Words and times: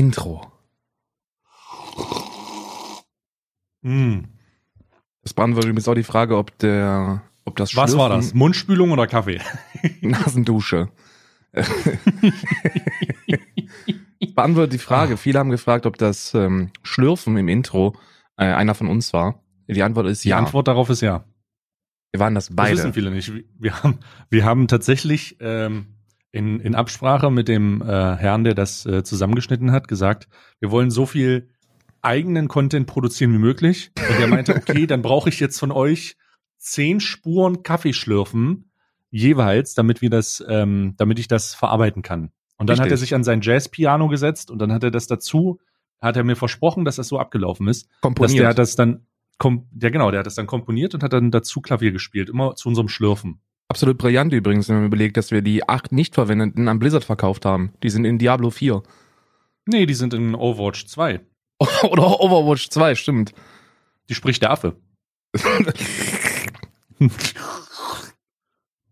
Intro. 0.00 0.50
Hm. 3.82 4.28
Das 5.22 5.34
beantwortet 5.34 5.68
übrigens 5.68 5.88
auch 5.88 5.94
die 5.94 6.02
Frage, 6.04 6.38
ob 6.38 6.56
der, 6.58 7.22
ob 7.44 7.56
das 7.56 7.76
Was 7.76 7.96
war 7.98 8.08
Schlürfen- 8.10 8.16
das? 8.16 8.32
Mundspülung 8.34 8.92
oder 8.92 9.06
Kaffee? 9.06 9.40
Nasendusche. 10.00 10.88
beantwortet 14.34 14.72
die 14.72 14.78
Frage. 14.78 15.16
Viele 15.18 15.38
haben 15.38 15.50
gefragt, 15.50 15.84
ob 15.84 15.98
das 15.98 16.32
ähm, 16.34 16.70
Schlürfen 16.82 17.36
im 17.36 17.48
Intro 17.48 17.94
äh, 18.38 18.44
einer 18.46 18.74
von 18.74 18.86
uns 18.88 19.12
war. 19.12 19.42
Die 19.68 19.82
Antwort 19.82 20.06
ist 20.06 20.24
Die 20.24 20.30
ja. 20.30 20.38
Antwort 20.38 20.66
darauf 20.68 20.88
ist 20.88 21.02
ja. 21.02 21.24
Wir 22.12 22.20
waren 22.20 22.34
das 22.34 22.46
Das 22.46 22.56
beide. 22.56 22.76
wissen 22.78 22.94
viele 22.94 23.10
nicht. 23.10 23.30
Wir 23.58 23.82
haben, 23.82 23.98
wir 24.30 24.44
haben 24.46 24.66
tatsächlich 24.66 25.36
ähm, 25.40 25.86
in, 26.32 26.60
in 26.60 26.74
Absprache 26.74 27.30
mit 27.30 27.48
dem 27.48 27.82
äh, 27.82 27.86
Herrn, 27.86 28.44
der 28.44 28.54
das 28.54 28.86
äh, 28.86 29.02
zusammengeschnitten 29.02 29.72
hat, 29.72 29.88
gesagt, 29.88 30.28
wir 30.60 30.70
wollen 30.70 30.90
so 30.90 31.06
viel 31.06 31.48
eigenen 32.02 32.48
Content 32.48 32.86
produzieren 32.86 33.32
wie 33.32 33.38
möglich. 33.38 33.90
Und 33.96 34.20
er 34.20 34.26
meinte, 34.26 34.54
okay, 34.54 34.86
dann 34.86 35.02
brauche 35.02 35.28
ich 35.28 35.40
jetzt 35.40 35.58
von 35.58 35.70
euch 35.70 36.16
zehn 36.56 37.00
Spuren 37.00 37.62
Kaffeeschlürfen 37.62 38.70
jeweils, 39.10 39.74
damit 39.74 40.02
wir 40.02 40.10
das, 40.10 40.44
ähm, 40.48 40.94
damit 40.96 41.18
ich 41.18 41.28
das 41.28 41.54
verarbeiten 41.54 42.02
kann. 42.02 42.30
Und 42.58 42.68
dann 42.68 42.78
hat 42.78 42.86
er 42.86 42.92
Richtig. 42.92 43.00
sich 43.00 43.14
an 43.14 43.24
sein 43.24 43.40
Jazzpiano 43.40 44.08
gesetzt 44.08 44.50
und 44.50 44.58
dann 44.58 44.72
hat 44.72 44.84
er 44.84 44.90
das 44.90 45.06
dazu, 45.06 45.58
hat 46.00 46.16
er 46.16 46.24
mir 46.24 46.36
versprochen, 46.36 46.84
dass 46.84 46.96
das 46.96 47.08
so 47.08 47.18
abgelaufen 47.18 47.66
ist, 47.68 47.86
dass 47.86 48.00
komponiert. 48.02 48.40
der 48.40 48.48
hat 48.48 48.58
das 48.58 48.76
dann, 48.76 49.06
kom 49.38 49.66
ja 49.80 49.90
genau, 49.90 50.10
der 50.10 50.20
hat 50.20 50.26
das 50.26 50.34
dann 50.34 50.46
komponiert 50.46 50.94
und 50.94 51.02
hat 51.02 51.12
dann 51.12 51.30
dazu 51.30 51.60
Klavier 51.60 51.90
gespielt, 51.90 52.28
immer 52.28 52.54
zu 52.54 52.68
unserem 52.68 52.88
Schlürfen. 52.88 53.40
Absolut 53.70 53.98
brillant 53.98 54.32
übrigens, 54.32 54.68
wenn 54.68 54.78
man 54.78 54.86
überlegt, 54.86 55.16
dass 55.16 55.30
wir 55.30 55.42
die 55.42 55.68
acht 55.68 55.92
nicht 55.92 56.16
verwendeten 56.16 56.66
an 56.66 56.80
Blizzard 56.80 57.04
verkauft 57.04 57.44
haben. 57.44 57.72
Die 57.84 57.90
sind 57.90 58.04
in 58.04 58.18
Diablo 58.18 58.50
4. 58.50 58.82
Nee, 59.66 59.86
die 59.86 59.94
sind 59.94 60.12
in 60.12 60.34
Overwatch 60.34 60.86
2. 60.86 61.20
Oder 61.84 62.20
Overwatch 62.20 62.68
2, 62.70 62.96
stimmt. 62.96 63.32
Die 64.08 64.16
spricht 64.16 64.42
der 64.42 64.50
Affe. 64.50 64.74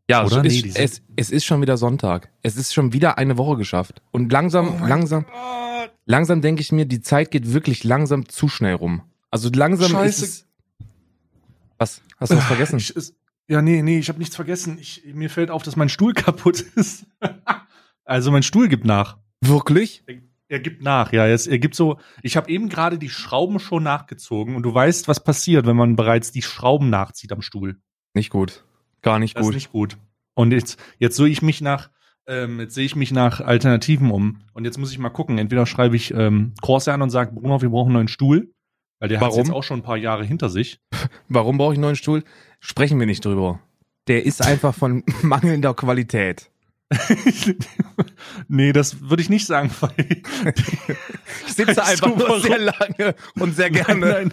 Ja, 0.08 0.24
Oder? 0.24 0.44
es, 0.44 0.62
Nee, 0.62 0.72
es, 0.76 1.02
es 1.16 1.30
ist 1.30 1.44
schon 1.44 1.60
wieder 1.60 1.76
Sonntag. 1.76 2.30
Es 2.42 2.56
ist 2.56 2.72
schon 2.72 2.92
wieder 2.92 3.18
eine 3.18 3.36
Woche 3.36 3.56
geschafft. 3.56 4.00
Und 4.12 4.30
langsam, 4.30 4.86
langsam, 4.86 5.26
langsam 6.06 6.40
denke 6.40 6.62
ich 6.62 6.70
mir, 6.70 6.86
die 6.86 7.00
Zeit 7.00 7.32
geht 7.32 7.52
wirklich 7.52 7.82
langsam 7.82 8.28
zu 8.28 8.48
schnell 8.48 8.74
rum. 8.74 9.02
Also 9.32 9.50
langsam 9.52 9.90
Scheiße. 9.90 10.24
ist 10.24 10.30
es. 10.30 10.46
Was? 11.78 12.00
Hast 12.16 12.30
du 12.30 12.36
was 12.36 12.44
vergessen? 12.44 12.78
Ich, 12.78 12.94
ist, 12.94 13.16
ja, 13.48 13.62
nee, 13.62 13.82
nee, 13.82 13.98
ich 13.98 14.08
habe 14.08 14.18
nichts 14.18 14.36
vergessen. 14.36 14.78
Ich, 14.78 15.02
mir 15.14 15.30
fällt 15.30 15.50
auf, 15.50 15.62
dass 15.62 15.76
mein 15.76 15.88
Stuhl 15.88 16.12
kaputt 16.14 16.60
ist. 16.60 17.06
also 18.04 18.30
mein 18.30 18.42
Stuhl 18.42 18.68
gibt 18.68 18.84
nach. 18.84 19.18
Wirklich? 19.40 20.04
Er 20.48 20.60
gibt 20.60 20.82
nach, 20.82 21.12
ja. 21.12 21.26
Es, 21.26 21.46
er 21.46 21.58
gibt 21.58 21.74
so. 21.74 21.98
Ich 22.22 22.36
habe 22.36 22.50
eben 22.50 22.68
gerade 22.68 22.98
die 22.98 23.10
Schrauben 23.10 23.58
schon 23.58 23.82
nachgezogen 23.82 24.56
und 24.56 24.62
du 24.62 24.72
weißt, 24.72 25.08
was 25.08 25.22
passiert, 25.22 25.66
wenn 25.66 25.76
man 25.76 25.96
bereits 25.96 26.32
die 26.32 26.42
Schrauben 26.42 26.90
nachzieht 26.90 27.32
am 27.32 27.42
Stuhl. 27.42 27.80
Nicht 28.14 28.30
gut. 28.30 28.64
Gar 29.02 29.18
nicht 29.18 29.36
Das 29.36 29.42
ist 29.42 29.46
gut. 29.46 29.54
nicht 29.54 29.72
gut. 29.72 29.98
Und 30.34 30.52
jetzt, 30.52 30.78
jetzt 30.98 31.16
sehe 31.16 31.26
ich 31.28 31.42
mich 31.42 31.60
nach, 31.60 31.90
ähm, 32.26 32.60
jetzt 32.60 32.74
sehe 32.74 32.84
ich 32.84 32.96
mich 32.96 33.12
nach 33.12 33.40
Alternativen 33.40 34.10
um. 34.10 34.40
Und 34.54 34.64
jetzt 34.64 34.78
muss 34.78 34.92
ich 34.92 34.98
mal 34.98 35.10
gucken. 35.10 35.38
Entweder 35.38 35.66
schreibe 35.66 35.96
ich 35.96 36.12
ähm, 36.14 36.54
Corsair 36.62 36.94
an 36.94 37.02
und 37.02 37.10
sage, 37.10 37.32
Bruno, 37.32 37.60
wir 37.60 37.68
brauchen 37.68 37.88
einen 37.88 37.94
neuen 37.94 38.08
Stuhl. 38.08 38.52
Weil 39.00 39.08
der 39.08 39.20
hat 39.20 39.34
jetzt 39.34 39.50
auch 39.50 39.62
schon 39.62 39.80
ein 39.80 39.82
paar 39.82 39.96
Jahre 39.96 40.24
hinter 40.24 40.48
sich. 40.48 40.80
Warum 41.28 41.58
brauche 41.58 41.72
ich 41.72 41.76
einen 41.76 41.82
neuen 41.82 41.96
Stuhl? 41.96 42.24
Sprechen 42.60 42.98
wir 42.98 43.06
nicht 43.06 43.24
drüber. 43.24 43.60
Der 44.08 44.24
ist 44.24 44.42
einfach 44.42 44.74
von 44.74 45.04
mangelnder 45.22 45.74
Qualität. 45.74 46.50
nee, 48.48 48.72
das 48.72 49.02
würde 49.02 49.22
ich 49.22 49.28
nicht 49.28 49.46
sagen, 49.46 49.70
weil 49.80 50.22
Ich 51.46 51.52
sitze 51.52 51.84
einfach 51.84 52.06
nur 52.08 52.20
warum? 52.20 52.40
sehr 52.40 52.58
lange 52.58 53.14
und 53.38 53.54
sehr 53.54 53.70
gerne. 53.70 54.06
Nein, 54.06 54.32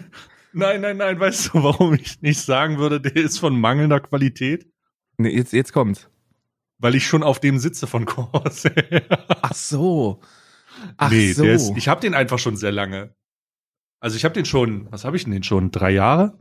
nein, 0.52 0.80
nein, 0.80 0.96
nein, 0.96 1.20
weißt 1.20 1.48
du, 1.52 1.62
warum 1.62 1.92
ich 1.94 2.22
nicht 2.22 2.40
sagen 2.40 2.78
würde, 2.78 2.98
der 2.98 3.14
ist 3.16 3.38
von 3.38 3.60
mangelnder 3.60 4.00
Qualität? 4.00 4.66
Nee, 5.18 5.36
jetzt, 5.36 5.52
jetzt 5.52 5.74
kommt's. 5.74 6.08
Weil 6.78 6.94
ich 6.94 7.06
schon 7.06 7.22
auf 7.22 7.40
dem 7.40 7.58
sitze 7.58 7.86
von 7.86 8.06
Corsair. 8.06 9.02
Ach 9.42 9.54
so. 9.54 10.20
Ach 10.96 11.10
nee, 11.10 11.32
so. 11.32 11.42
der 11.42 11.54
ist, 11.54 11.72
ich 11.76 11.88
habe 11.88 12.00
den 12.00 12.14
einfach 12.14 12.38
schon 12.38 12.56
sehr 12.56 12.72
lange. 12.72 13.14
Also 14.00 14.16
ich 14.16 14.24
habe 14.24 14.34
den 14.34 14.44
schon, 14.44 14.90
was 14.90 15.04
habe 15.04 15.16
ich 15.16 15.24
denn 15.24 15.32
den 15.32 15.42
schon? 15.42 15.70
Drei 15.70 15.90
Jahre? 15.90 16.38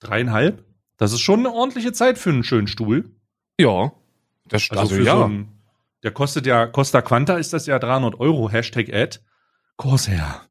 Dreieinhalb? 0.00 0.64
Das 0.96 1.12
ist 1.12 1.20
schon 1.20 1.40
eine 1.40 1.52
ordentliche 1.52 1.92
Zeit 1.92 2.18
für 2.18 2.30
einen 2.30 2.44
schönen 2.44 2.66
Stuhl. 2.66 3.10
ja. 3.58 3.92
Das, 4.48 4.70
Also, 4.70 4.80
also, 4.80 4.94
für 4.94 5.02
ja. 5.02 5.16
so 5.16 5.24
ein, 5.24 5.48
der 6.04 6.12
kostet 6.12 6.46
ja, 6.46 6.66
Costa 6.66 7.02
Quanta 7.02 7.36
ist 7.36 7.52
das 7.52 7.66
ja 7.66 7.80
300 7.80 8.20
Euro, 8.20 8.48
Hashtag 8.48 8.94
Ad. 8.94 9.18
Corsair, 9.76 10.42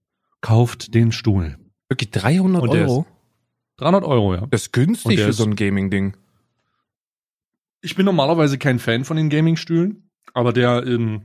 kauft 0.41 0.93
den 0.93 1.13
Stuhl. 1.13 1.57
Wirklich 1.87 2.11
300 2.11 2.61
Und 2.61 2.73
der 2.73 2.81
Euro? 2.81 3.05
300 3.77 4.03
Euro, 4.03 4.35
ja. 4.35 4.47
Das 4.47 4.63
ist 4.63 4.73
günstig 4.73 5.21
für 5.21 5.31
so 5.31 5.45
ein 5.45 5.55
Gaming-Ding. 5.55 6.17
Ich 7.81 7.95
bin 7.95 8.05
normalerweise 8.05 8.57
kein 8.57 8.79
Fan 8.79 9.05
von 9.05 9.15
den 9.15 9.29
Gaming-Stühlen, 9.29 10.09
aber 10.33 10.51
der 10.51 10.83
ähm, 10.85 11.21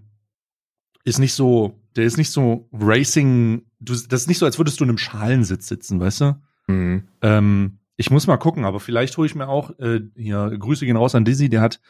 ist 1.02 1.18
nicht 1.18 1.34
so, 1.34 1.80
der 1.96 2.04
ist 2.04 2.18
nicht 2.18 2.30
so 2.30 2.68
Racing, 2.72 3.66
du, 3.80 3.94
das 3.94 4.22
ist 4.22 4.28
nicht 4.28 4.38
so, 4.38 4.46
als 4.46 4.58
würdest 4.58 4.78
du 4.80 4.84
in 4.84 4.91
einem 4.91 4.98
Schalensitz 4.98 5.68
sitzen, 5.68 6.00
weißt 6.00 6.20
du? 6.20 6.36
Mhm. 6.68 7.08
Ähm, 7.22 7.78
ich 7.96 8.10
muss 8.10 8.26
mal 8.26 8.36
gucken, 8.36 8.64
aber 8.64 8.80
vielleicht 8.80 9.16
hole 9.16 9.26
ich 9.26 9.34
mir 9.34 9.48
auch, 9.48 9.78
äh, 9.78 10.00
hier, 10.16 10.56
Grüße 10.58 10.86
gehen 10.86 10.96
raus 10.96 11.14
an 11.14 11.24
Dizzy, 11.24 11.48
der 11.48 11.60
hat, 11.60 11.80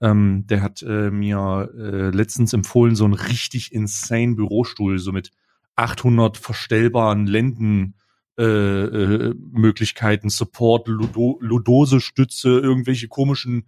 ähm, 0.00 0.44
der 0.46 0.62
hat 0.62 0.82
äh, 0.82 1.10
mir 1.10 1.70
äh, 1.76 2.10
letztens 2.10 2.52
empfohlen, 2.52 2.96
so 2.96 3.04
einen 3.04 3.14
richtig 3.14 3.72
insane 3.72 4.34
Bürostuhl, 4.34 4.98
so 4.98 5.12
mit 5.12 5.30
800 5.76 6.36
verstellbaren 6.36 7.26
Lenden, 7.26 7.94
äh, 8.38 8.44
äh, 8.44 9.34
Möglichkeiten, 9.52 10.30
Support, 10.30 10.88
Ludo 10.88 11.38
Ludose-Stütze, 11.40 12.48
irgendwelche 12.48 13.08
komischen 13.08 13.66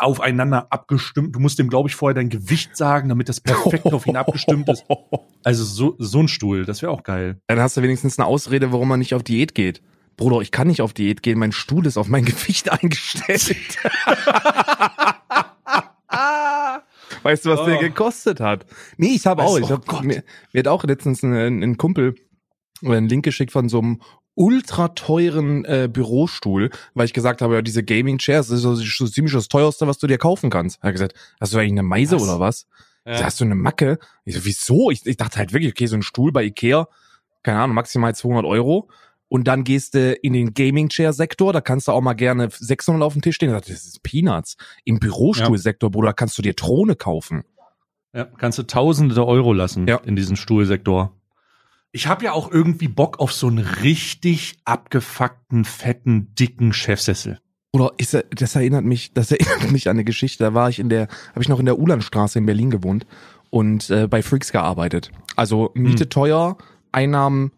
aufeinander 0.00 0.66
abgestimmt. 0.70 1.34
Du 1.34 1.40
musst 1.40 1.58
dem, 1.58 1.68
glaube 1.68 1.88
ich, 1.88 1.94
vorher 1.94 2.14
dein 2.14 2.28
Gewicht 2.28 2.76
sagen, 2.76 3.08
damit 3.08 3.28
das 3.28 3.40
perfekt 3.40 3.86
auf 3.86 4.06
ihn 4.06 4.16
abgestimmt 4.16 4.68
ist. 4.68 4.84
Also 5.42 5.64
so, 5.64 5.94
so 5.98 6.20
ein 6.20 6.28
Stuhl, 6.28 6.66
das 6.66 6.82
wäre 6.82 6.92
auch 6.92 7.02
geil. 7.02 7.40
Dann 7.46 7.58
hast 7.60 7.74
du 7.74 7.80
wenigstens 7.82 8.18
eine 8.18 8.26
Ausrede, 8.26 8.72
warum 8.72 8.88
man 8.88 8.98
nicht 8.98 9.14
auf 9.14 9.22
Diät 9.22 9.54
geht. 9.54 9.80
Bruder, 10.18 10.42
ich 10.42 10.50
kann 10.50 10.66
nicht 10.66 10.82
auf 10.82 10.92
Diät 10.92 11.22
gehen, 11.22 11.38
mein 11.38 11.52
Stuhl 11.52 11.86
ist 11.86 11.96
auf 11.96 12.08
mein 12.08 12.24
Gewicht 12.26 12.70
eingestellt. 12.70 13.78
weißt 17.22 17.44
du, 17.46 17.50
was 17.50 17.64
der 17.64 17.76
Oh. 17.76 17.80
gekostet 17.80 18.40
hat? 18.40 18.66
Nee, 18.98 19.14
ich 19.14 19.26
habe 19.26 19.42
auch, 19.42 19.56
ich 19.58 19.64
oh 19.64 19.70
hab, 19.70 19.86
Gott. 19.86 20.04
mir, 20.04 20.22
mir 20.52 20.58
hat 20.60 20.68
auch 20.68 20.84
letztens 20.84 21.22
ein, 21.22 21.62
ein 21.62 21.76
Kumpel 21.78 22.14
einen 22.84 23.08
Link 23.08 23.24
geschickt 23.24 23.52
von 23.52 23.68
so 23.68 23.78
einem 23.80 24.00
ultra 24.40 24.88
teuren 24.88 25.66
äh, 25.66 25.86
Bürostuhl, 25.92 26.70
weil 26.94 27.04
ich 27.04 27.12
gesagt 27.12 27.42
habe, 27.42 27.54
ja, 27.56 27.62
diese 27.62 27.84
Gaming 27.84 28.16
Chairs, 28.16 28.48
das 28.48 28.56
ist 28.56 28.62
so, 28.62 28.74
so 28.74 29.06
ziemlich 29.06 29.34
das 29.34 29.48
teuerste, 29.48 29.86
was 29.86 29.98
du 29.98 30.06
dir 30.06 30.16
kaufen 30.16 30.48
kannst. 30.48 30.78
Er 30.82 30.88
hat 30.88 30.94
gesagt, 30.94 31.14
hast 31.38 31.52
du 31.52 31.58
eigentlich 31.58 31.72
eine 31.72 31.82
Meise 31.82 32.16
Was? 32.16 32.22
oder 32.22 32.40
was? 32.40 32.66
So, 33.04 33.24
hast 33.24 33.40
du 33.40 33.44
eine 33.44 33.54
Macke? 33.54 33.98
Ich 34.24 34.34
so, 34.34 34.44
wieso? 34.44 34.90
Ich, 34.90 35.04
ich 35.04 35.16
dachte 35.16 35.38
halt 35.38 35.52
wirklich, 35.52 35.72
okay, 35.72 35.86
so 35.86 35.96
ein 35.96 36.02
Stuhl 36.02 36.32
bei 36.32 36.44
Ikea, 36.44 36.88
keine 37.42 37.60
Ahnung, 37.60 37.74
maximal 37.74 38.14
200 38.14 38.44
Euro. 38.46 38.88
Und 39.28 39.46
dann 39.46 39.62
gehst 39.62 39.94
du 39.94 40.12
in 40.14 40.32
den 40.32 40.54
Gaming-Chair-Sektor, 40.54 41.52
da 41.52 41.60
kannst 41.60 41.88
du 41.88 41.92
auch 41.92 42.00
mal 42.00 42.14
gerne 42.14 42.48
600 42.50 43.02
auf 43.02 43.12
dem 43.12 43.22
Tisch 43.22 43.36
stehen. 43.36 43.52
Das 43.52 43.68
ist 43.68 44.02
Peanuts. 44.02 44.56
Im 44.84 44.98
Bürostuhlsektor, 45.00 45.90
Bruder, 45.90 46.12
kannst 46.14 46.36
du 46.38 46.42
dir 46.42 46.56
Throne 46.56 46.96
kaufen. 46.96 47.44
Ja, 48.12 48.24
kannst 48.24 48.58
du 48.58 48.62
Tausende 48.64 49.24
Euro 49.26 49.52
lassen 49.52 49.86
Ja. 49.86 49.96
in 49.98 50.16
diesem 50.16 50.36
Stuhlsektor. 50.36 51.14
Ich 51.92 52.06
habe 52.06 52.24
ja 52.24 52.32
auch 52.32 52.50
irgendwie 52.50 52.88
Bock 52.88 53.18
auf 53.18 53.32
so 53.32 53.48
einen 53.48 53.58
richtig 53.58 54.58
abgefuckten, 54.64 55.64
fetten, 55.64 56.34
dicken 56.34 56.72
Chefsessel. 56.72 57.38
Oder 57.72 57.92
ist, 57.98 58.14
er- 58.14 58.24
das 58.30 58.54
erinnert 58.56 58.84
mich, 58.84 59.12
das 59.12 59.30
erinnert 59.32 59.70
mich 59.72 59.88
an 59.88 59.96
eine 59.96 60.04
Geschichte. 60.04 60.44
Da 60.44 60.54
war 60.54 60.68
ich 60.68 60.78
in 60.78 60.88
der, 60.88 61.08
habe 61.30 61.42
ich 61.42 61.48
noch 61.48 61.58
in 61.60 61.66
der 61.66 61.78
Ulandstraße 61.78 62.38
in 62.38 62.46
Berlin 62.46 62.70
gewohnt 62.70 63.06
und 63.50 63.90
äh, 63.90 64.06
bei 64.06 64.22
Freaks 64.22 64.52
gearbeitet. 64.52 65.10
Also 65.36 65.70
Miete 65.74 66.08
teuer, 66.08 66.56
Einnahmen 66.92 67.50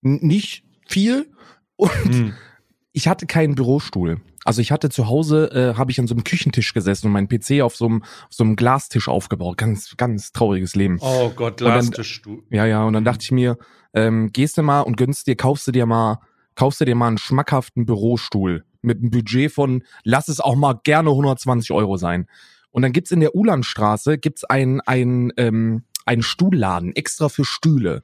nicht 0.00 0.64
viel 0.86 1.30
und 1.76 1.90
Hm. 2.04 2.34
ich 2.92 3.06
hatte 3.08 3.26
keinen 3.26 3.54
Bürostuhl. 3.54 4.20
Also 4.44 4.60
ich 4.60 4.72
hatte 4.72 4.90
zu 4.90 5.08
Hause, 5.08 5.50
äh, 5.52 5.78
habe 5.78 5.90
ich 5.90 6.00
an 6.00 6.06
so 6.06 6.14
einem 6.14 6.24
Küchentisch 6.24 6.72
gesessen 6.74 7.06
und 7.06 7.12
meinen 7.12 7.28
PC 7.28 7.62
auf 7.62 7.76
so 7.76 7.86
einem, 7.86 8.02
auf 8.02 8.08
so 8.30 8.44
einem 8.44 8.56
Glastisch 8.56 9.08
aufgebaut. 9.08 9.56
Ganz, 9.56 9.94
ganz 9.96 10.32
trauriges 10.32 10.74
Leben. 10.74 10.98
Oh 11.00 11.30
Gott, 11.30 11.60
dann- 11.60 11.80
Glastischstuhl. 11.80 12.42
Ja, 12.50 12.66
ja, 12.66 12.84
und 12.84 12.92
dann 12.94 13.04
dachte 13.04 13.22
ich 13.22 13.30
mir, 13.32 13.56
ähm, 13.94 14.30
gehst 14.32 14.58
du 14.58 14.62
mal 14.62 14.80
und 14.80 14.96
gönnst 14.96 15.26
dir, 15.26 15.36
kaufst 15.36 15.66
du 15.66 15.72
dir 15.72 15.86
mal, 15.86 16.18
kaufst 16.54 16.80
du 16.80 16.84
dir 16.84 16.94
mal 16.94 17.08
einen 17.08 17.18
schmackhaften 17.18 17.86
Bürostuhl 17.86 18.64
mit 18.80 18.98
einem 18.98 19.10
Budget 19.10 19.52
von, 19.52 19.84
lass 20.02 20.28
es 20.28 20.40
auch 20.40 20.56
mal 20.56 20.80
gerne 20.82 21.10
120 21.10 21.70
Euro 21.72 21.96
sein. 21.96 22.26
Und 22.70 22.82
dann 22.82 22.92
gibt's 22.92 23.10
in 23.10 23.20
der 23.20 23.34
Ulandstraße 23.34 24.18
gibt's 24.18 24.44
ein, 24.44 24.80
ein, 24.80 25.32
ähm, 25.36 25.84
einen 26.06 26.22
Stuhlladen 26.22 26.96
extra 26.96 27.28
für 27.28 27.44
Stühle. 27.44 28.02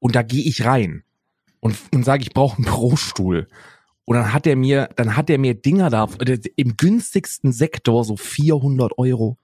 Und 0.00 0.16
da 0.16 0.22
gehe 0.22 0.42
ich 0.42 0.64
rein 0.64 1.04
und, 1.60 1.76
und 1.94 2.04
sage, 2.04 2.22
ich 2.22 2.32
brauche 2.32 2.56
einen 2.56 2.64
Bürostuhl. 2.64 3.48
Und 4.08 4.14
dann 4.16 4.32
hat 4.32 4.46
er 4.46 4.56
mir, 4.56 4.88
dann 4.96 5.16
hat 5.18 5.28
er 5.28 5.36
mir 5.38 5.52
Dinger 5.52 5.90
da 5.90 6.08
im 6.56 6.76
günstigsten 6.78 7.52
Sektor 7.52 8.04
so 8.04 8.16
400 8.16 8.96
Euro. 8.96 9.36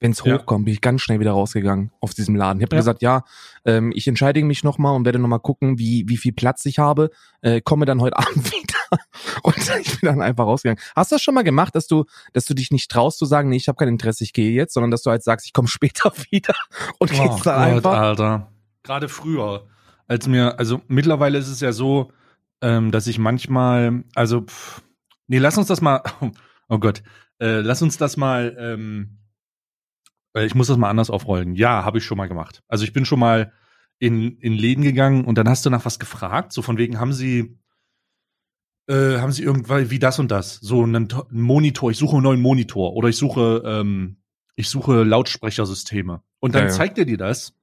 Wenn 0.00 0.10
es 0.10 0.24
Ja. 0.24 0.36
hochkommt, 0.38 0.64
bin 0.64 0.74
ich 0.74 0.80
ganz 0.80 1.02
schnell 1.02 1.20
wieder 1.20 1.30
rausgegangen 1.30 1.92
auf 2.00 2.12
diesem 2.14 2.34
Laden. 2.34 2.58
Ich 2.58 2.64
habe 2.64 2.74
Ja. 2.74 2.80
gesagt, 2.80 3.02
ja, 3.02 3.22
ähm, 3.64 3.92
ich 3.94 4.08
entscheide 4.08 4.42
mich 4.42 4.64
nochmal 4.64 4.96
und 4.96 5.04
werde 5.04 5.20
nochmal 5.20 5.38
gucken, 5.38 5.78
wie, 5.78 6.08
wie 6.08 6.16
viel 6.16 6.32
Platz 6.32 6.66
ich 6.66 6.80
habe. 6.80 7.10
Äh, 7.42 7.60
komme 7.60 7.86
dann 7.86 8.00
heute 8.00 8.16
Abend 8.18 8.50
wieder. 8.50 8.98
Und 9.44 9.54
ich 9.80 10.00
bin 10.00 10.08
dann 10.08 10.22
einfach 10.22 10.44
rausgegangen. 10.46 10.82
Hast 10.96 11.12
du 11.12 11.14
das 11.14 11.22
schon 11.22 11.34
mal 11.34 11.44
gemacht, 11.44 11.76
dass 11.76 11.86
du, 11.86 12.04
dass 12.32 12.46
du 12.46 12.54
dich 12.54 12.72
nicht 12.72 12.90
traust 12.90 13.16
zu 13.16 13.26
sagen, 13.26 13.48
nee, 13.50 13.56
ich 13.58 13.68
habe 13.68 13.76
kein 13.76 13.86
Interesse, 13.88 14.24
ich 14.24 14.32
gehe 14.32 14.50
jetzt, 14.50 14.74
sondern 14.74 14.90
dass 14.90 15.02
du 15.02 15.10
halt 15.10 15.22
sagst, 15.22 15.46
ich 15.46 15.52
komme 15.52 15.68
später 15.68 16.12
wieder 16.32 16.54
und 16.98 17.12
Oh 17.12 17.22
gehst 17.22 17.46
dann 17.46 17.54
Gott, 17.54 17.76
einfach. 17.76 17.92
Alter. 17.96 18.48
Gerade 18.82 19.08
früher, 19.08 19.66
als 20.08 20.26
mir, 20.26 20.58
also 20.58 20.80
mittlerweile 20.88 21.38
ist 21.38 21.46
es 21.48 21.60
ja 21.60 21.70
so, 21.70 22.10
ähm, 22.62 22.90
dass 22.90 23.06
ich 23.06 23.18
manchmal, 23.18 24.04
also, 24.14 24.42
pff, 24.42 24.82
nee, 25.26 25.38
lass 25.38 25.58
uns 25.58 25.68
das 25.68 25.80
mal, 25.80 26.02
oh 26.68 26.78
Gott, 26.78 27.02
äh, 27.40 27.60
lass 27.60 27.82
uns 27.82 27.96
das 27.96 28.16
mal, 28.16 28.56
ähm, 28.58 29.18
äh, 30.34 30.44
ich 30.46 30.54
muss 30.54 30.68
das 30.68 30.76
mal 30.76 30.90
anders 30.90 31.10
aufrollen. 31.10 31.54
Ja, 31.54 31.84
habe 31.84 31.98
ich 31.98 32.04
schon 32.04 32.18
mal 32.18 32.28
gemacht. 32.28 32.62
Also 32.68 32.84
ich 32.84 32.92
bin 32.92 33.04
schon 33.04 33.18
mal 33.20 33.52
in, 33.98 34.36
in 34.38 34.52
Läden 34.54 34.82
gegangen 34.84 35.24
und 35.24 35.36
dann 35.38 35.48
hast 35.48 35.64
du 35.66 35.70
nach 35.70 35.84
was 35.84 35.98
gefragt, 35.98 36.52
so 36.52 36.62
von 36.62 36.78
wegen, 36.78 36.98
haben 36.98 37.12
sie, 37.12 37.58
äh, 38.88 39.18
haben 39.18 39.32
sie 39.32 39.42
irgendwann 39.42 39.90
wie 39.90 39.98
das 39.98 40.18
und 40.18 40.30
das, 40.30 40.56
so 40.56 40.82
einen, 40.82 41.10
einen 41.12 41.40
Monitor, 41.42 41.90
ich 41.90 41.98
suche 41.98 42.16
einen 42.16 42.24
neuen 42.24 42.40
Monitor 42.40 42.94
oder 42.94 43.08
ich 43.08 43.16
suche, 43.16 43.62
ähm, 43.64 44.22
ich 44.56 44.68
suche 44.68 45.02
Lautsprechersysteme. 45.04 46.22
Und 46.40 46.54
dann 46.54 46.64
Ja, 46.64 46.68
ja. 46.68 46.74
zeigt 46.74 46.98
er 46.98 47.04
dir 47.04 47.18
das. 47.18 47.54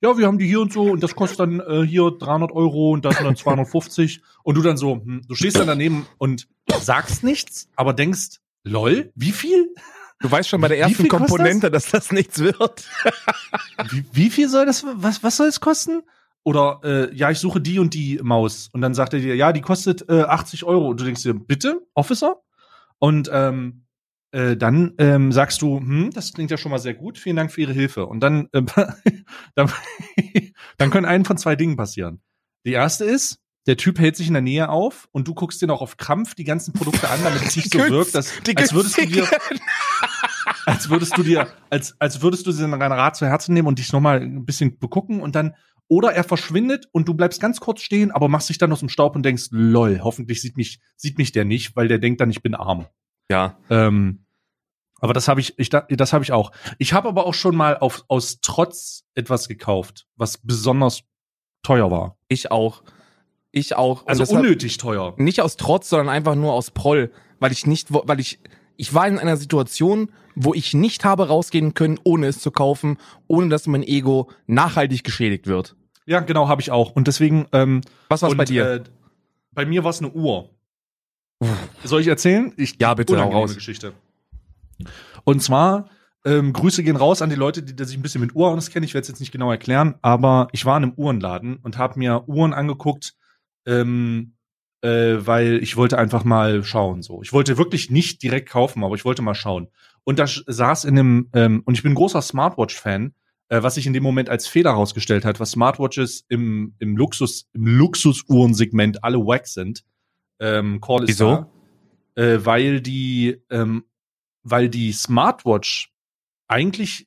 Ja, 0.00 0.16
wir 0.16 0.26
haben 0.26 0.38
die 0.38 0.46
hier 0.46 0.60
und 0.60 0.72
so 0.72 0.82
und 0.82 1.02
das 1.02 1.16
kostet 1.16 1.40
dann 1.40 1.60
äh, 1.60 1.84
hier 1.84 2.10
300 2.10 2.52
Euro 2.52 2.92
und 2.92 3.04
das 3.04 3.16
sind 3.16 3.26
dann 3.26 3.36
250 3.36 4.22
und 4.44 4.56
du 4.56 4.62
dann 4.62 4.76
so, 4.76 4.94
hm, 4.94 5.22
du 5.26 5.34
stehst 5.34 5.58
dann 5.58 5.66
daneben 5.66 6.06
und 6.18 6.48
sagst 6.80 7.24
nichts, 7.24 7.68
aber 7.74 7.94
denkst, 7.94 8.38
lol, 8.62 9.12
wie 9.16 9.32
viel? 9.32 9.74
Du 10.20 10.30
weißt 10.30 10.48
schon 10.48 10.60
bei 10.60 10.68
der 10.68 10.78
ersten 10.78 11.08
Komponente, 11.08 11.70
dass 11.70 11.90
das 11.90 12.12
nichts 12.12 12.40
wird. 12.40 12.88
Wie, 13.90 14.04
wie 14.10 14.30
viel 14.30 14.48
soll 14.48 14.66
das, 14.66 14.84
was, 14.96 15.22
was 15.22 15.36
soll 15.36 15.46
es 15.46 15.60
kosten? 15.60 16.02
Oder, 16.42 16.80
äh, 16.82 17.14
ja, 17.14 17.30
ich 17.30 17.38
suche 17.38 17.60
die 17.60 17.78
und 17.78 17.94
die 17.94 18.18
Maus. 18.20 18.68
Und 18.72 18.80
dann 18.80 18.94
sagt 18.94 19.14
er 19.14 19.20
dir, 19.20 19.36
ja, 19.36 19.52
die 19.52 19.60
kostet 19.60 20.08
äh, 20.08 20.22
80 20.22 20.64
Euro. 20.64 20.88
Und 20.88 20.98
du 20.98 21.04
denkst 21.04 21.22
dir, 21.22 21.34
bitte, 21.34 21.86
Officer? 21.94 22.42
Und 22.98 23.30
ähm, 23.32 23.84
äh, 24.32 24.56
dann 24.56 24.94
ähm, 24.98 25.32
sagst 25.32 25.62
du, 25.62 25.78
hm, 25.78 26.10
das 26.12 26.32
klingt 26.32 26.50
ja 26.50 26.56
schon 26.56 26.70
mal 26.70 26.78
sehr 26.78 26.94
gut, 26.94 27.18
vielen 27.18 27.36
Dank 27.36 27.50
für 27.50 27.62
Ihre 27.62 27.72
Hilfe. 27.72 28.06
Und 28.06 28.20
dann, 28.20 28.48
äh, 28.52 28.62
dann, 29.54 29.70
dann 30.76 30.90
können 30.90 31.06
einen 31.06 31.24
von 31.24 31.38
zwei 31.38 31.56
Dingen 31.56 31.76
passieren. 31.76 32.20
Die 32.66 32.72
erste 32.72 33.04
ist, 33.04 33.40
der 33.66 33.76
Typ 33.76 33.98
hält 33.98 34.16
sich 34.16 34.28
in 34.28 34.32
der 34.32 34.42
Nähe 34.42 34.70
auf 34.70 35.08
und 35.12 35.28
du 35.28 35.34
guckst 35.34 35.60
dir 35.60 35.70
auch 35.70 35.82
auf 35.82 35.98
Krampf 35.98 36.34
die 36.34 36.44
ganzen 36.44 36.72
Produkte 36.72 37.08
an, 37.10 37.20
damit 37.22 37.42
es 37.42 37.56
nicht 37.56 37.72
so 37.72 37.78
wirkt, 37.78 38.14
dass, 38.14 38.32
als 38.56 38.72
würdest 38.72 38.96
du 38.96 39.06
dir, 39.06 39.28
als 40.66 40.88
würdest 40.88 41.16
du 41.18 41.22
dir, 41.22 41.48
als, 41.68 41.94
als 41.98 42.22
würdest 42.22 42.46
du 42.46 42.50
diesen 42.50 42.72
Rat 42.72 43.16
zu 43.16 43.26
Herzen 43.26 43.52
nehmen 43.52 43.68
und 43.68 43.78
dich 43.78 43.92
nochmal 43.92 44.22
ein 44.22 44.46
bisschen 44.46 44.78
begucken 44.78 45.20
und 45.20 45.34
dann, 45.34 45.54
oder 45.86 46.12
er 46.12 46.24
verschwindet 46.24 46.88
und 46.92 47.08
du 47.08 47.14
bleibst 47.14 47.42
ganz 47.42 47.60
kurz 47.60 47.82
stehen, 47.82 48.10
aber 48.10 48.28
machst 48.28 48.48
dich 48.48 48.56
dann 48.56 48.72
aus 48.72 48.80
dem 48.80 48.88
Staub 48.88 49.16
und 49.16 49.22
denkst, 49.22 49.48
lol, 49.50 50.00
hoffentlich 50.02 50.40
sieht 50.40 50.56
mich, 50.56 50.80
sieht 50.96 51.18
mich 51.18 51.32
der 51.32 51.44
nicht, 51.44 51.76
weil 51.76 51.88
der 51.88 51.98
denkt 51.98 52.22
dann, 52.22 52.30
ich 52.30 52.42
bin 52.42 52.54
arm. 52.54 52.86
Ja. 53.30 53.58
Ähm, 53.70 54.24
aber 55.00 55.12
das 55.12 55.28
habe 55.28 55.40
ich, 55.40 55.58
ich, 55.58 55.68
da- 55.68 55.86
das 55.88 56.12
habe 56.12 56.24
ich 56.24 56.32
auch. 56.32 56.50
Ich 56.78 56.92
habe 56.92 57.08
aber 57.08 57.26
auch 57.26 57.34
schon 57.34 57.54
mal 57.54 57.76
auf, 57.78 58.04
aus 58.08 58.40
Trotz 58.40 59.04
etwas 59.14 59.48
gekauft, 59.48 60.06
was 60.16 60.38
besonders 60.38 61.02
teuer 61.62 61.90
war. 61.90 62.16
Ich 62.28 62.50
auch. 62.50 62.82
Ich 63.52 63.76
auch. 63.76 64.02
Und 64.02 64.08
Also 64.08 64.24
unnötig 64.34 64.76
teuer. 64.76 65.14
nicht 65.18 65.40
aus 65.40 65.56
Trotz, 65.56 65.88
sondern 65.88 66.08
einfach 66.08 66.34
nur 66.34 66.52
aus 66.52 66.70
Proll, 66.70 67.12
weil 67.38 67.52
ich 67.52 67.66
nicht, 67.66 67.88
weil 67.92 68.20
ich, 68.20 68.40
ich 68.76 68.92
war 68.94 69.06
in 69.06 69.18
einer 69.18 69.36
Situation, 69.36 70.10
wo 70.34 70.54
ich 70.54 70.74
nicht 70.74 71.04
habe 71.04 71.28
rausgehen 71.28 71.74
können, 71.74 71.98
ohne 72.04 72.26
es 72.26 72.40
zu 72.40 72.50
kaufen, 72.50 72.96
ohne 73.26 73.48
dass 73.48 73.66
mein 73.66 73.82
Ego 73.82 74.30
nachhaltig 74.46 75.02
geschädigt 75.04 75.46
wird. 75.46 75.76
Ja, 76.06 76.20
genau, 76.20 76.48
habe 76.48 76.60
ich 76.60 76.70
auch. 76.70 76.90
Und 76.92 77.06
deswegen, 77.08 77.46
ähm, 77.52 77.82
Was 78.08 78.22
und, 78.22 78.36
bei 78.36 78.44
dir? 78.44 78.66
Äh, 78.74 78.84
bei 79.52 79.66
mir 79.66 79.84
war 79.84 79.90
es 79.90 79.98
eine 80.00 80.10
Uhr. 80.10 80.50
Soll 81.84 82.00
ich 82.00 82.08
erzählen? 82.08 82.52
Ich, 82.56 82.76
Ja, 82.80 82.94
bitte, 82.94 83.20
hau 83.20 83.30
raus. 83.30 83.54
Geschichte. 83.54 83.92
Und 85.24 85.42
zwar, 85.42 85.88
ähm, 86.24 86.52
Grüße 86.52 86.82
gehen 86.82 86.96
raus 86.96 87.22
an 87.22 87.30
die 87.30 87.36
Leute, 87.36 87.62
die, 87.62 87.74
die 87.74 87.84
sich 87.84 87.96
ein 87.96 88.02
bisschen 88.02 88.20
mit 88.20 88.34
Uhren 88.34 88.58
auskennen. 88.58 88.84
Ich 88.84 88.94
werde 88.94 89.02
es 89.02 89.08
jetzt 89.08 89.20
nicht 89.20 89.32
genau 89.32 89.50
erklären, 89.50 89.94
aber 90.02 90.48
ich 90.52 90.64
war 90.64 90.76
in 90.76 90.84
einem 90.84 90.92
Uhrenladen 90.94 91.56
und 91.56 91.78
habe 91.78 91.98
mir 91.98 92.28
Uhren 92.28 92.52
angeguckt, 92.52 93.14
ähm, 93.66 94.34
äh, 94.82 95.16
weil 95.18 95.60
ich 95.62 95.76
wollte 95.76 95.98
einfach 95.98 96.24
mal 96.24 96.64
schauen. 96.64 97.02
So, 97.02 97.22
ich 97.22 97.32
wollte 97.32 97.56
wirklich 97.56 97.90
nicht 97.90 98.22
direkt 98.22 98.48
kaufen, 98.48 98.84
aber 98.84 98.94
ich 98.94 99.04
wollte 99.04 99.22
mal 99.22 99.34
schauen. 99.34 99.68
Und 100.04 100.18
da 100.18 100.26
saß 100.26 100.84
in 100.84 100.98
einem 100.98 101.28
ähm, 101.34 101.62
und 101.64 101.74
ich 101.74 101.82
bin 101.82 101.94
großer 101.94 102.22
Smartwatch-Fan, 102.22 103.14
äh, 103.48 103.62
was 103.62 103.74
sich 103.76 103.86
in 103.86 103.92
dem 103.92 104.02
Moment 104.02 104.28
als 104.28 104.46
Fehler 104.46 104.72
herausgestellt 104.72 105.24
hat, 105.24 105.40
was 105.40 105.52
Smartwatches 105.52 106.24
im 106.28 106.74
im 106.78 106.96
Luxus 106.96 107.48
im 107.52 107.66
Luxusuhrensegment 107.66 109.04
alle 109.04 109.18
wack 109.18 109.46
sind. 109.46 109.84
Ähm, 110.40 110.80
Call 110.80 111.04
is 111.04 111.10
Wieso? 111.10 111.46
da, 112.14 112.22
äh, 112.22 112.44
weil 112.44 112.80
die 112.80 113.42
ähm, 113.50 113.84
weil 114.42 114.68
die 114.68 114.92
Smartwatch 114.92 115.92
eigentlich 116.46 117.06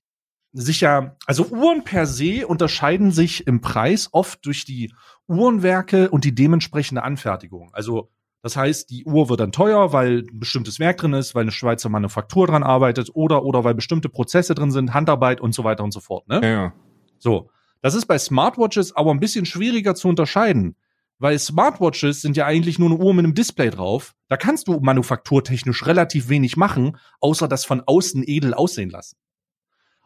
sich 0.53 0.81
ja, 0.81 1.15
also 1.25 1.45
Uhren 1.45 1.83
per 1.83 2.05
se 2.05 2.45
unterscheiden 2.45 3.11
sich 3.11 3.47
im 3.47 3.61
Preis 3.61 4.09
oft 4.11 4.45
durch 4.45 4.65
die 4.65 4.93
Uhrenwerke 5.27 6.09
und 6.09 6.25
die 6.25 6.35
dementsprechende 6.35 7.03
Anfertigung. 7.03 7.73
Also 7.73 8.11
das 8.41 8.57
heißt, 8.57 8.89
die 8.89 9.05
Uhr 9.05 9.29
wird 9.29 9.39
dann 9.39 9.51
teuer, 9.51 9.93
weil 9.93 10.23
ein 10.29 10.39
bestimmtes 10.39 10.79
Werk 10.79 10.97
drin 10.97 11.13
ist, 11.13 11.35
weil 11.35 11.43
eine 11.43 11.51
Schweizer 11.51 11.89
Manufaktur 11.89 12.47
dran 12.47 12.63
arbeitet 12.63 13.11
oder 13.13 13.43
oder 13.43 13.63
weil 13.63 13.75
bestimmte 13.75 14.09
Prozesse 14.09 14.55
drin 14.55 14.71
sind, 14.71 14.93
Handarbeit 14.93 15.39
und 15.39 15.53
so 15.53 15.63
weiter 15.63 15.83
und 15.83 15.91
so 15.91 15.99
fort. 15.99 16.27
Ne? 16.27 16.41
Ja. 16.43 16.73
So, 17.19 17.49
das 17.81 17.93
ist 17.93 18.07
bei 18.07 18.17
Smartwatches 18.17 18.95
aber 18.95 19.11
ein 19.11 19.19
bisschen 19.19 19.45
schwieriger 19.45 19.95
zu 19.95 20.07
unterscheiden, 20.07 20.75
weil 21.21 21.37
Smartwatches 21.37 22.21
sind 22.21 22.35
ja 22.35 22.45
eigentlich 22.47 22.79
nur 22.79 22.89
eine 22.89 22.99
Uhr 22.99 23.13
mit 23.13 23.23
einem 23.25 23.35
Display 23.35 23.69
drauf. 23.69 24.15
Da 24.27 24.37
kannst 24.37 24.67
du 24.67 24.79
manufakturtechnisch 24.79 25.85
relativ 25.85 26.29
wenig 26.29 26.57
machen, 26.57 26.97
außer 27.19 27.47
das 27.47 27.63
von 27.63 27.81
außen 27.85 28.23
edel 28.25 28.53
aussehen 28.55 28.89
lassen. 28.89 29.17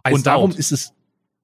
Iced 0.06 0.14
und 0.16 0.28
darum 0.28 0.52
out. 0.52 0.60
ist 0.60 0.72
es 0.72 0.94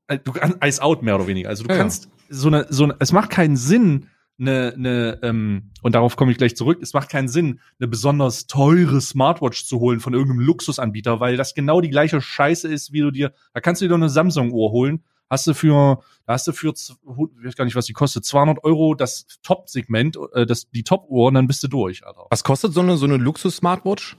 äh, 0.08 0.20
du 0.20 0.34
Ice 0.64 0.82
out 0.82 1.04
mehr 1.04 1.16
oder 1.16 1.28
weniger. 1.28 1.50
Also 1.50 1.64
du 1.64 1.70
Ja, 1.70 1.76
ja. 1.76 1.82
kannst 1.82 2.10
so 2.30 2.50
eine 2.50 2.68
so 2.70 2.84
eine, 2.84 2.98
es 3.00 3.14
macht 3.14 3.30
keinen 3.30 3.56
Sinn 3.56 4.08
eine 4.40 4.74
eine 4.76 5.20
ähm, 5.24 5.72
und 5.82 5.96
darauf 5.96 6.18
komme 6.18 6.32
ich 6.32 6.38
gleich 6.38 6.56
zurück. 6.58 6.80
Es 6.82 6.94
macht 6.94 7.10
keinen 7.10 7.30
Sinn 7.30 7.62
eine 7.80 7.88
besonders 7.88 8.48
teure 8.48 9.00
Smartwatch 9.00 9.66
zu 9.66 9.80
holen 9.80 10.01
von 10.01 10.13
irgendeinem 10.13 10.46
Luxusanbieter, 10.46 11.22
weil 11.22 11.38
das 11.38 11.54
genau 11.54 11.80
die 11.80 11.90
gleiche 11.90 12.20
Scheiße 12.20 12.68
ist, 12.68 12.92
wie 12.92 13.00
du 13.01 13.12
dir. 13.12 13.32
Da 13.54 13.62
kannst 13.62 13.82
du 13.82 13.86
dir 13.86 13.90
doch 13.90 13.96
eine 13.96 14.10
Samsung 14.10 14.51
Uhr 14.51 14.72
holen. 14.72 15.04
Hast 15.32 15.48
du 15.48 15.54
für, 15.54 16.02
hast 16.28 16.46
du 16.46 16.52
für, 16.52 16.74
ich 16.76 17.46
weiß 17.46 17.56
gar 17.56 17.64
nicht, 17.64 17.78
was 17.78 17.86
die 17.86 17.94
kostet, 17.94 18.26
200 18.26 18.66
Euro 18.66 18.96
das 18.96 19.26
Top-Segment, 19.44 20.18
äh, 20.34 20.46
das, 20.46 20.70
die 20.72 20.84
Top-Uhr 20.84 21.30
und 21.30 21.36
dann 21.36 21.48
bist 21.48 21.64
du 21.64 21.70
durch, 21.70 22.06
Alter. 22.06 22.26
Was 22.30 22.44
kostet 22.44 22.74
so 22.74 22.82
eine, 22.82 22.98
so 22.98 23.06
eine 23.06 23.16
Luxus-Smartwatch? 23.16 24.18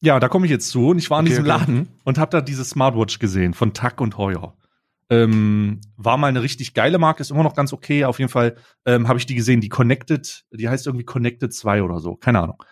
Ja, 0.00 0.20
da 0.20 0.28
komme 0.28 0.46
ich 0.46 0.52
jetzt 0.52 0.70
zu 0.70 0.90
und 0.90 0.98
ich 0.98 1.10
war 1.10 1.18
in 1.18 1.26
Okay, 1.26 1.30
diesem 1.30 1.44
okay. 1.46 1.58
Laden 1.58 1.88
und 2.04 2.16
habe 2.16 2.30
da 2.30 2.40
diese 2.40 2.64
Smartwatch 2.64 3.18
gesehen 3.18 3.54
von 3.54 3.74
Tack 3.74 4.00
und 4.00 4.16
Heuer. 4.18 4.56
Ähm, 5.10 5.80
war 5.96 6.16
mal 6.16 6.28
eine 6.28 6.42
richtig 6.42 6.74
geile 6.74 6.98
Marke, 6.98 7.22
ist 7.22 7.32
immer 7.32 7.42
noch 7.42 7.56
ganz 7.56 7.72
okay. 7.72 8.04
Auf 8.04 8.20
jeden 8.20 8.30
Fall 8.30 8.54
ähm, 8.86 9.08
habe 9.08 9.18
ich 9.18 9.26
die 9.26 9.34
gesehen, 9.34 9.60
die 9.60 9.68
Connected, 9.68 10.44
die 10.52 10.68
heißt 10.68 10.86
irgendwie 10.86 11.06
Connected 11.06 11.52
2 11.52 11.82
oder 11.82 11.98
so, 11.98 12.14
keine 12.14 12.40
Ahnung. 12.40 12.62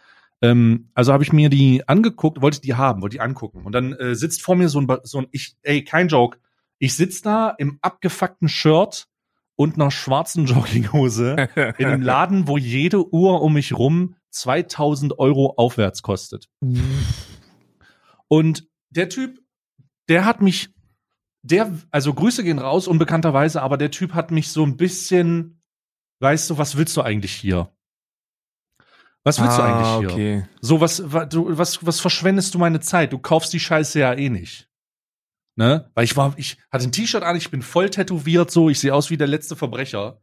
Ähm, 0.43 0.91
also 0.95 1.13
habe 1.13 1.25
ich 1.25 1.33
mir 1.33 1.51
die 1.51 1.89
angeguckt, 1.89 2.41
wollte 2.41 2.61
die 2.61 2.75
haben, 2.75 3.03
wollte 3.03 3.17
die 3.17 3.21
angucken. 3.21 3.63
Und 3.65 3.73
dann 3.73 3.95
äh, 3.95 4.15
sitzt 4.15 4.43
vor 4.43 4.55
mir 4.55 4.69
so 4.69 4.81
ein, 4.81 4.87
so 5.03 5.19
ein 5.19 5.27
ich, 5.33 5.57
ey, 5.63 5.83
kein 5.83 6.07
Joke. 6.07 6.39
Ich 6.79 6.95
sitz 6.95 7.23
da 7.23 7.51
im 7.51 7.79
abgefuckten 7.83 8.49
Shirt 8.49 9.09
und 9.57 9.77
einer 9.77 9.91
schwarzen 9.91 10.47
Jogginghose 10.47 11.49
in 11.79 11.87
einem 11.87 12.03
Laden, 12.03 12.47
wo 12.47 12.59
jede 12.59 13.13
Uhr 13.13 13.43
um 13.43 13.55
mich 13.55 13.73
rum 13.73 14.17
2000 14.31 15.19
Euro 15.19 15.55
aufwärts 15.57 16.03
kostet. 16.03 16.49
Und 18.29 18.69
der 18.91 19.09
Typ, 19.09 19.41
der 20.09 20.25
hat 20.25 20.43
mich, 20.43 20.69
der, 21.43 21.73
also 21.91 22.13
Grüße 22.13 22.45
gehen 22.45 22.59
raus, 22.59 22.87
unbekannterweise, 22.87 23.63
aber 23.63 23.79
der 23.79 23.91
Typ 23.91 24.15
hat 24.15 24.31
mich 24.31 24.51
so 24.51 24.63
ein 24.65 24.77
bisschen, 24.77 25.63
weißt 26.21 26.51
du, 26.51 26.59
was 26.59 26.77
willst 26.77 26.97
du 26.97 27.03
eigentlich 27.03 27.33
hier? 27.33 27.73
Was 29.25 29.41
willst 29.41 29.59
du 29.59 29.63
ah, 29.63 29.99
eigentlich 29.99 29.99
hier? 29.99 30.13
okay. 30.13 30.49
So, 30.61 30.81
was, 30.81 31.13
wa- 31.13 31.25
du, 31.25 31.59
was, 31.59 31.85
was 31.85 31.99
verschwendest 31.99 32.55
du 32.55 32.59
meine 32.59 32.81
Zeit? 32.81 33.13
Du 33.13 33.19
kaufst 33.19 33.53
die 33.53 33.61
Scheiße 33.61 33.99
ja 33.99 34.13
eh 34.13 34.29
nicht. 34.29 34.66
Ne? 35.57 35.91
Weil 35.95 36.05
ich 36.05 36.17
war, 36.17 36.35
ich 36.37 36.59
hatte 36.71 36.85
ein 36.85 36.93
T-Shirt 36.93 37.23
an, 37.23 37.37
ich 37.37 37.51
bin 37.51 37.63
voll 37.63 37.89
tätowiert, 37.89 38.51
so, 38.51 38.69
ich 38.69 38.79
sehe 38.79 38.95
aus 38.95 39.11
wie 39.11 39.17
der 39.17 39.27
letzte 39.27 39.57
Verbrecher. 39.57 40.21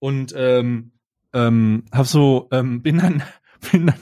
Und 0.00 0.34
ähm, 0.36 0.92
ähm, 1.32 1.84
hab 1.92 2.06
so, 2.06 2.48
ähm, 2.50 2.82
bin 2.82 2.98
dann, 2.98 3.22
bin 3.72 3.86
dann, 3.86 4.00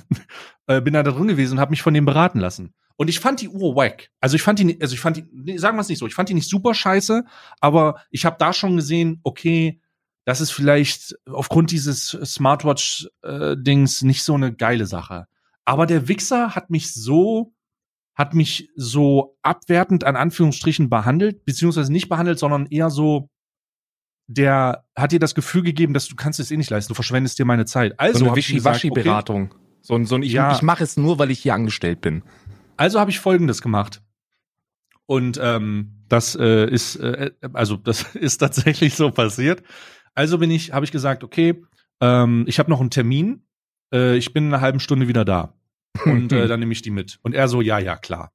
äh, 0.67 0.81
bin 0.81 0.95
dann 0.95 1.05
da 1.05 1.13
drin 1.13 1.29
gewesen 1.29 1.55
und 1.55 1.61
hab 1.61 1.71
mich 1.71 1.83
von 1.83 1.95
dem 1.95 2.07
beraten 2.07 2.41
lassen. 2.41 2.75
Und 2.97 3.09
ich 3.09 3.21
fand 3.21 3.41
die 3.41 3.49
Uhr 3.49 3.77
wack. 3.77 4.11
Also 4.21 4.37
ich 4.37 4.43
fand 4.43 4.59
die, 4.59 4.81
also 4.81 4.95
ich 4.95 5.01
fand 5.01 5.19
die, 5.19 5.27
nee, 5.33 5.59
sagen 5.59 5.77
wir 5.77 5.83
es 5.83 5.89
nicht 5.89 5.99
so, 5.99 6.07
ich 6.07 6.15
fand 6.15 6.29
die 6.29 6.35
nicht 6.35 6.49
super 6.49 6.75
scheiße, 6.75 7.25
aber 7.61 8.03
ich 8.11 8.25
habe 8.25 8.37
da 8.39 8.53
schon 8.53 8.77
gesehen, 8.77 9.21
okay, 9.23 9.81
das 10.25 10.41
ist 10.41 10.51
vielleicht 10.51 11.17
aufgrund 11.27 11.71
dieses 11.71 12.09
Smartwatch-Dings 12.09 14.03
nicht 14.03 14.23
so 14.23 14.35
eine 14.35 14.55
geile 14.55 14.87
Sache. 14.87 15.27
Aber 15.65 15.87
der 15.87 16.09
Wichser 16.09 16.55
hat 16.55 16.71
mich 16.71 16.93
so, 16.93 17.55
hat 18.21 18.35
mich 18.35 18.69
so 18.77 19.37
abwertend 19.43 20.05
an 20.05 20.15
Anführungsstrichen 20.15 20.91
behandelt, 20.91 21.45
beziehungsweise 21.47 21.91
nicht 21.91 22.09
behandelt, 22.11 22.39
sondern 22.39 22.67
eher 22.67 22.91
so, 22.91 23.29
der 24.27 24.85
hat 24.97 25.13
dir 25.13 25.19
das 25.19 25.35
Gefühl 25.35 25.63
gegeben, 25.63 25.95
dass 25.95 26.07
du 26.07 26.15
kannst 26.17 26.39
es 26.39 26.51
eh 26.51 26.57
nicht 26.57 26.71
leisten, 26.71 26.91
du 26.91 26.95
verschwendest 26.95 27.39
dir 27.39 27.45
meine 27.47 27.65
Zeit. 27.65 27.99
Also 27.99 28.19
so 28.21 28.25
eine 28.27 28.37
Wischi-Waschi-Beratung. 28.37 29.47
okay, 29.53 29.61
So, 29.83 29.95
ein- 29.95 30.05
so 30.05 30.15
ein, 30.17 30.23
ich, 30.23 30.33
Ja. 30.33 30.53
ich 30.55 30.63
mache 30.63 30.85
es 30.85 30.97
nur, 30.99 31.19
weil 31.19 31.31
ich 31.31 31.41
hier 31.41 31.55
angestellt 31.55 32.01
bin. 32.03 32.23
Also 32.77 33.01
habe 33.01 33.11
ich 33.11 33.19
Folgendes 33.19 33.63
gemacht. 33.63 34.03
Und 35.07 35.41
ähm, 35.43 36.05
das 36.09 36.37
äh, 36.37 36.67
ist, 36.71 36.97
äh, 36.97 37.31
also 37.55 37.77
das 37.77 38.03
ist 38.15 38.39
tatsächlich 38.39 38.95
so 38.95 39.11
passiert. 39.11 39.63
Also 40.15 40.39
bin 40.39 40.51
ich, 40.51 40.73
habe 40.73 40.85
ich 40.85 40.93
gesagt, 40.93 41.25
okay, 41.25 41.63
ähm, 42.01 42.45
ich 42.47 42.59
habe 42.59 42.71
noch 42.71 42.81
einen 42.81 42.91
Termin. 42.91 43.47
Äh, 43.93 44.17
ich 44.17 44.33
bin 44.33 44.45
in 44.47 44.55
einer 44.55 44.61
halben 44.61 44.79
Stunde 44.81 45.09
wieder 45.09 45.25
da. 45.25 45.55
Und 46.05 46.33
äh, 46.33 46.47
dann 46.49 46.61
nehme 46.61 46.73
ich 46.73 46.83
die 46.83 46.91
mit. 46.91 47.19
Und 47.23 47.35
er 47.35 47.49
so, 47.49 47.61
ja, 47.61 47.79
ja, 47.79 47.97
klar. 47.97 48.33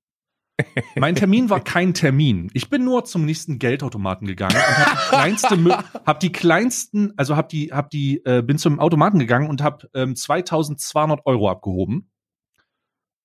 Mein 0.96 1.16
Termin 1.16 1.50
war 1.50 1.62
kein 1.62 1.94
Termin. 1.94 2.50
Ich 2.54 2.70
bin 2.70 2.86
nur 2.86 3.04
zum 3.04 3.26
nächsten 3.26 3.60
Geldautomaten 3.60 4.26
gegangen 4.26 4.56
und 4.56 4.78
habe 4.78 4.92
die 4.92 5.10
kleinste, 5.10 5.84
hab 6.06 6.20
die 6.22 6.32
kleinsten, 6.32 7.14
also 7.18 7.36
hab 7.36 7.50
die, 7.50 7.74
hab 7.74 7.90
die, 7.90 8.24
äh, 8.26 8.42
bin 8.42 8.58
zum 8.58 8.80
Automaten 8.80 9.20
gegangen 9.20 9.50
und 9.50 9.62
habe 9.62 9.90
ähm, 9.94 10.14
2.200 10.14 11.26
Euro 11.26 11.50
abgehoben. 11.50 12.10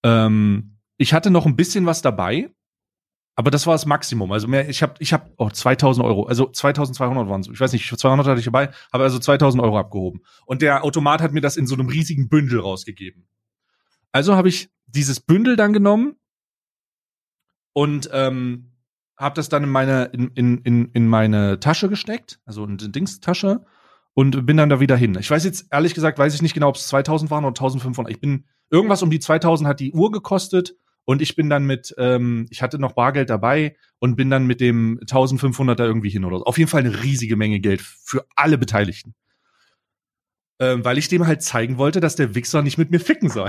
Ähm, 0.03 0.79
ich 0.97 1.15
hatte 1.15 1.31
noch 1.31 1.47
ein 1.47 1.57
bisschen 1.57 1.87
was 1.87 2.03
dabei, 2.03 2.51
aber 3.37 3.53
das 3.53 3.67
war 3.67 3.75
das 3.75 3.87
Maximum. 3.87 4.33
Also 4.33 4.49
mehr, 4.49 4.69
ich 4.69 4.83
habe, 4.83 4.95
ich 4.99 5.13
habe, 5.13 5.33
oh, 5.37 5.47
2.000 5.47 6.05
Euro, 6.05 6.25
also 6.25 6.45
2.200 6.47 7.29
waren 7.29 7.41
es. 7.43 7.49
Ich 7.49 7.61
weiß 7.61 7.73
nicht, 7.73 7.87
200 7.87 8.27
hatte 8.27 8.41
ich 8.41 8.45
dabei, 8.45 8.71
habe 8.93 9.05
also 9.05 9.19
2.000 9.19 9.63
Euro 9.63 9.79
abgehoben. 9.79 10.23
Und 10.47 10.63
der 10.63 10.85
Automat 10.85 11.23
hat 11.23 11.33
mir 11.33 11.41
das 11.41 11.57
in 11.57 11.67
so 11.67 11.75
einem 11.75 11.89
riesigen 11.89 12.29
Bündel 12.29 12.61
rausgegeben. 12.61 13.29
Also 14.12 14.35
habe 14.35 14.49
ich 14.49 14.71
dieses 14.87 15.21
Bündel 15.21 15.57
dann 15.57 15.73
genommen 15.73 16.17
und 17.73 18.11
ähm, 18.12 18.73
habe 19.17 19.35
das 19.35 19.49
dann 19.49 19.64
in 19.64 19.69
meine 19.69 20.05
in, 20.07 20.29
in, 20.35 20.59
in, 20.59 20.90
in 20.93 21.07
meine 21.07 21.61
Tasche 21.61 21.88
gesteckt, 21.88 22.40
also 22.45 22.64
in 22.64 22.79
die 22.79 22.90
Dingstasche 22.90 23.64
und 24.14 24.47
bin 24.47 24.57
dann 24.57 24.69
da 24.69 24.81
wieder 24.81 24.97
hin. 24.97 25.17
Ich 25.21 25.31
weiß 25.31 25.45
jetzt 25.45 25.67
ehrlich 25.71 25.95
gesagt, 25.95 26.19
weiß 26.19 26.35
ich 26.35 26.43
nicht 26.43 26.55
genau, 26.55 26.69
ob 26.69 26.76
es 26.76 26.88
2000 26.88 27.31
waren 27.31 27.45
oder 27.45 27.50
1500. 27.50 28.12
Ich 28.12 28.21
bin 28.21 28.47
irgendwas 28.71 29.02
um 29.02 29.11
die 29.11 29.21
2000 29.21 29.69
hat 29.69 29.81
die 29.81 29.93
Uhr 29.93 30.11
gekostet 30.11 30.75
und 31.05 31.23
ich 31.23 31.37
bin 31.37 31.50
dann 31.50 31.64
mit 31.64 31.95
ähm, 31.99 32.47
ich 32.50 32.62
hatte 32.62 32.79
noch 32.79 32.93
Bargeld 32.93 33.31
dabei 33.31 33.76
und 33.99 34.17
bin 34.17 34.31
dann 34.31 34.47
mit 34.47 34.61
dem 34.61 34.99
1500 35.02 35.79
da 35.79 35.85
irgendwie 35.85 36.11
hin 36.11 36.25
oder 36.25 36.38
so. 36.38 36.45
Auf 36.45 36.59
jeden 36.59 36.71
Fall 36.71 36.81
eine 36.81 37.02
riesige 37.02 37.37
Menge 37.37 37.61
Geld 37.61 37.83
für 37.83 38.26
alle 38.35 38.59
Beteiligten. 38.59 39.14
Ähm, 40.61 40.85
weil 40.85 40.99
ich 40.99 41.09
dem 41.09 41.26
halt 41.26 41.43
zeigen 41.43 41.79
wollte, 41.79 42.00
dass 42.00 42.17
der 42.17 42.35
Wichser 42.35 42.61
nicht 42.62 42.76
mit 42.76 42.90
mir 42.90 43.00
ficken 43.00 43.31
soll. 43.31 43.49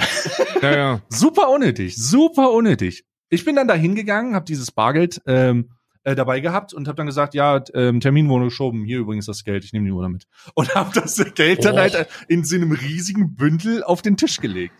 Ja, 0.62 0.76
ja. 0.76 1.02
Super 1.10 1.50
unnötig, 1.50 1.98
super 1.98 2.52
unnötig. 2.52 3.04
Ich 3.30 3.44
bin 3.46 3.56
dann 3.58 3.68
da 3.68 3.74
hingegangen, 3.74 4.34
habe 4.34 4.46
dieses 4.46 4.72
Bargeld 4.72 5.22
ähm, 5.28 5.72
äh, 6.04 6.16
dabei 6.16 6.40
gehabt 6.40 6.74
und 6.74 6.88
habe 6.88 6.96
dann 6.96 7.06
gesagt, 7.08 7.34
ja, 7.34 7.62
ähm, 7.74 8.00
Termin 8.00 8.30
wurde 8.30 8.46
geschoben, 8.46 8.86
hier 8.86 9.00
übrigens 9.00 9.26
das 9.26 9.44
Geld, 9.44 9.66
ich 9.66 9.74
nehme 9.74 9.86
die 9.86 9.92
Uhr 9.92 10.02
damit. 10.04 10.26
Und 10.56 10.74
habe 10.74 10.90
das 11.00 11.22
Geld 11.36 11.64
dann 11.66 11.76
Oh. 11.76 11.80
halt 11.80 12.08
in 12.30 12.44
so 12.46 12.56
einem 12.56 12.72
riesigen 12.72 13.36
Bündel 13.36 13.84
auf 13.84 14.02
den 14.02 14.16
Tisch 14.18 14.38
gelegt. 14.40 14.74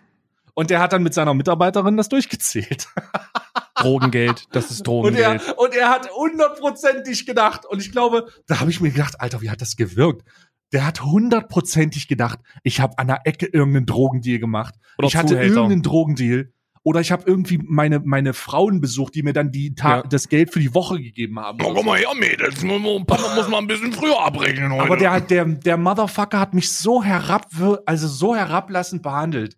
Und 0.54 0.70
der 0.70 0.80
hat 0.80 0.94
dann 0.94 1.04
mit 1.04 1.14
seiner 1.14 1.34
Mitarbeiterin 1.34 1.96
das 1.98 2.10
durchgezählt. 2.10 2.88
Drogengeld, 3.76 4.48
das 4.52 4.70
ist 4.72 4.88
Und 4.88 5.16
er, 5.16 5.36
Drogengeld. 5.38 5.58
und 5.58 5.74
er 5.76 5.90
hat 5.90 6.10
hundertprozentig 6.12 7.26
gedacht. 7.26 7.66
Und 7.66 7.82
ich 7.82 7.92
glaube, 7.92 8.28
da 8.48 8.60
habe 8.60 8.70
ich 8.70 8.80
mir 8.82 8.92
gedacht, 8.92 9.20
Alter, 9.22 9.42
wie 9.42 9.50
hat 9.50 9.62
das 9.62 9.76
gewirkt? 9.76 10.24
Der 10.74 10.86
hat 10.86 11.04
hundertprozentig 11.04 12.08
gedacht, 12.08 12.40
ich 12.64 12.80
habe 12.80 12.98
an 12.98 13.08
der 13.08 13.22
Ecke 13.26 13.46
irgendeinen 13.48 13.86
Drogendeal 13.86 14.40
gemacht. 14.40 14.76
Oder 14.98 15.08
ich 15.08 15.16
hatte 15.16 15.30
Zuhälter. 15.30 15.54
irgendeinen 15.56 15.82
Drogendeal. 15.84 16.52
Oder 16.84 17.00
ich 17.00 17.12
habe 17.12 17.24
irgendwie 17.28 17.60
meine, 17.64 18.00
meine 18.00 18.34
Frauen 18.34 18.82
besucht, 18.82 19.14
die 19.14 19.22
mir 19.22 19.34
dann 19.34 19.52
die 19.52 19.76
Ta 19.76 19.98
Ja. 19.98 20.02
das 20.04 20.30
Geld 20.30 20.52
für 20.52 20.60
die 20.60 20.74
Woche 20.74 21.00
gegeben 21.00 21.40
haben. 21.40 21.60
Oh, 21.64 21.74
komm 21.76 21.86
mal 21.86 22.00
her, 22.00 22.08
Mädels. 22.20 22.62
Papa 22.62 23.36
muss 23.36 23.48
mal 23.50 23.60
ein 23.60 23.68
bisschen 23.68 23.94
früher 23.94 24.20
abrechnen 24.20 24.72
heute. 24.72 24.84
Aber 24.84 24.98
der, 24.98 25.22
der, 25.22 25.46
der 25.46 25.78
Motherfucker 25.78 26.40
hat 26.40 26.56
mich 26.56 26.72
so 26.72 27.04
herab, 27.04 27.46
also 27.86 28.08
so 28.08 28.36
herablassend 28.36 29.04
behandelt. 29.04 29.58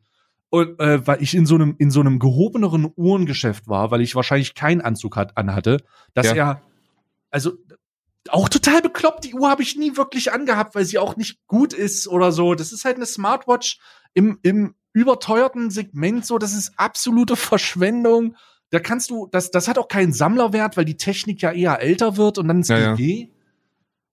Und, 0.50 0.78
äh, 0.82 1.08
weil 1.08 1.22
ich 1.24 1.34
in 1.34 1.46
so 1.46 1.56
einem, 1.56 1.76
in 1.80 1.92
so 1.92 2.02
einem 2.02 2.20
gehobeneren 2.20 2.92
Uhrengeschäft 2.96 3.68
war, 3.68 3.90
weil 3.90 4.02
ich 4.02 4.16
wahrscheinlich 4.16 4.54
keinen 4.54 4.82
Anzug 4.82 5.16
hat, 5.16 5.38
anhatte, 5.38 5.78
dass 6.14 6.28
Ja. 6.28 6.34
er, 6.36 6.62
also, 7.32 7.54
auch 8.30 8.50
total 8.50 8.82
bekloppt. 8.82 9.26
Die 9.26 9.34
Uhr 9.34 9.50
habe 9.50 9.64
ich 9.64 9.76
nie 9.76 9.98
wirklich 9.98 10.32
angehabt, 10.32 10.76
weil 10.76 10.86
sie 10.86 10.98
auch 10.98 11.16
nicht 11.16 11.46
gut 11.48 11.74
ist 11.74 12.08
oder 12.08 12.32
so. 12.32 12.56
Das 12.56 12.72
ist 12.72 12.86
halt 12.86 12.96
eine 12.96 13.06
Smartwatch 13.06 13.80
im, 14.14 14.40
im 14.44 14.76
überteuerten 14.94 15.70
Segment 15.70 16.26
so. 16.26 16.38
Das 16.38 16.54
ist 16.54 16.74
absolute 16.78 17.36
Verschwendung. 17.36 18.36
Da 18.70 18.80
kannst 18.80 19.10
du, 19.10 19.28
das, 19.32 19.52
das 19.52 19.68
hat 19.68 19.78
auch 19.78 19.88
keinen 19.88 20.14
Sammlerwert, 20.14 20.78
weil 20.78 20.86
die 20.86 20.98
Technik 20.98 21.42
ja 21.42 21.52
eher 21.52 21.82
älter 21.82 22.18
wird 22.18 22.38
und 22.38 22.48
dann 22.48 22.62
ist 22.62 22.70
Ja, 22.70 22.80
ja. 22.80 22.96
GG. 22.96 23.30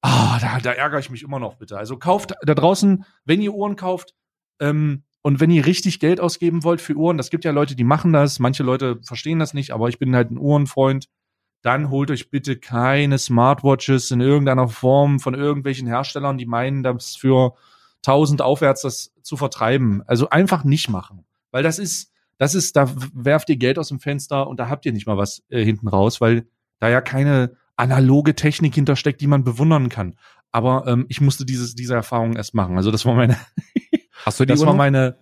Ah, 0.03 0.39
da, 0.41 0.59
da 0.61 0.73
ärgere 0.73 0.99
ich 0.99 1.11
mich 1.11 1.23
immer 1.23 1.39
noch 1.39 1.57
bitte. 1.57 1.77
Also 1.77 1.99
kauft 1.99 2.35
da 2.43 2.55
draußen, 2.55 3.05
wenn 3.25 3.41
ihr 3.43 3.53
Uhren 3.53 3.77
kauft, 3.77 4.15
ähm, 4.61 5.05
und 5.23 5.41
wenn 5.41 5.51
ihr 5.51 5.67
richtig 5.67 6.01
Geld 6.01 6.21
ausgeben 6.21 6.65
wollt 6.65 6.81
für 6.81 6.95
Uhren, 6.95 7.19
das 7.19 7.31
gibt 7.31 7.45
ja 7.45 7.51
Leute, 7.51 7.77
die 7.77 7.85
machen 7.85 8.13
das, 8.13 8.39
manche 8.39 8.63
Leute 8.63 8.99
verstehen 9.03 9.39
das 9.39 9.53
nicht, 9.53 9.73
aber 9.73 9.89
ich 9.89 9.99
bin 9.99 10.17
halt 10.17 10.31
ein 10.31 10.39
Uhrenfreund, 10.39 11.09
dann 11.63 11.91
holt 11.91 12.11
euch 12.11 12.31
bitte 12.31 12.57
keine 12.57 13.19
Smartwatches 13.19 14.11
in 14.11 14.21
irgendeiner 14.21 14.69
Form 14.69 15.21
von 15.21 15.35
irgendwelchen 15.35 15.87
Herstellern, 15.87 16.39
die 16.39 16.47
meinen, 16.47 16.83
das 16.83 17.17
für 17.17 17.55
1000 18.07 18.43
aufwärts 18.43 18.83
das 18.83 19.13
zu 19.23 19.37
vertreiben. 19.37 20.03
Also 20.07 20.31
einfach 20.31 20.65
nicht 20.65 20.89
machen, 20.89 21.25
weil 21.51 21.63
das 21.63 21.79
ist, 21.79 22.13
das 22.39 22.55
ist, 22.55 22.77
da 22.77 22.91
werft 23.13 23.51
ihr 23.51 23.57
Geld 23.57 23.79
aus 23.79 23.89
dem 23.89 24.01
Fenster 24.01 24.47
und 24.47 24.59
da 24.59 24.69
habt 24.69 24.87
ihr 24.87 24.93
nicht 24.93 25.07
mal 25.07 25.19
was 25.19 25.43
äh, 25.51 25.63
hinten 25.63 25.89
raus, 25.89 26.21
weil 26.21 26.47
da 26.79 26.89
ja 26.89 27.03
keine 27.03 27.57
analoge 27.77 28.35
Technik 28.35 28.75
hintersteckt, 28.75 29.21
die 29.21 29.27
man 29.27 29.45
bewundern 29.45 29.89
kann. 29.91 30.17
Aber 30.53 30.87
ähm, 30.87 31.07
ich 31.09 31.21
musste 31.21 31.45
dieses, 31.45 31.75
diese 31.75 31.95
Erfahrung 31.95 32.37
erst 32.37 32.55
machen. 32.55 32.77
Also 32.77 32.91
das 32.91 33.05
war 33.05 33.15
meine, 33.15 33.37
Hast 34.25 34.41
du 34.41 34.45
die 34.45 34.49
das 34.53 34.65
war 34.65 34.75
meine, 34.75 35.17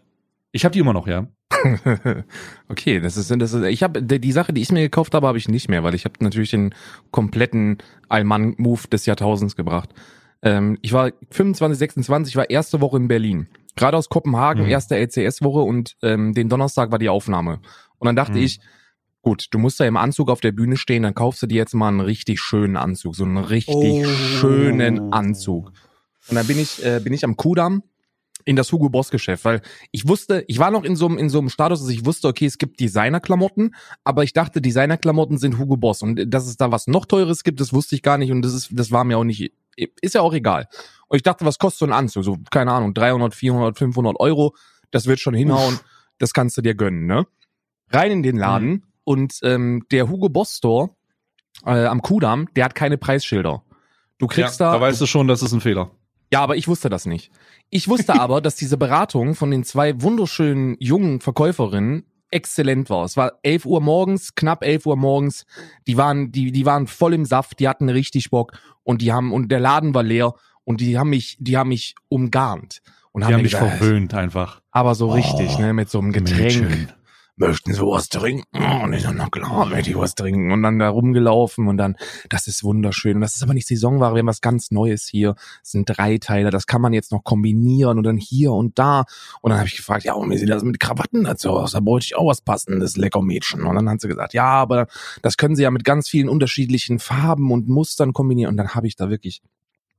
ich 0.52 0.64
habe 0.64 0.73
die 0.73 0.78
immer 0.78 0.92
noch, 0.92 1.07
ja. 1.07 1.26
okay, 2.69 3.00
das 3.00 3.17
ist, 3.17 3.31
das 3.31 3.53
ist 3.53 3.62
ich 3.65 3.83
habe 3.83 4.03
die, 4.03 4.33
Sache, 4.33 4.53
die 4.53 4.61
ich 4.62 4.71
mir 4.73 4.83
gekauft 4.83 5.15
habe, 5.15 5.27
habe 5.27 5.38
ich 5.38 5.49
nicht 5.49 5.69
mehr, 5.69 5.83
weil 5.85 5.95
ich 5.95 6.05
habe 6.05 6.15
natürlich 6.21 6.50
den 6.50 6.75
kompletten 7.11 7.79
Allmann-Move 8.09 8.88
des 8.88 9.07
Jahrtausends 9.07 9.57
gebracht. 9.57 9.91
Ähm, 10.43 10.79
ich 10.83 10.93
war 10.93 11.11
25, 11.31 11.79
26, 11.79 12.33
ich 12.33 12.37
war 12.37 12.49
erste 12.50 12.81
Woche 12.81 12.97
in 12.97 13.09
Berlin. 13.09 13.49
Gerade 13.77 13.97
aus 13.97 14.09
Kopenhagen, 14.09 14.65
Mhm. 14.65 14.71
erste 14.71 14.97
LCS-Woche 14.97 15.61
und 15.61 15.97
ähm, 16.03 16.35
den 16.35 16.49
Donnerstag 16.49 16.91
war 16.91 16.99
die 16.99 17.09
Aufnahme. 17.09 17.61
Und 17.99 18.07
dann 18.07 18.17
dachte 18.17 18.38
Mhm. 18.38 18.45
ich, 18.45 18.61
gut, 19.23 19.47
du 19.50 19.59
musst 19.59 19.81
da 19.81 19.85
im 19.85 19.97
Anzug 19.97 20.31
auf 20.31 20.41
der 20.41 20.53
Bühne 20.53 20.77
stehen, 20.77 21.03
dann 21.03 21.15
kaufst 21.15 21.43
du 21.43 21.47
dir 21.47 21.57
jetzt 21.57 21.75
mal 21.75 21.88
einen 21.88 22.00
richtig 22.00 22.41
schönen 22.41 22.77
Anzug, 22.77 23.17
so 23.17 23.25
einen 23.25 23.37
richtig 23.38 24.05
Oh. 24.05 24.05
schönen 24.05 25.12
Anzug. 25.12 25.73
Und 26.29 26.37
dann 26.37 26.47
bin 26.47 26.59
ich, 26.59 26.85
äh, 26.85 27.00
bin 27.03 27.12
ich 27.12 27.25
am 27.25 27.37
Kudamm 27.37 27.83
in 28.45 28.57
das 28.57 28.73
Hugo 28.73 28.88
Boss 28.88 29.11
Geschäft, 29.11 29.45
weil 29.45 29.61
ich 29.90 30.09
wusste, 30.09 30.45
ich 30.49 30.59
war 30.59 30.71
noch 30.71 30.85
in 30.85 30.97
so 30.97 31.07
einem 31.07 31.18
in 31.18 31.28
so 31.28 31.38
einem 31.38 31.49
Status, 31.49 31.80
dass 31.80 31.88
ich 31.90 32.04
wusste, 32.04 32.28
okay, 32.28 32.47
es 32.47 32.59
gibt 32.59 32.80
Designerklamotten, 32.80 33.75
aber 34.04 34.25
ich 34.25 34.33
dachte, 34.33 34.61
Designerklamotten 34.61 35.38
sind 35.38 35.59
Hugo 35.59 35.76
Boss 35.76 36.02
und 36.02 36.33
dass 36.33 36.47
es 36.47 36.57
da 36.57 36.71
was 36.71 36.87
noch 36.87 37.07
teures 37.07 37.45
gibt, 37.45 37.61
das 37.61 37.73
wusste 37.73 37.95
ich 37.95 38.02
gar 38.02 38.18
nicht 38.18 38.30
und 38.30 38.42
das 38.42 38.54
ist 38.54 38.71
das 38.73 38.90
war 38.90 39.04
mir 39.04 39.18
auch 39.18 39.25
nicht 39.25 39.52
ist 39.76 40.14
ja 40.14 40.23
auch 40.23 40.35
egal. 40.35 40.66
Und 41.07 41.16
ich 41.16 41.23
dachte, 41.23 41.45
was 41.45 41.59
kostet 41.59 41.78
so 41.78 41.87
ein 41.87 41.92
Anzug? 41.92 42.25
So 42.25 42.38
keine 42.50 42.73
Ahnung, 42.73 42.95
300, 42.95 43.35
400, 43.35 43.78
500 43.78 44.18
Euro, 44.18 44.54
das 44.90 45.07
wird 45.07 45.21
schon 45.21 45.35
hinhauen, 45.35 45.78
das 46.18 46.33
kannst 46.33 46.57
du 46.57 46.62
dir 46.62 46.75
gönnen, 46.75 47.07
ne? 47.07 47.26
Rein 47.90 48.11
in 48.11 48.23
den 48.23 48.37
Laden 48.37 48.85
und 49.04 49.38
ähm, 49.42 49.87
der 49.90 50.09
Hugo 50.09 50.28
Boss 50.28 50.57
Store 50.57 50.90
äh, 51.64 51.87
am 51.87 52.02
Kudamm, 52.02 52.49
der 52.54 52.64
hat 52.64 52.75
keine 52.75 52.99
Preisschilder. 52.99 53.62
Du 54.18 54.26
kriegst 54.26 54.61
da, 54.61 54.73
da 54.73 54.80
weißt 54.80 55.00
du 55.00 55.07
schon, 55.07 55.28
das 55.28 55.42
ist 55.42 55.52
ein 55.52 55.61
Fehler. 55.61 55.92
Ja, 56.32 56.40
aber 56.40 56.56
ich 56.56 56.68
wusste 56.68 56.88
das 56.90 57.06
nicht. 57.06 57.30
Ich 57.70 57.88
wusste 57.88 58.18
aber, 58.20 58.40
dass 58.40 58.56
diese 58.56 58.76
Beratung 58.76 59.35
von 59.35 59.50
den 59.50 59.64
zwei 59.64 60.00
wunderschönen 60.00 60.76
jungen 60.78 61.20
Verkäuferinnen 61.20 62.04
exzellent 62.30 62.90
war. 62.90 63.04
Es 63.04 63.16
war 63.16 63.32
11 63.42 63.64
Uhr 63.66 63.80
morgens, 63.80 64.35
knapp 64.35 64.62
11 64.62 64.87
Uhr 64.87 64.97
morgens. 64.97 65.47
Die 65.87 65.97
waren, 65.97 66.30
die, 66.30 66.52
die 66.52 66.66
waren 66.66 66.87
voll 66.87 67.14
im 67.14 67.25
Saft, 67.25 67.58
die 67.58 67.68
hatten 67.68 67.88
richtig 67.88 68.30
Bock 68.30 68.52
und 68.82 69.00
die 69.02 69.12
haben, 69.12 69.32
und 69.32 69.50
der 69.50 69.61
Laden 69.61 69.94
war 69.94 70.02
leer 70.02 70.35
und 70.64 70.80
die 70.82 70.99
haben 70.99 71.11
mich, 71.11 71.37
die 71.40 71.56
haben 71.56 71.68
mich 71.68 71.94
umgarnt. 72.08 72.80
Und 73.12 73.23
Die 73.23 73.26
haben 73.26 73.35
haben 73.35 73.42
mich 73.42 73.52
gesagt, 73.52 73.78
verwöhnt 73.78 74.12
einfach. 74.14 74.61
aber 74.70 74.94
so 74.94 75.11
richtig, 75.11 75.54
Oh, 75.56 75.61
ne, 75.61 75.73
mit 75.73 75.88
so 75.88 75.99
einem 75.99 76.12
Getränk. 76.12 76.40
Mädchen. 76.68 76.92
Möchten 77.40 77.73
Sie 77.73 77.80
was 77.80 78.09
trinken? 78.09 78.83
Und 78.83 78.92
ich 78.95 79.04
so, 79.04 79.12
na 79.12 79.28
klar, 79.28 79.66
möchte 79.66 79.90
ich 79.90 79.97
was 79.97 80.16
trinken. 80.16 80.50
Und 80.50 80.61
dann 80.64 80.80
da 80.80 80.88
rumgelaufen 80.88 81.68
und 81.68 81.76
dann, 81.76 81.97
das 82.30 82.49
ist 82.49 82.64
wunderschön. 82.64 83.14
Und 83.14 83.21
das 83.21 83.37
ist 83.37 83.45
aber 83.45 83.54
nicht 83.54 83.68
Saisonware, 83.68 84.14
wir 84.14 84.18
haben 84.18 84.26
was 84.26 84.40
ganz 84.40 84.73
Neues 84.73 85.07
hier. 85.07 85.35
Das 85.62 85.71
sind 85.71 85.85
drei 85.88 86.18
Teile, 86.18 86.50
das 86.50 86.66
kann 86.66 86.80
man 86.80 86.92
jetzt 86.92 87.12
noch 87.12 87.23
kombinieren 87.23 87.97
und 87.97 88.02
dann 88.02 88.16
hier 88.16 88.50
und 88.50 88.76
da. 88.80 89.04
Und 89.40 89.50
dann 89.50 89.59
habe 89.59 89.68
ich 89.68 89.76
gefragt, 89.76 90.02
ja, 90.02 90.14
und 90.14 90.28
wie 90.33 90.37
sieht 90.37 90.49
das 90.49 90.64
mit 90.64 90.80
Krawatten 90.80 91.23
dazu 91.23 91.50
aus? 91.50 91.73
Da 91.73 91.80
bräuchte 91.80 92.07
ich 92.07 92.16
auch 92.16 92.26
was 92.26 92.40
passendes, 92.40 92.97
lecker 92.97 93.23
Mädchen. 93.23 93.62
Und 93.62 93.76
dann 93.76 93.88
hat 93.88 94.00
sie 94.00 94.09
gesagt, 94.09 94.35
ja, 94.35 94.47
aber 94.47 94.88
das 95.23 95.37
können 95.37 95.54
Sie 95.54 95.62
ja 95.62 95.71
mit 95.71 95.85
ganz 95.85 96.09
vielen 96.09 96.28
unterschiedlichen 96.28 96.99
Farben 96.99 97.52
und 97.52 97.68
Mustern 97.68 98.12
kombinieren. 98.12 98.50
Und 98.50 98.57
dann 98.57 98.75
habe 98.75 98.88
ich 98.88 98.97
da 98.97 99.11
wirklich 99.11 99.42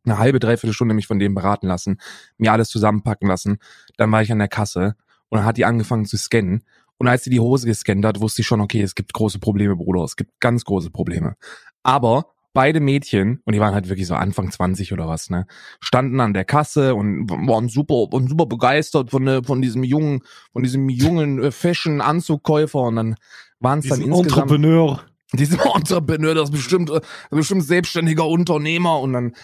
eine 0.03 0.17
halbe, 0.17 0.39
dreiviertel 0.39 0.73
Stunde 0.73 0.93
mich 0.93 1.07
von 1.07 1.19
dem 1.19 1.35
beraten 1.35 1.67
lassen, 1.67 2.01
mir 2.37 2.51
alles 2.51 2.67
zusammenpacken 2.67 3.29
lassen. 3.29 3.59
Dann 3.95 4.11
war 4.11 4.21
ich 4.21 4.29
an 4.29 4.39
der 4.39 4.49
Kasse 4.49 4.95
und 5.29 5.37
dann 5.37 5.45
hat 5.45 5.57
die 5.57 5.65
angefangen 5.65 6.05
zu 6.05 6.17
scannen. 6.17 6.63
Und 6.99 7.07
als 7.07 7.23
sie 7.23 7.29
die 7.29 7.39
Hose 7.39 7.65
gescannt 7.65 8.05
hat, 8.05 8.19
wusste 8.19 8.41
ich 8.41 8.47
schon, 8.47 8.61
okay, 8.61 8.81
es 8.81 8.93
gibt 8.93 9.13
große 9.13 9.39
Probleme, 9.39 9.75
Bruder. 9.75 10.03
Es 10.03 10.15
gibt 10.15 10.39
ganz 10.39 10.65
große 10.65 10.91
Probleme. 10.91 11.35
Aber 11.81 12.33
beide 12.53 12.81
Mädchen, 12.81 13.41
und 13.45 13.53
die 13.53 13.59
waren 13.59 13.73
halt 13.73 13.89
wirklich 13.89 14.07
so 14.07 14.15
Anfang 14.15 14.51
20 14.51 14.91
oder 14.91 15.07
was, 15.07 15.29
ne, 15.29 15.45
standen 15.79 16.19
an 16.19 16.33
der 16.33 16.45
Kasse 16.45 16.93
und 16.95 17.29
waren 17.29 17.69
super, 17.69 17.93
waren 18.11 18.27
super 18.27 18.45
begeistert 18.45 19.11
von, 19.11 19.23
ne, 19.23 19.41
von 19.43 19.61
diesem 19.61 19.83
jungen, 19.83 20.21
von 20.51 20.63
diesem 20.63 20.89
jungen 20.89 21.41
äh, 21.41 21.51
Fashion-Anzugkäufer 21.51 22.81
und 22.81 22.95
dann 22.97 23.15
waren 23.59 23.79
es 23.79 23.87
dann 23.87 24.01
insgesamt. 24.01 24.51
Entrepreneur. 24.51 25.01
Diesem 25.31 25.59
Entrepreneur, 25.75 26.33
das 26.33 26.49
ist 26.49 26.55
bestimmt, 26.55 26.89
ist 26.89 27.03
bestimmt 27.29 27.63
selbstständiger 27.63 28.27
Unternehmer 28.27 28.99
und 28.99 29.13
dann 29.13 29.35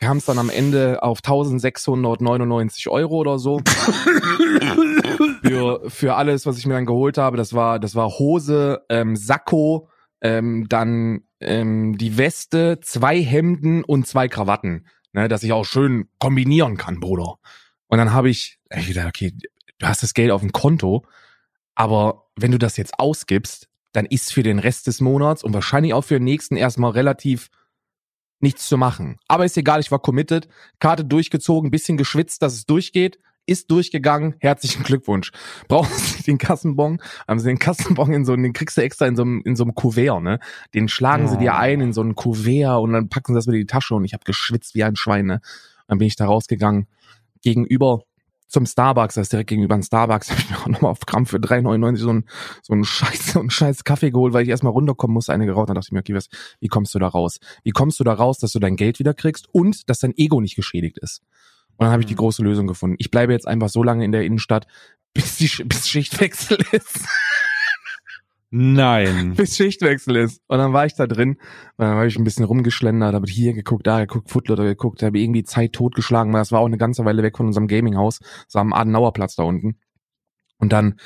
kam 0.00 0.16
es 0.16 0.24
dann 0.24 0.38
am 0.38 0.50
Ende 0.50 1.02
auf 1.02 1.18
1699 1.18 2.88
Euro 2.88 3.16
oder 3.16 3.38
so. 3.38 3.60
für, 5.42 5.82
für 5.88 6.14
alles, 6.14 6.46
was 6.46 6.58
ich 6.58 6.66
mir 6.66 6.74
dann 6.74 6.86
geholt 6.86 7.18
habe. 7.18 7.36
Das 7.36 7.52
war, 7.52 7.78
das 7.78 7.94
war 7.94 8.08
Hose, 8.08 8.82
ähm, 8.88 9.14
Sakko, 9.14 9.88
ähm, 10.22 10.66
dann 10.68 11.22
ähm, 11.40 11.98
die 11.98 12.16
Weste, 12.16 12.80
zwei 12.80 13.22
Hemden 13.22 13.84
und 13.84 14.06
zwei 14.06 14.28
Krawatten. 14.28 14.86
Ne, 15.12 15.26
dass 15.26 15.42
ich 15.42 15.52
auch 15.52 15.64
schön 15.64 16.08
kombinieren 16.20 16.76
kann, 16.76 17.00
Bruder. 17.00 17.38
Und 17.88 17.98
dann 17.98 18.12
habe 18.12 18.30
ich, 18.30 18.60
ich 18.70 18.86
gedacht, 18.86 19.08
okay, 19.08 19.34
du 19.78 19.86
hast 19.86 20.04
das 20.04 20.14
Geld 20.14 20.30
auf 20.30 20.40
dem 20.40 20.52
Konto, 20.52 21.04
aber 21.74 22.28
wenn 22.36 22.52
du 22.52 22.58
das 22.58 22.76
jetzt 22.76 22.96
ausgibst, 23.00 23.68
dann 23.92 24.06
ist 24.06 24.32
für 24.32 24.44
den 24.44 24.60
Rest 24.60 24.86
des 24.86 25.00
Monats 25.00 25.42
und 25.42 25.52
wahrscheinlich 25.52 25.94
auch 25.94 26.04
für 26.04 26.14
den 26.14 26.24
nächsten 26.24 26.56
erstmal 26.56 26.92
relativ 26.92 27.50
nichts 28.40 28.66
zu 28.68 28.76
machen. 28.76 29.18
Aber 29.28 29.44
ist 29.44 29.56
egal, 29.56 29.80
ich 29.80 29.90
war 29.90 29.98
committed, 29.98 30.48
Karte 30.78 31.04
durchgezogen, 31.04 31.70
bisschen 31.70 31.96
geschwitzt, 31.96 32.42
dass 32.42 32.54
es 32.54 32.66
durchgeht, 32.66 33.18
ist 33.46 33.70
durchgegangen, 33.70 34.36
herzlichen 34.38 34.82
Glückwunsch. 34.84 35.32
Brauchen 35.66 35.92
Sie 35.96 36.22
den 36.22 36.38
Kassenbon? 36.38 37.02
Haben 37.26 37.40
Sie 37.40 37.48
den 37.48 37.58
Kassenbon 37.58 38.12
in 38.12 38.24
so 38.24 38.36
den 38.36 38.52
kriegst 38.52 38.76
du 38.76 38.82
extra 38.82 39.06
in 39.06 39.16
so 39.16 39.22
einem, 39.22 39.42
in 39.44 39.56
so 39.56 39.64
einem 39.64 39.74
Kuvert, 39.74 40.22
ne? 40.22 40.38
Den 40.74 40.88
schlagen 40.88 41.26
oh. 41.26 41.28
sie 41.28 41.38
dir 41.38 41.56
ein 41.56 41.80
in 41.80 41.92
so 41.92 42.02
ein 42.02 42.14
Kuvert 42.14 42.80
und 42.80 42.92
dann 42.92 43.08
packen 43.08 43.32
sie 43.32 43.38
das 43.38 43.46
wieder 43.46 43.56
in 43.56 43.62
die 43.62 43.66
Tasche 43.66 43.94
und 43.94 44.04
ich 44.04 44.12
habe 44.12 44.24
geschwitzt 44.24 44.74
wie 44.74 44.84
ein 44.84 44.96
Schwein, 44.96 45.26
ne? 45.26 45.40
Dann 45.88 45.98
bin 45.98 46.06
ich 46.06 46.16
da 46.16 46.26
rausgegangen. 46.26 46.86
Gegenüber 47.42 48.02
zum 48.50 48.66
Starbucks, 48.66 49.14
das 49.14 49.22
ist 49.22 49.32
direkt 49.32 49.48
gegenüber 49.48 49.74
ein 49.74 49.82
Starbucks, 49.82 50.30
habe 50.30 50.40
ich 50.40 50.50
mir 50.50 50.58
auch 50.58 50.66
nochmal 50.66 50.90
auf 50.90 51.00
Gramm 51.00 51.24
für 51.24 51.38
3,99 51.38 51.96
so 51.96 52.12
ein 52.12 52.24
so 52.62 52.74
ein 52.74 52.84
scheiß, 52.84 53.32
so 53.32 53.40
ein 53.40 53.50
scheiß 53.50 53.84
Kaffee 53.84 54.10
geholt, 54.10 54.34
weil 54.34 54.42
ich 54.42 54.48
erstmal 54.48 54.72
runterkommen 54.72 55.14
musste, 55.14 55.32
eine 55.32 55.46
geraucht. 55.46 55.68
Dann 55.68 55.76
dachte 55.76 55.88
ich 55.88 55.92
mir, 55.92 56.00
okay, 56.00 56.14
was, 56.14 56.28
wie 56.60 56.68
kommst 56.68 56.94
du 56.94 56.98
da 56.98 57.08
raus? 57.08 57.38
Wie 57.62 57.70
kommst 57.70 58.00
du 58.00 58.04
da 58.04 58.12
raus, 58.12 58.38
dass 58.38 58.52
du 58.52 58.58
dein 58.58 58.76
Geld 58.76 58.98
wieder 58.98 59.14
kriegst 59.14 59.46
und 59.52 59.88
dass 59.88 60.00
dein 60.00 60.12
Ego 60.16 60.40
nicht 60.40 60.56
geschädigt 60.56 60.98
ist? 60.98 61.22
Und 61.76 61.84
dann 61.84 61.92
habe 61.92 62.02
ich 62.02 62.06
die 62.06 62.14
mhm. 62.14 62.18
große 62.18 62.42
Lösung 62.42 62.66
gefunden. 62.66 62.96
Ich 62.98 63.10
bleibe 63.10 63.32
jetzt 63.32 63.48
einfach 63.48 63.70
so 63.70 63.82
lange 63.82 64.04
in 64.04 64.12
der 64.12 64.24
Innenstadt, 64.24 64.66
bis 65.14 65.36
die 65.36 65.48
bis 65.64 65.88
Schichtwechsel 65.88 66.58
ist. 66.72 67.06
Nein. 68.50 69.34
bis 69.36 69.56
Schichtwechsel 69.56 70.16
ist. 70.16 70.42
Und 70.48 70.58
dann 70.58 70.72
war 70.72 70.86
ich 70.86 70.94
da 70.94 71.06
drin. 71.06 71.36
Und 71.76 71.84
dann 71.84 71.96
habe 71.96 72.06
ich 72.06 72.18
ein 72.18 72.24
bisschen 72.24 72.44
rumgeschlendert, 72.44 73.14
habe 73.14 73.30
hier 73.30 73.52
geguckt, 73.52 73.86
da 73.86 74.00
geguckt, 74.00 74.30
Footloader 74.30 74.64
geguckt, 74.64 75.02
habe 75.02 75.18
irgendwie 75.18 75.44
Zeit 75.44 75.72
totgeschlagen, 75.72 76.32
weil 76.32 76.40
das 76.40 76.52
war 76.52 76.60
auch 76.60 76.66
eine 76.66 76.78
ganze 76.78 77.04
Weile 77.04 77.22
weg 77.22 77.36
von 77.36 77.46
unserem 77.46 77.68
Gaminghaus. 77.68 78.20
So 78.48 78.58
am 78.58 78.72
Adenauerplatz 78.72 79.36
da 79.36 79.44
unten. 79.44 79.78
Und 80.58 80.72
dann 80.72 80.96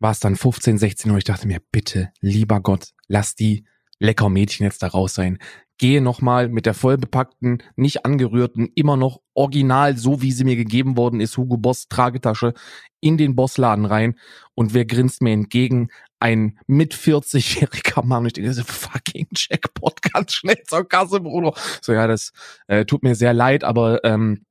war 0.00 0.10
es 0.10 0.20
dann 0.20 0.34
15, 0.34 0.78
16 0.78 1.10
Uhr. 1.10 1.18
Ich 1.18 1.24
dachte 1.24 1.46
mir, 1.46 1.60
bitte, 1.70 2.10
lieber 2.20 2.60
Gott, 2.60 2.90
lass 3.06 3.34
die 3.34 3.66
lecker 4.00 4.28
Mädchen 4.28 4.64
jetzt 4.64 4.82
da 4.82 4.88
raus 4.88 5.14
sein 5.14 5.38
gehe 5.78 6.00
nochmal 6.00 6.48
mit 6.48 6.66
der 6.66 6.74
vollbepackten, 6.74 7.62
nicht 7.76 8.04
angerührten, 8.04 8.68
immer 8.74 8.96
noch 8.96 9.20
original, 9.34 9.96
so 9.96 10.22
wie 10.22 10.32
sie 10.32 10.44
mir 10.44 10.56
gegeben 10.56 10.96
worden 10.96 11.20
ist, 11.20 11.36
Hugo 11.36 11.56
Boss 11.56 11.88
Tragetasche 11.88 12.54
in 13.00 13.16
den 13.18 13.34
Bossladen 13.34 13.84
rein 13.84 14.18
und 14.54 14.72
wer 14.72 14.84
grinst 14.84 15.20
mir 15.20 15.32
entgegen? 15.32 15.88
Ein 16.24 16.58
mit 16.66 16.94
40-jähriger 16.94 18.02
Mann. 18.02 18.24
Ich 18.24 18.32
denke, 18.32 18.54
so 18.54 18.64
fucking 18.64 19.26
Jackpot, 19.36 20.00
ganz 20.00 20.32
schnell 20.32 20.62
zur 20.66 20.88
Kasse, 20.88 21.20
Bruder. 21.20 21.52
So, 21.82 21.92
ja, 21.92 22.06
das 22.06 22.32
äh, 22.66 22.86
tut 22.86 23.02
mir 23.02 23.14
sehr 23.14 23.34
leid, 23.34 23.62
aber 23.62 24.02
ähm, 24.04 24.46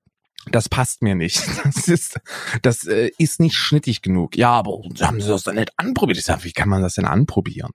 das 0.51 0.69
passt 0.69 1.01
mir 1.01 1.15
nicht. 1.15 1.41
Das 1.63 1.87
ist, 1.87 2.19
das 2.61 2.85
äh, 2.85 3.09
ist 3.17 3.39
nicht 3.39 3.55
schnittig 3.55 4.03
genug. 4.03 4.37
Ja, 4.37 4.51
aber 4.51 4.83
haben 5.01 5.19
Sie 5.19 5.27
das 5.27 5.41
dann 5.41 5.55
nicht 5.55 5.71
anprobiert? 5.77 6.19
Ich 6.19 6.25
sage, 6.25 6.43
wie 6.43 6.51
kann 6.51 6.69
man 6.69 6.83
das 6.83 6.93
denn 6.93 7.05
anprobieren? 7.05 7.71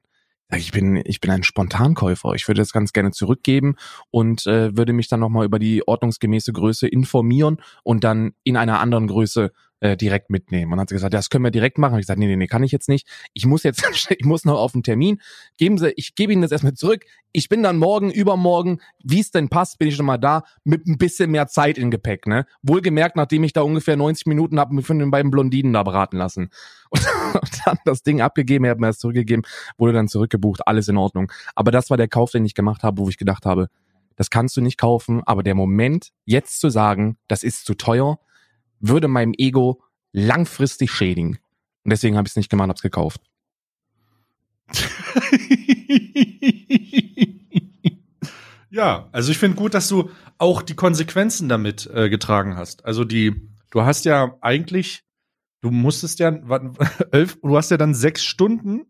ich 0.57 0.71
bin, 0.71 1.03
ich 1.05 1.21
bin 1.21 1.33
ein 1.33 1.43
Spontankäufer. 1.43 2.35
Ich 2.35 2.47
würde 2.47 2.63
das 2.63 2.73
ganz 2.73 2.93
gerne 2.93 3.11
zurückgeben 3.11 3.75
und 4.11 4.47
äh, 4.47 4.77
würde 4.77 4.93
mich 4.93 5.09
dann 5.09 5.21
nochmal 5.21 5.45
über 5.45 5.59
die 5.59 5.87
ordnungsgemäße 5.87 6.53
Größe 6.53 6.87
informieren 6.87 7.59
und 7.83 8.05
dann 8.05 8.33
in 8.45 8.57
einer 8.57 8.79
anderen 8.79 9.09
Größe 9.09 9.51
äh, 9.81 9.97
direkt 9.97 10.31
mitnehmen. 10.31 10.73
Und 10.73 10.77
dann 10.77 10.83
hat 10.83 10.89
sie 10.89 10.95
gesagt, 10.95 11.15
das 11.15 11.31
können 11.31 11.45
wir 11.45 11.51
direkt 11.51 11.79
machen. 11.79 11.93
Hab 11.93 11.99
ich 11.99 12.05
gesagt, 12.05 12.19
nee, 12.19 12.27
nee, 12.27 12.37
nee, 12.37 12.47
kann 12.47 12.63
ich 12.63 12.73
jetzt 12.73 12.89
nicht. 12.89 13.07
Ich 13.33 13.47
muss 13.47 13.63
jetzt, 13.63 13.83
ich 14.11 14.25
muss 14.25 14.45
noch 14.45 14.59
auf 14.59 14.73
den 14.73 14.83
Termin. 14.83 15.21
Geben 15.57 15.79
Sie, 15.79 15.93
ich 15.97 16.15
gebe 16.15 16.33
Ihnen 16.33 16.43
das 16.43 16.53
erstmal 16.53 16.75
zurück. 16.75 17.05
Ich 17.33 17.49
bin 17.49 17.63
dann 17.63 17.77
morgen, 17.77 18.11
übermorgen, 18.11 18.81
wie 19.03 19.21
es 19.21 19.31
denn 19.31 19.49
passt, 19.49 19.79
bin 19.79 19.89
ich 19.89 19.97
schon 19.97 20.07
mal 20.07 20.19
da, 20.19 20.45
mit 20.65 20.87
ein 20.87 20.99
bisschen 20.99 21.31
mehr 21.31 21.47
Zeit 21.47 21.79
in 21.79 21.91
Gepäck, 21.91 22.27
ne? 22.27 22.47
Wohlgemerkt, 22.63 23.17
nachdem 23.17 23.45
ich 23.45 23.53
da 23.53 23.63
ungefähr 23.63 23.97
90 23.97 24.27
Minuten 24.27 24.59
habe 24.59 24.75
mich 24.75 24.87
von 24.87 24.99
den 24.99 25.11
beiden 25.11 25.31
Blondinen 25.31 25.73
da 25.73 25.83
beraten 25.83 26.17
lassen. 26.17 26.51
Und, 26.91 27.07
und 27.35 27.61
dann 27.65 27.79
das 27.85 28.03
Ding 28.03 28.21
abgegeben, 28.21 28.65
er 28.65 28.73
hat 28.73 28.81
mir 28.81 28.87
das 28.87 28.99
zurückgegeben, 28.99 29.45
wurde 29.77 29.93
dann 29.93 30.09
zurückgebucht, 30.09 30.67
alles 30.67 30.89
in 30.89 30.97
Ordnung. 30.97 31.31
Aber 31.55 31.71
das 31.71 31.91
war 31.91 31.97
der 31.97 32.09
Kauf, 32.09 32.31
den 32.31 32.45
ich 32.45 32.55
gemacht 32.55 32.83
habe, 32.83 32.99
wo 32.99 33.09
ich 33.09 33.19
gedacht 33.19 33.47
habe, 33.47 33.69
das 34.17 34.31
kannst 34.31 34.57
du 34.57 34.61
nicht 34.61 34.79
kaufen, 34.79 35.23
aber 35.27 35.45
der 35.45 35.55
Moment, 35.55 36.11
jetzt 36.25 36.59
zu 36.59 36.71
sagen, 36.71 37.19
das 37.29 37.45
ist 37.45 37.65
zu 37.65 37.75
teuer, 37.75 38.19
würde 38.81 39.09
meinem 39.09 39.35
Ego 39.37 39.83
langfristig 40.13 40.91
schädigen. 40.91 41.39
Und 41.85 41.93
deswegen 41.93 42.17
habe 42.17 42.27
ich 42.27 42.33
es 42.33 42.37
nicht 42.37 42.51
gemacht, 42.51 42.69
habe 42.69 42.77
es 42.77 42.83
gekauft. 42.83 43.21
ja, 48.71 49.09
also 49.13 49.31
ich 49.31 49.39
finde 49.39 49.57
gut, 49.57 49.75
dass 49.75 49.89
du 49.89 50.11
auch 50.37 50.63
die 50.63 50.77
Konsequenzen 50.77 51.49
damit 51.49 51.89
äh, 51.93 52.11
getragen 52.11 52.57
hast. 52.57 52.85
Also 52.85 53.05
die, 53.05 53.51
du 53.71 53.83
hast 53.83 54.05
ja 54.05 54.37
eigentlich, 54.41 55.05
du 55.63 55.71
musstest 55.71 56.19
ja, 56.19 56.29
elf, 57.13 57.39
du 57.41 57.57
hast 57.57 57.71
ja 57.71 57.77
dann 57.77 57.95
sechs 57.95 58.25
Stunden 58.25 58.87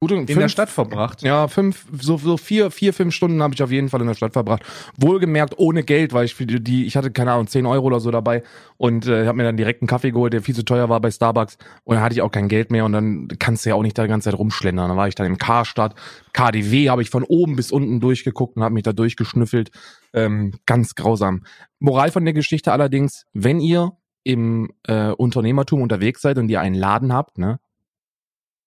Gut, 0.00 0.10
in 0.12 0.26
fünf, 0.26 0.38
der 0.38 0.48
Stadt 0.48 0.68
verbracht. 0.68 1.22
Ja, 1.22 1.48
fünf, 1.48 1.86
so, 1.98 2.18
so 2.18 2.36
vier, 2.36 2.70
vier, 2.70 2.92
fünf 2.92 3.14
Stunden 3.14 3.42
habe 3.42 3.54
ich 3.54 3.62
auf 3.62 3.70
jeden 3.70 3.88
Fall 3.88 4.02
in 4.02 4.06
der 4.06 4.14
Stadt 4.14 4.34
verbracht. 4.34 4.62
Wohlgemerkt 4.98 5.58
ohne 5.58 5.82
Geld, 5.82 6.12
weil 6.12 6.26
ich 6.26 6.34
für 6.34 6.44
die, 6.44 6.84
ich 6.84 6.96
hatte 6.96 7.10
keine 7.10 7.32
Ahnung, 7.32 7.46
zehn 7.46 7.64
Euro 7.64 7.86
oder 7.86 8.00
so 8.00 8.10
dabei 8.10 8.42
und 8.76 9.06
äh, 9.06 9.26
habe 9.26 9.38
mir 9.38 9.44
dann 9.44 9.56
direkt 9.56 9.80
einen 9.80 9.88
Kaffee 9.88 10.10
geholt, 10.10 10.34
der 10.34 10.42
viel 10.42 10.54
zu 10.54 10.64
teuer 10.64 10.90
war 10.90 11.00
bei 11.00 11.10
Starbucks 11.10 11.56
und 11.84 11.94
dann 11.94 12.04
hatte 12.04 12.14
ich 12.14 12.20
auch 12.20 12.30
kein 12.30 12.48
Geld 12.48 12.70
mehr 12.70 12.84
und 12.84 12.92
dann 12.92 13.28
kannst 13.38 13.64
du 13.64 13.70
ja 13.70 13.76
auch 13.76 13.82
nicht 13.82 13.96
da 13.96 14.02
die 14.02 14.08
ganze 14.08 14.30
Zeit 14.30 14.38
rumschlendern. 14.38 14.88
Dann 14.88 14.96
war 14.98 15.08
ich 15.08 15.14
dann 15.14 15.26
im 15.26 15.38
Karstadt, 15.38 15.94
KDW 16.34 16.90
habe 16.90 17.00
ich 17.00 17.08
von 17.08 17.22
oben 17.22 17.56
bis 17.56 17.72
unten 17.72 18.00
durchgeguckt 18.00 18.56
und 18.56 18.62
habe 18.62 18.74
mich 18.74 18.82
da 18.82 18.92
durchgeschnüffelt. 18.92 19.70
Ähm, 20.12 20.52
ganz 20.66 20.94
grausam. 20.96 21.44
Moral 21.78 22.10
von 22.10 22.24
der 22.24 22.34
Geschichte 22.34 22.72
allerdings, 22.72 23.24
wenn 23.32 23.58
ihr 23.58 23.92
im 24.22 24.70
äh, 24.86 25.10
Unternehmertum 25.10 25.82
unterwegs 25.82 26.20
seid 26.22 26.38
und 26.38 26.48
ihr 26.50 26.60
einen 26.60 26.74
Laden 26.74 27.12
habt, 27.12 27.38
ne, 27.38 27.58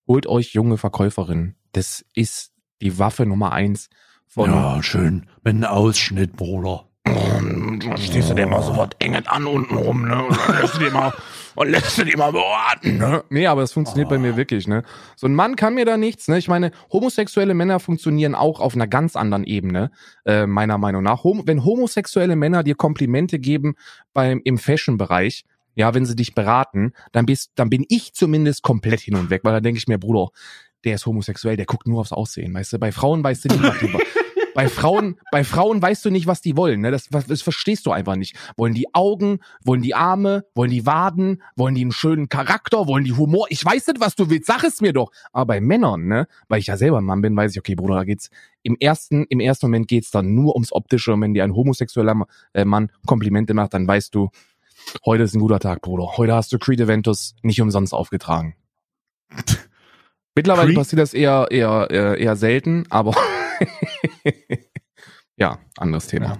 holt 0.07 0.27
euch 0.27 0.53
junge 0.53 0.77
Verkäuferinnen. 0.77 1.55
Das 1.73 2.05
ist 2.13 2.51
die 2.81 2.97
Waffe 2.97 3.25
Nummer 3.25 3.51
eins 3.51 3.89
von. 4.27 4.49
Ja, 4.51 4.81
schön. 4.81 5.27
Mit 5.43 5.55
einem 5.55 5.65
Ausschnitt, 5.65 6.35
Bruder. 6.35 6.85
Dann 7.03 7.97
stehst 7.97 8.29
du 8.29 8.33
dir 8.33 8.47
mal 8.47 8.61
so 8.61 8.75
was 8.75 8.89
enget 8.99 9.29
an 9.29 9.45
unten 9.45 9.75
rum, 9.75 10.07
ne? 10.07 10.23
Und 10.25 10.37
dann 10.47 10.61
lässt 10.61 10.75
du 10.75 10.79
dir 10.79 10.91
mal, 10.91 11.13
und 11.55 11.69
lässt 11.69 11.97
du 11.97 12.03
dir 12.03 12.17
mal 12.17 12.31
beraten, 12.31 12.97
ne? 12.97 13.23
Nee, 13.29 13.47
aber 13.47 13.63
es 13.63 13.71
funktioniert 13.71 14.07
oh. 14.07 14.09
bei 14.09 14.17
mir 14.17 14.35
wirklich, 14.35 14.67
ne? 14.67 14.83
So 15.15 15.27
ein 15.27 15.35
Mann 15.35 15.55
kann 15.55 15.75
mir 15.75 15.85
da 15.85 15.97
nichts, 15.97 16.27
ne? 16.27 16.37
Ich 16.37 16.47
meine, 16.47 16.71
homosexuelle 16.91 17.53
Männer 17.53 17.79
funktionieren 17.79 18.35
auch 18.35 18.59
auf 18.59 18.75
einer 18.75 18.87
ganz 18.87 19.15
anderen 19.15 19.43
Ebene, 19.45 19.91
äh, 20.25 20.45
meiner 20.45 20.77
Meinung 20.77 21.03
nach. 21.03 21.23
Hom 21.23 21.43
wenn 21.45 21.63
homosexuelle 21.63 22.35
Männer 22.35 22.63
dir 22.63 22.75
Komplimente 22.75 23.39
geben 23.39 23.75
beim, 24.13 24.41
im 24.43 24.57
Fashion-Bereich, 24.57 25.45
ja, 25.77 25.93
wenn 25.93 26.05
sie 26.05 26.15
dich 26.15 26.33
beraten, 26.33 26.91
dann 27.11 27.25
bist, 27.27 27.51
dann 27.55 27.69
bin 27.69 27.85
ich 27.87 28.13
zumindest 28.13 28.63
komplett 28.63 28.99
hin 28.99 29.15
und 29.15 29.29
weg, 29.29 29.41
weil 29.43 29.53
da 29.53 29.61
denke 29.61 29.77
ich 29.77 29.87
mir, 29.87 29.99
Bruder, 29.99 30.29
der 30.83 30.95
ist 30.95 31.05
homosexuell, 31.05 31.55
der 31.55 31.67
guckt 31.67 31.87
nur 31.87 32.01
aufs 32.01 32.11
Aussehen, 32.11 32.53
weißt 32.53 32.73
du? 32.73 32.79
Bei 32.79 32.91
Frauen 32.91 33.23
weißt 33.23 33.45
du 33.45 33.49
nicht, 33.49 33.63
was 33.63 33.79
die 33.79 33.93
bei 34.57 34.69
Frauen, 34.69 35.19
bei 35.31 35.43
Frauen 35.43 35.83
weißt 35.83 36.03
du 36.05 36.09
nicht, 36.09 36.25
was 36.25 36.41
die 36.41 36.57
wollen. 36.57 36.81
Ne? 36.81 36.89
Das, 36.89 37.09
das 37.09 37.43
verstehst 37.43 37.85
du 37.85 37.91
einfach 37.91 38.15
nicht. 38.15 38.35
Wollen 38.57 38.73
die 38.73 38.91
Augen, 38.91 39.37
wollen 39.63 39.83
die 39.83 39.93
Arme, 39.93 40.45
wollen 40.55 40.71
die 40.71 40.83
Waden, 40.87 41.43
wollen 41.55 41.75
die 41.75 41.81
einen 41.81 41.91
schönen 41.91 42.27
Charakter, 42.27 42.87
wollen 42.87 43.03
die 43.03 43.13
Humor? 43.13 43.45
Ich 43.51 43.63
weiß 43.63 43.85
nicht, 43.85 43.99
was 43.99 44.15
du 44.15 44.31
willst. 44.31 44.47
Sag 44.47 44.63
es 44.63 44.81
mir 44.81 44.93
doch. 44.93 45.11
Aber 45.31 45.45
bei 45.45 45.61
Männern, 45.61 46.07
ne, 46.07 46.27
weil 46.47 46.59
ich 46.59 46.65
ja 46.65 46.75
selber 46.75 46.97
ein 46.97 47.03
Mann 47.03 47.21
bin, 47.21 47.37
weiß 47.37 47.51
ich, 47.51 47.59
okay, 47.59 47.75
Bruder, 47.75 47.97
da 47.97 48.03
geht's 48.03 48.31
im 48.63 48.75
ersten, 48.79 49.27
im 49.29 49.39
ersten 49.41 49.67
Moment 49.67 49.87
geht's 49.89 50.09
dann 50.09 50.33
nur 50.33 50.55
ums 50.55 50.73
Optische. 50.73 51.13
Und 51.13 51.21
wenn 51.21 51.35
dir 51.35 51.43
ein 51.43 51.53
homosexueller 51.53 52.25
äh, 52.53 52.65
Mann 52.65 52.91
Komplimente 53.05 53.53
macht, 53.53 53.75
dann 53.75 53.87
weißt 53.87 54.15
du, 54.15 54.31
Heute 55.05 55.23
ist 55.23 55.35
ein 55.35 55.39
guter 55.39 55.59
Tag, 55.59 55.81
Bruder. 55.81 56.17
Heute 56.17 56.33
hast 56.33 56.51
du 56.51 56.59
Creed 56.59 56.79
Eventus 56.79 57.35
nicht 57.41 57.61
umsonst 57.61 57.93
aufgetragen. 57.93 58.55
Mittlerweile 60.35 60.67
Creed? 60.67 60.77
passiert 60.77 61.01
das 61.01 61.13
eher, 61.13 61.47
eher, 61.49 61.89
eher, 61.89 62.35
selten, 62.35 62.85
aber 62.89 63.15
ja, 65.37 65.59
anderes 65.77 66.07
Thema. 66.07 66.25
Ja. 66.25 66.37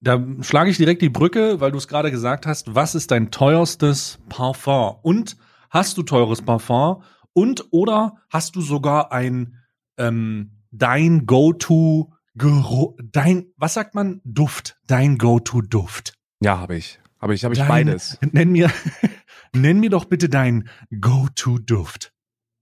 Da 0.00 0.24
schlage 0.42 0.70
ich 0.70 0.76
direkt 0.76 1.02
die 1.02 1.08
Brücke, 1.08 1.60
weil 1.60 1.72
du 1.72 1.78
es 1.78 1.88
gerade 1.88 2.10
gesagt 2.10 2.46
hast. 2.46 2.74
Was 2.74 2.94
ist 2.94 3.10
dein 3.10 3.30
teuerstes 3.30 4.18
Parfum? 4.28 4.96
Und 5.02 5.36
hast 5.70 5.98
du 5.98 6.02
teures 6.02 6.42
Parfum? 6.42 7.02
Und 7.32 7.66
oder 7.70 8.16
hast 8.30 8.56
du 8.56 8.60
sogar 8.60 9.12
ein 9.12 9.56
ähm, 9.96 10.62
dein 10.70 11.26
Go-to 11.26 12.12
Geruch, 12.38 12.94
dein, 13.02 13.52
was 13.56 13.74
sagt 13.74 13.96
man? 13.96 14.20
Duft, 14.24 14.78
dein 14.86 15.18
Go-to-Duft. 15.18 16.14
Ja, 16.40 16.58
habe 16.58 16.76
ich. 16.76 17.00
Habe 17.20 17.34
ich, 17.34 17.44
habe 17.44 17.54
ich 17.54 17.62
beides. 17.62 18.18
Nenn 18.32 18.50
mir, 18.52 18.70
nenn 19.52 19.80
mir 19.80 19.90
doch 19.90 20.04
bitte 20.04 20.28
dein 20.28 20.68
Go-to-Duft. 21.00 22.12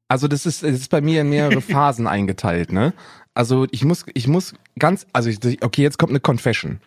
Also 0.08 0.28
das 0.28 0.46
ist, 0.46 0.62
das 0.62 0.72
ist 0.72 0.90
bei 0.90 1.00
mir 1.00 1.22
in 1.22 1.30
mehrere 1.30 1.60
Phasen 1.60 2.06
eingeteilt, 2.06 2.72
ne? 2.72 2.94
Also 3.34 3.66
ich 3.70 3.84
muss, 3.84 4.06
ich 4.14 4.28
muss 4.28 4.54
ganz, 4.78 5.06
also 5.12 5.28
ich, 5.28 5.62
okay, 5.62 5.82
jetzt 5.82 5.98
kommt 5.98 6.10
eine 6.10 6.20
Confession. 6.20 6.80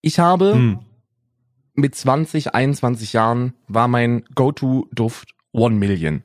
Ich 0.00 0.18
habe 0.20 0.54
Hm. 0.54 0.78
mit 1.74 1.94
20, 1.96 2.54
21 2.54 3.12
Jahren 3.14 3.54
war 3.66 3.88
mein 3.88 4.24
Go-To-Duft 4.34 5.34
One 5.52 5.74
Million. 5.76 6.22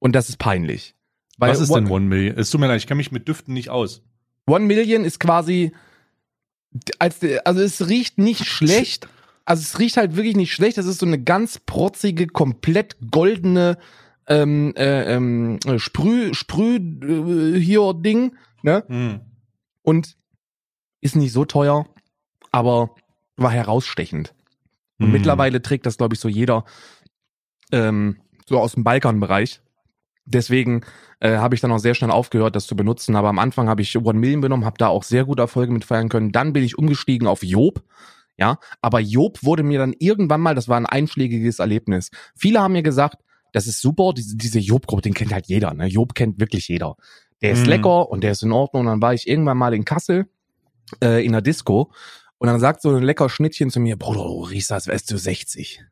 Und 0.00 0.12
das 0.12 0.28
ist 0.28 0.38
peinlich. 0.38 0.94
Weil 1.38 1.50
Was 1.52 1.60
ist 1.60 1.70
One, 1.70 1.82
denn 1.84 1.90
One 1.92 2.04
Million? 2.06 2.36
Es 2.36 2.50
tut 2.50 2.60
mir 2.60 2.66
leid, 2.66 2.78
ich 2.78 2.86
kenne 2.86 2.98
mich 2.98 3.12
mit 3.12 3.26
Düften 3.26 3.54
nicht 3.54 3.70
aus. 3.70 4.02
One 4.46 4.66
Million 4.66 5.04
ist 5.04 5.18
quasi, 5.20 5.72
als, 6.98 7.20
also 7.44 7.60
es 7.62 7.88
riecht 7.88 8.18
nicht 8.18 8.44
schlecht. 8.44 9.08
Also 9.50 9.62
es 9.62 9.80
riecht 9.80 9.96
halt 9.96 10.14
wirklich 10.14 10.36
nicht 10.36 10.54
schlecht. 10.54 10.78
Das 10.78 10.86
ist 10.86 11.00
so 11.00 11.06
eine 11.06 11.20
ganz 11.20 11.58
protzige, 11.58 12.28
komplett 12.28 12.96
goldene 13.10 13.78
ähm, 14.28 14.72
äh, 14.76 15.12
ähm, 15.12 15.58
Sprüh, 15.78 16.32
Sprüh 16.34 16.76
äh, 16.76 17.60
hier 17.60 17.92
Ding, 17.94 18.36
ne? 18.62 18.84
Hm. 18.86 19.22
Und 19.82 20.16
ist 21.00 21.16
nicht 21.16 21.32
so 21.32 21.44
teuer, 21.44 21.84
aber 22.52 22.94
war 23.36 23.50
herausstechend. 23.50 24.34
Und 25.00 25.06
Hm. 25.06 25.12
mittlerweile 25.14 25.60
trägt 25.60 25.84
das, 25.84 25.96
glaube 25.96 26.14
ich, 26.14 26.20
so 26.20 26.28
jeder 26.28 26.64
ähm, 27.72 28.18
so 28.48 28.60
aus 28.60 28.74
dem 28.74 28.84
Balkanbereich. 28.84 29.62
Deswegen 30.26 30.82
äh, 31.18 31.38
habe 31.38 31.56
ich 31.56 31.60
dann 31.60 31.72
auch 31.72 31.78
sehr 31.78 31.96
schnell 31.96 32.12
aufgehört, 32.12 32.54
das 32.54 32.68
zu 32.68 32.76
benutzen. 32.76 33.16
Aber 33.16 33.30
am 33.30 33.40
Anfang 33.40 33.68
habe 33.68 33.82
ich 33.82 33.96
One 33.98 34.20
Million 34.20 34.42
benommen, 34.42 34.64
habe 34.64 34.78
da 34.78 34.86
auch 34.86 35.02
sehr 35.02 35.24
gute 35.24 35.42
Erfolge 35.42 35.72
mit 35.72 35.84
feiern 35.84 36.08
können. 36.08 36.30
Dann 36.30 36.52
bin 36.52 36.62
ich 36.62 36.78
umgestiegen 36.78 37.26
auf 37.26 37.42
Job. 37.42 37.82
Ja, 38.40 38.58
aber 38.80 39.00
Job 39.00 39.38
wurde 39.42 39.62
mir 39.62 39.78
dann 39.78 39.92
irgendwann 39.98 40.40
mal, 40.40 40.54
das 40.54 40.66
war 40.66 40.78
ein 40.78 40.86
einschlägiges 40.86 41.58
Erlebnis. 41.58 42.10
Viele 42.34 42.60
haben 42.60 42.72
mir 42.72 42.82
gesagt, 42.82 43.16
das 43.52 43.66
ist 43.66 43.80
super, 43.82 44.12
diese, 44.16 44.36
diese 44.36 44.58
Job-Gruppe, 44.60 45.02
den 45.02 45.12
kennt 45.14 45.32
halt 45.32 45.46
jeder, 45.48 45.74
ne? 45.74 45.86
Job 45.86 46.14
kennt 46.14 46.40
wirklich 46.40 46.68
jeder. 46.68 46.96
Der 47.42 47.50
ist 47.52 47.64
Mhm. 47.64 47.70
lecker 47.70 48.08
und 48.08 48.24
der 48.24 48.32
ist 48.32 48.42
in 48.42 48.52
Ordnung. 48.52 48.80
Und 48.82 48.86
dann 48.86 49.02
war 49.02 49.12
ich 49.12 49.28
irgendwann 49.28 49.58
mal 49.58 49.74
in 49.74 49.84
Kassel 49.84 50.26
äh, 51.02 51.24
in 51.24 51.32
der 51.32 51.42
Disco 51.42 51.92
und 52.38 52.46
dann 52.48 52.60
sagt 52.60 52.80
so 52.80 52.94
ein 52.96 53.02
lecker 53.02 53.28
Schnittchen 53.28 53.68
zu 53.70 53.80
mir, 53.80 53.96
Bruder, 53.98 54.22
du 54.24 54.42
riechst, 54.44 54.72
als 54.72 54.86
wärst 54.86 55.10
du 55.10 55.18
60. 55.18 55.84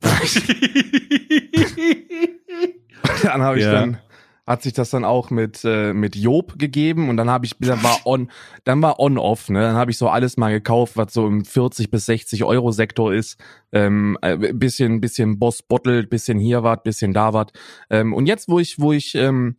dann 3.22 3.42
habe 3.42 3.58
ich 3.58 3.64
Ja. 3.64 3.72
dann 3.72 3.98
hat 4.46 4.62
sich 4.62 4.74
das 4.74 4.90
dann 4.90 5.04
auch 5.04 5.30
mit 5.30 5.62
äh, 5.64 5.94
mit 5.94 6.16
Job 6.16 6.58
gegeben 6.58 7.08
und 7.08 7.16
dann 7.16 7.30
habe 7.30 7.46
ich 7.46 7.56
dann 7.58 7.82
war 7.82 8.00
on 8.04 8.30
dann 8.64 8.82
war 8.82 9.00
on 9.00 9.16
off 9.16 9.48
ne? 9.48 9.60
Dann 9.60 9.76
habe 9.76 9.90
ich 9.90 9.98
so 9.98 10.08
alles 10.08 10.36
mal 10.36 10.52
gekauft 10.52 10.96
was 10.96 11.14
so 11.14 11.26
im 11.26 11.44
40 11.44 11.90
bis 11.90 12.06
60 12.06 12.44
Euro 12.44 12.70
Sektor 12.70 13.12
ist. 13.14 13.38
Ähm, 13.72 14.18
äh, 14.20 14.52
bisschen 14.52 15.00
bisschen 15.00 15.38
Boss 15.38 15.62
Bottle 15.62 16.06
bisschen 16.06 16.38
hier 16.38 16.62
was 16.62 16.82
bisschen 16.84 17.14
da 17.14 17.32
was 17.32 17.46
ähm, 17.88 18.12
und 18.12 18.26
jetzt 18.26 18.48
wo 18.48 18.58
ich 18.58 18.78
wo 18.78 18.92
ich 18.92 19.14
ähm, 19.14 19.56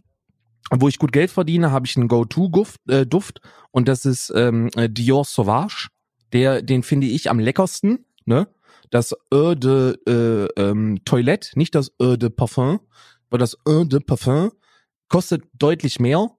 wo 0.72 0.88
ich 0.88 1.00
gut 1.00 1.12
Geld 1.12 1.32
verdiene 1.32 1.72
habe 1.72 1.86
ich 1.86 1.96
einen 1.96 2.08
Go-To 2.08 2.48
Duft, 2.48 2.80
äh, 2.90 3.06
Duft 3.06 3.42
und 3.72 3.88
das 3.88 4.06
ist 4.06 4.32
ähm, 4.36 4.70
äh, 4.76 4.90
Dior 4.90 5.26
Sauvage. 5.26 5.90
Der 6.34 6.62
den 6.62 6.84
finde 6.84 7.08
ich 7.08 7.30
am 7.30 7.40
leckersten 7.40 8.06
ne? 8.26 8.48
Das 8.92 9.16
Eau 9.32 9.56
de 9.56 9.96
äh, 10.08 10.48
ähm, 10.58 11.00
Toilette 11.06 11.58
nicht 11.58 11.74
das 11.74 11.92
Eau 12.00 12.18
de 12.18 12.30
Parfum 12.30 12.80
weil 13.32 13.40
das 13.40 13.58
Eau 13.66 13.84
de 13.84 14.00
Parfum 14.00 14.52
kostet 15.10 15.44
deutlich 15.54 16.00
mehr, 16.00 16.32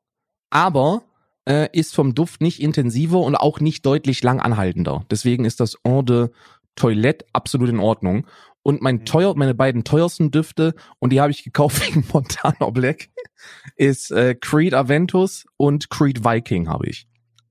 aber 0.50 1.02
äh, 1.48 1.68
ist 1.72 1.94
vom 1.94 2.14
Duft 2.14 2.40
nicht 2.40 2.60
intensiver 2.60 3.20
und 3.20 3.36
auch 3.36 3.60
nicht 3.60 3.86
deutlich 3.86 4.22
lang 4.22 4.40
anhaltender. 4.40 5.04
Deswegen 5.10 5.44
ist 5.44 5.60
das 5.60 5.76
Eau 5.84 6.02
de 6.02 6.30
Toilette 6.74 7.24
absolut 7.32 7.68
in 7.68 7.78
Ordnung. 7.78 8.26
Und 8.62 8.82
mein 8.82 9.04
teuer, 9.04 9.34
meine 9.36 9.54
beiden 9.54 9.84
teuersten 9.84 10.32
Düfte, 10.32 10.74
und 10.98 11.10
die 11.10 11.20
habe 11.20 11.30
ich 11.30 11.44
gekauft 11.44 11.80
wegen 11.86 12.04
Montana 12.12 12.70
Black, 12.70 13.10
ist 13.76 14.10
äh, 14.10 14.34
Creed 14.34 14.74
Aventus 14.74 15.46
und 15.56 15.88
Creed 15.88 16.24
Viking 16.24 16.68
habe 16.68 16.88
ich. 16.88 17.06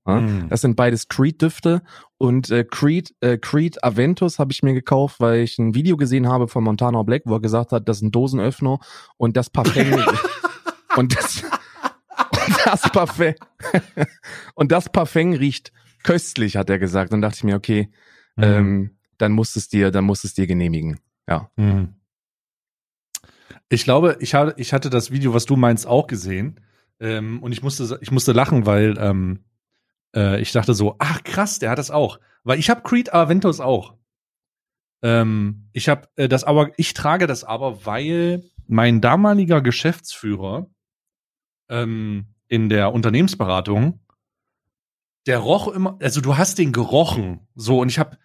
Ja? 0.06 0.18
Hm. 0.18 0.48
Das 0.48 0.60
sind 0.60 0.76
beides 0.76 1.08
Creed-Düfte 1.08 1.82
und 2.18 2.50
äh, 2.50 2.64
Creed, 2.64 3.14
äh, 3.20 3.38
Creed 3.38 3.82
Aventus 3.82 4.38
habe 4.38 4.52
ich 4.52 4.62
mir 4.62 4.74
gekauft, 4.74 5.20
weil 5.20 5.40
ich 5.40 5.58
ein 5.58 5.74
Video 5.74 5.96
gesehen 5.96 6.28
habe 6.28 6.48
von 6.48 6.64
Montana 6.64 7.02
Black, 7.02 7.22
wo 7.24 7.34
er 7.34 7.40
gesagt 7.40 7.72
hat, 7.72 7.88
das 7.88 7.98
ist 7.98 8.02
ein 8.02 8.12
Dosenöffner 8.12 8.78
und 9.16 9.36
das 9.36 9.50
Parfum 9.50 10.04
und 10.96 11.16
das 11.16 11.42
und 11.42 12.66
das 12.66 12.82
Parfum 12.92 13.34
und 14.54 14.72
das 14.72 14.88
Parfum 14.90 15.32
riecht 15.32 15.72
köstlich, 16.02 16.56
hat 16.56 16.70
er 16.70 16.78
gesagt. 16.78 17.12
Und 17.12 17.20
dachte 17.22 17.36
ich 17.36 17.44
mir, 17.44 17.56
okay, 17.56 17.90
Mhm. 18.36 18.44
ähm, 18.44 18.98
dann 19.18 19.32
musst 19.32 19.56
es 19.56 19.68
dir, 19.68 19.90
dann 19.90 20.04
musst 20.04 20.24
es 20.24 20.34
dir 20.34 20.46
genehmigen. 20.46 21.00
Ja. 21.26 21.50
Mhm. 21.56 21.94
Ich 23.68 23.84
glaube, 23.84 24.16
ich 24.20 24.34
hatte, 24.34 24.54
ich 24.60 24.72
hatte 24.72 24.90
das 24.90 25.10
Video, 25.10 25.34
was 25.34 25.46
du 25.46 25.56
meinst, 25.56 25.86
auch 25.86 26.06
gesehen. 26.06 26.60
Ähm, 27.00 27.42
und 27.42 27.52
ich 27.52 27.62
musste, 27.62 27.98
ich 28.00 28.10
musste 28.10 28.32
lachen, 28.32 28.66
weil 28.66 28.96
ähm, 28.98 29.44
äh, 30.14 30.40
ich 30.40 30.52
dachte 30.52 30.74
so, 30.74 30.96
ach 30.98 31.24
krass, 31.24 31.58
der 31.58 31.70
hat 31.70 31.78
das 31.78 31.90
auch. 31.90 32.20
Weil 32.44 32.58
ich 32.58 32.70
habe 32.70 32.82
Creed 32.82 33.12
Aventus 33.12 33.60
auch. 33.60 33.94
Ähm, 35.02 35.68
ich 35.72 35.88
habe 35.88 36.08
äh, 36.16 36.28
das 36.28 36.44
aber, 36.44 36.70
ich 36.76 36.94
trage 36.94 37.26
das 37.26 37.42
aber, 37.42 37.84
weil 37.86 38.44
mein 38.66 39.00
damaliger 39.00 39.62
Geschäftsführer 39.62 40.68
ähm, 41.68 42.26
in 42.48 42.68
der 42.68 42.92
Unternehmensberatung, 42.92 44.00
der 45.26 45.38
roch 45.38 45.68
immer, 45.68 45.98
also 46.00 46.20
du 46.20 46.36
hast 46.36 46.58
den 46.58 46.72
gerochen, 46.72 47.40
so 47.54 47.80
und 47.80 47.88
ich 47.88 47.98
habe 47.98 48.16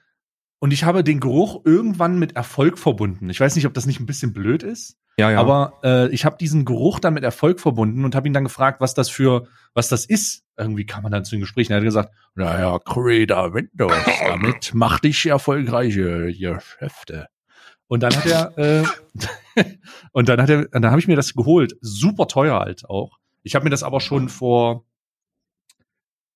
und 0.60 0.72
ich 0.72 0.84
habe 0.84 1.04
den 1.04 1.20
Geruch 1.20 1.66
irgendwann 1.66 2.20
mit 2.20 2.36
Erfolg 2.36 2.78
verbunden. 2.78 3.32
Ich 3.32 3.40
weiß 3.40 3.56
nicht, 3.56 3.66
ob 3.66 3.74
das 3.74 3.88
nicht 3.88 4.00
ein 4.00 4.06
bisschen 4.06 4.32
blöd 4.32 4.62
ist, 4.62 4.96
Ja, 5.18 5.32
ja. 5.32 5.40
aber 5.40 5.74
äh, 5.84 6.10
ich 6.10 6.24
habe 6.24 6.38
diesen 6.38 6.66
Geruch 6.66 7.00
dann 7.00 7.16
mit 7.16 7.24
Erfolg 7.24 7.60
verbunden 7.60 8.06
und 8.06 8.14
habe 8.14 8.28
ihn 8.28 8.34
dann 8.34 8.44
gefragt, 8.44 8.80
was 8.80 8.94
das 8.94 9.10
für, 9.10 9.48
was 9.74 9.90
das 9.90 10.06
ist. 10.06 10.44
Irgendwie 10.58 10.86
kam 10.86 11.02
man 11.02 11.12
dann 11.12 11.26
zu 11.26 11.32
den 11.32 11.40
Gesprächen. 11.42 11.72
Er 11.72 11.78
hat 11.78 11.84
gesagt, 11.84 12.12
naja, 12.36 12.78
Creator 12.78 13.56
Windows, 13.56 13.92
damit 14.28 14.72
mach 14.76 15.00
dich 15.00 15.26
erfolgreiche 15.26 16.32
Geschäfte. 16.32 17.26
Und 17.88 18.04
dann 18.04 18.16
hat 18.16 18.26
er, 18.28 18.58
äh, 18.60 18.84
und 20.12 20.30
dann 20.30 20.40
hat 20.40 20.50
er, 20.52 20.68
dann 20.68 20.86
habe 20.92 21.00
ich 21.00 21.08
mir 21.08 21.16
das 21.16 21.34
geholt. 21.34 21.76
Super 21.82 22.28
teuer 22.28 22.60
halt 22.60 22.88
auch. 22.88 23.18
Ich 23.44 23.56
habe 23.56 23.64
mir 23.64 23.70
das 23.70 23.84
aber 23.84 24.02
schon 24.02 24.30
vor, 24.30 24.86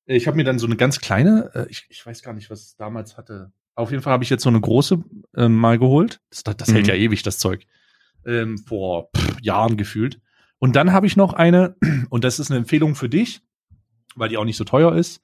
ich 0.06 0.28
habe 0.28 0.38
mir 0.38 0.44
dann 0.44 0.60
so 0.60 0.66
eine 0.68 0.76
ganz 0.76 1.00
kleine, 1.00 1.52
äh, 1.54 1.66
ich, 1.70 1.86
ich 1.90 2.06
weiß 2.06 2.22
gar 2.22 2.34
nicht, 2.34 2.50
was 2.50 2.62
es 2.62 2.76
damals 2.76 3.18
hatte. 3.18 3.52
Auf 3.76 3.92
jeden 3.92 4.02
Fall 4.04 4.14
habe 4.14 4.24
ich 4.24 4.30
jetzt 4.30 4.44
so 4.44 4.50
eine 4.50 4.62
große 4.62 5.04
äh, 5.36 5.48
mal 5.50 5.78
geholt. 5.80 6.22
Das, 6.30 6.44
das 6.44 6.70
hält 6.72 6.84
Mhm. 6.86 6.90
ja 6.90 6.96
ewig, 6.96 7.24
das 7.24 7.40
Zeug. 7.40 7.66
Ähm, 8.26 8.58
vor 8.58 9.10
pff, 9.16 9.42
Jahren 9.42 9.78
gefühlt. 9.78 10.22
Und 10.60 10.76
dann 10.76 10.94
habe 10.94 11.06
ich 11.08 11.18
noch 11.18 11.34
eine, 11.34 11.76
und 12.10 12.24
das 12.24 12.40
ist 12.40 12.50
eine 12.52 12.60
Empfehlung 12.60 12.96
für 12.96 13.10
dich, 13.10 13.42
weil 14.16 14.30
die 14.30 14.38
auch 14.38 14.46
nicht 14.46 14.58
so 14.58 14.64
teuer 14.64 14.96
ist. 14.96 15.22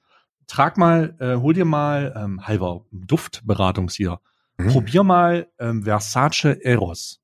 Trag 0.48 0.76
mal, 0.76 1.16
äh, 1.18 1.36
hol 1.36 1.54
dir 1.54 1.64
mal 1.64 2.12
ähm, 2.16 2.46
halber 2.46 2.84
Duftberatungs 2.90 3.94
hier. 3.94 4.20
Mhm. 4.58 4.68
Probier 4.68 5.02
mal 5.02 5.48
ähm, 5.58 5.84
Versace 5.84 6.58
Eros. 6.60 7.20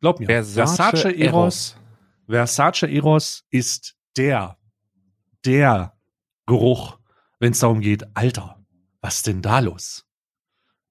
Glaub 0.00 0.20
mir. 0.20 0.26
Versace 0.26 1.06
Eros. 1.16 1.76
Versace 2.30 2.84
Eros 2.84 3.44
ist 3.50 3.96
der, 4.16 4.56
der 5.44 5.94
Geruch, 6.46 6.98
wenn 7.38 7.52
es 7.52 7.58
darum 7.58 7.80
geht, 7.80 8.04
Alter, 8.14 8.64
was 9.00 9.22
denn 9.22 9.42
da 9.42 9.58
los? 9.58 10.06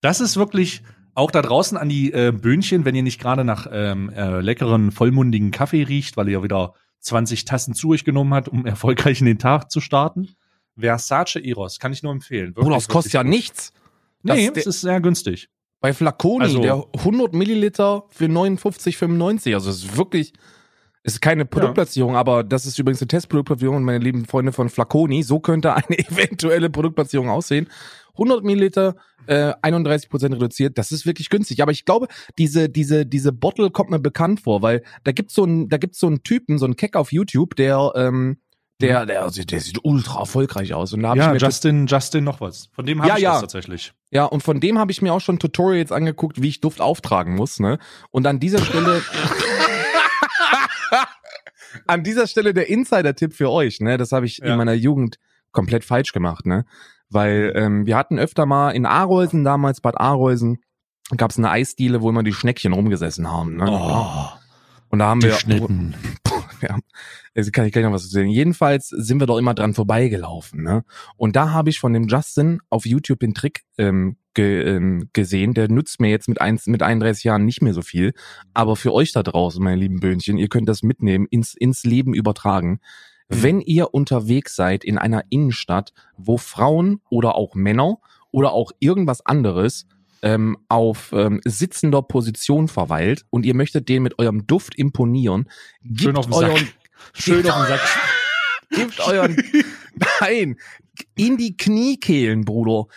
Das 0.01 0.19
ist 0.19 0.37
wirklich 0.37 0.83
auch 1.13 1.31
da 1.31 1.41
draußen 1.41 1.77
an 1.77 1.89
die 1.89 2.11
äh, 2.13 2.31
Böhnchen, 2.31 2.85
wenn 2.85 2.95
ihr 2.95 3.03
nicht 3.03 3.19
gerade 3.19 3.43
nach 3.43 3.67
ähm, 3.71 4.09
äh, 4.09 4.39
leckeren, 4.41 4.91
vollmundigen 4.91 5.51
Kaffee 5.51 5.83
riecht, 5.83 6.17
weil 6.17 6.29
ihr 6.29 6.43
wieder 6.43 6.73
20 7.01 7.45
Tassen 7.45 7.73
zu 7.73 7.89
euch 7.89 8.03
genommen 8.05 8.33
habt, 8.33 8.47
um 8.49 8.65
erfolgreich 8.65 9.19
in 9.19 9.25
den 9.25 9.39
Tag 9.39 9.71
zu 9.71 9.81
starten. 9.81 10.29
Versace 10.77 11.37
Eros 11.37 11.79
kann 11.79 11.91
ich 11.93 12.03
nur 12.03 12.11
empfehlen. 12.11 12.53
Bruder, 12.53 12.75
das 12.75 12.87
kostet 12.87 13.13
ja 13.13 13.21
wirklich 13.21 13.47
gut. 13.47 13.55
nichts. 13.55 13.73
Das 14.23 14.35
Nee, 14.37 14.51
es 14.55 14.65
ist 14.65 14.81
sehr 14.81 14.99
günstig. 15.01 15.49
Bei 15.79 15.93
Flaconi, 15.93 16.43
Also- 16.43 16.61
der 16.61 16.85
100 16.97 17.33
Milliliter 17.33 18.03
für 18.09 18.25
59,95. 18.25 19.53
Also 19.53 19.69
es 19.69 19.83
ist 19.83 19.97
wirklich, 19.97 20.33
es 21.03 21.13
ist 21.13 21.21
keine 21.21 21.45
Produktplatzierung, 21.45 22.15
aber 22.15 22.43
das 22.43 22.65
ist 22.65 22.77
übrigens 22.77 23.01
eine 23.01 23.07
Testproduktplatzierung, 23.07 23.83
meine 23.83 24.03
lieben 24.03 24.25
Freunde 24.25 24.51
von 24.51 24.69
Flaconi. 24.69 25.23
So 25.23 25.39
könnte 25.39 25.73
eine 25.73 25.97
eventuelle 25.97 26.69
Produktplatzierung 26.69 27.29
aussehen. 27.29 27.69
100 28.13 28.43
Milliliter, 28.43 28.95
äh, 29.27 29.53
31 29.61 30.09
Prozent 30.09 30.35
reduziert. 30.35 30.77
Das 30.77 30.91
ist 30.91 31.05
wirklich 31.05 31.29
günstig. 31.29 31.61
Aber 31.61 31.71
ich 31.71 31.85
glaube, 31.85 32.07
diese 32.37 32.67
diese 32.67 33.05
diese 33.05 33.31
Bottle 33.31 33.69
kommt 33.69 33.91
mir 33.91 33.99
bekannt 33.99 34.41
vor, 34.41 34.61
weil 34.61 34.83
da 35.05 35.13
gibt's 35.13 35.35
so 35.35 35.43
einen 35.43 35.69
da 35.69 35.77
gibt's 35.77 35.99
so 35.99 36.07
einen 36.07 36.23
Typen, 36.23 36.57
so 36.57 36.65
einen 36.65 36.75
Keck 36.75 36.97
auf 36.97 37.13
YouTube, 37.13 37.55
der 37.55 37.93
ähm, 37.95 38.41
der, 38.81 39.05
der, 39.05 39.29
der 39.29 39.59
sieht 39.59 39.79
ultra 39.83 40.21
erfolgreich 40.21 40.73
aus. 40.73 40.93
Und 40.93 41.03
da 41.03 41.09
hab 41.09 41.17
Ja, 41.17 41.27
ich 41.27 41.41
mir 41.41 41.45
Justin, 41.45 41.85
Justin 41.87 42.23
noch 42.23 42.39
was. 42.39 42.69
Von 42.71 42.85
dem 42.85 42.99
habe 43.01 43.09
Ja, 43.09 43.15
ich 43.17 43.23
ja. 43.23 43.31
das 43.33 43.41
tatsächlich. 43.41 43.93
Ja, 44.09 44.23
und 44.23 44.41
von 44.41 44.61
dem 44.61 44.79
habe 44.79 44.91
ich 44.91 45.01
mir 45.01 45.13
auch 45.13 45.19
schon 45.19 45.37
Tutorials 45.37 45.91
angeguckt, 45.91 46.41
wie 46.41 46.47
ich 46.47 46.61
Duft 46.61 46.79
auftragen 46.79 47.35
muss, 47.35 47.59
ne? 47.59 47.77
Und 48.09 48.25
an 48.25 48.39
dieser 48.39 48.63
Stelle 48.63 49.01
An 51.87 52.03
dieser 52.03 52.27
Stelle 52.27 52.53
der 52.53 52.69
Insider-Tipp 52.69 53.33
für 53.33 53.49
euch, 53.49 53.79
ne? 53.79 53.97
Das 53.97 54.11
habe 54.11 54.25
ich 54.25 54.37
Ja. 54.39 54.51
in 54.51 54.57
meiner 54.57 54.73
Jugend 54.73 55.17
komplett 55.51 55.83
falsch 55.83 56.11
gemacht, 56.13 56.45
ne? 56.45 56.65
Weil 57.09 57.53
ähm, 57.55 57.85
wir 57.85 57.97
hatten 57.97 58.19
öfter 58.19 58.45
mal 58.45 58.71
in 58.71 58.85
Arolsen, 58.85 59.43
damals 59.43 59.81
Bad 59.81 59.99
Arolsen, 59.99 60.59
gab 61.17 61.31
es 61.31 61.37
eine 61.39 61.49
Eisdiele, 61.49 62.01
wo 62.01 62.09
immer 62.09 62.21
die 62.21 62.33
Schneckchen 62.33 62.71
rumgesessen 62.73 63.31
haben. 63.31 63.55
Ne? 63.55 63.65
Oh, 63.67 64.27
Und 64.89 64.99
da 64.99 65.07
haben 65.07 65.23
wir, 65.23 65.33
Schnitten. 65.33 65.95
ja, 66.61 66.77
jetzt 67.33 67.51
kann 67.51 67.65
ich 67.65 67.71
gleich 67.73 67.83
noch 67.83 67.93
was 67.93 68.09
sehen. 68.11 68.29
Jedenfalls 68.29 68.89
sind 68.89 69.19
wir 69.19 69.25
doch 69.25 69.39
immer 69.39 69.55
dran 69.55 69.73
vorbeigelaufen. 69.73 70.61
Ne? 70.61 70.83
Und 71.17 71.35
da 71.35 71.49
habe 71.49 71.71
ich 71.71 71.79
von 71.79 71.93
dem 71.93 72.07
Justin 72.07 72.61
auf 72.69 72.85
YouTube 72.85 73.21
den 73.21 73.33
Trick 73.33 73.63
ähm, 73.79 74.17
ge, 74.33 74.63
ähm, 74.63 75.09
gesehen. 75.13 75.53
Der 75.53 75.69
nützt 75.69 75.99
mir 75.99 76.09
jetzt 76.09 76.27
mit, 76.27 76.41
eins, 76.41 76.67
mit 76.67 76.83
31 76.83 77.23
Jahren 77.23 77.45
nicht 77.45 77.61
mehr 77.61 77.73
so 77.73 77.81
viel. 77.81 78.13
Aber 78.53 78.75
für 78.75 78.93
euch 78.93 79.11
da 79.11 79.23
draußen, 79.23 79.63
meine 79.63 79.79
lieben 79.79 79.99
Böhnchen, 79.99 80.37
ihr 80.37 80.49
könnt 80.49 80.69
das 80.69 80.83
mitnehmen, 80.83 81.27
ins, 81.29 81.53
ins 81.53 81.83
Leben 81.83 82.13
übertragen. 82.13 82.79
Mhm. 83.29 83.43
Wenn 83.43 83.61
ihr 83.61 83.93
unterwegs 83.93 84.55
seid 84.55 84.83
in 84.83 84.97
einer 84.97 85.23
Innenstadt, 85.29 85.93
wo 86.17 86.37
Frauen 86.37 87.01
oder 87.09 87.35
auch 87.35 87.55
Männer 87.55 87.97
oder 88.31 88.51
auch 88.51 88.71
irgendwas 88.79 89.25
anderes 89.25 89.87
ähm, 90.21 90.57
auf 90.67 91.11
ähm, 91.13 91.39
sitzender 91.45 92.01
Position 92.01 92.67
verweilt 92.67 93.25
und 93.29 93.45
ihr 93.45 93.55
möchtet 93.55 93.89
den 93.89 94.03
mit 94.03 94.19
eurem 94.19 94.47
Duft 94.47 94.75
imponieren, 94.75 95.49
gebt 95.81 96.01
Schön 96.01 96.17
auf 96.17 96.25
den 96.25 96.33
euren, 96.33 96.57
Sack. 96.57 96.67
Schön 97.13 97.49
auf 97.49 97.57
den 97.57 97.67
Sack. 97.67 97.81
gebt 98.69 98.99
euren, 98.99 99.37
nein, 100.21 100.57
in 101.15 101.37
die 101.37 101.55
Kniekehlen, 101.57 102.45
Bruder. 102.45 102.87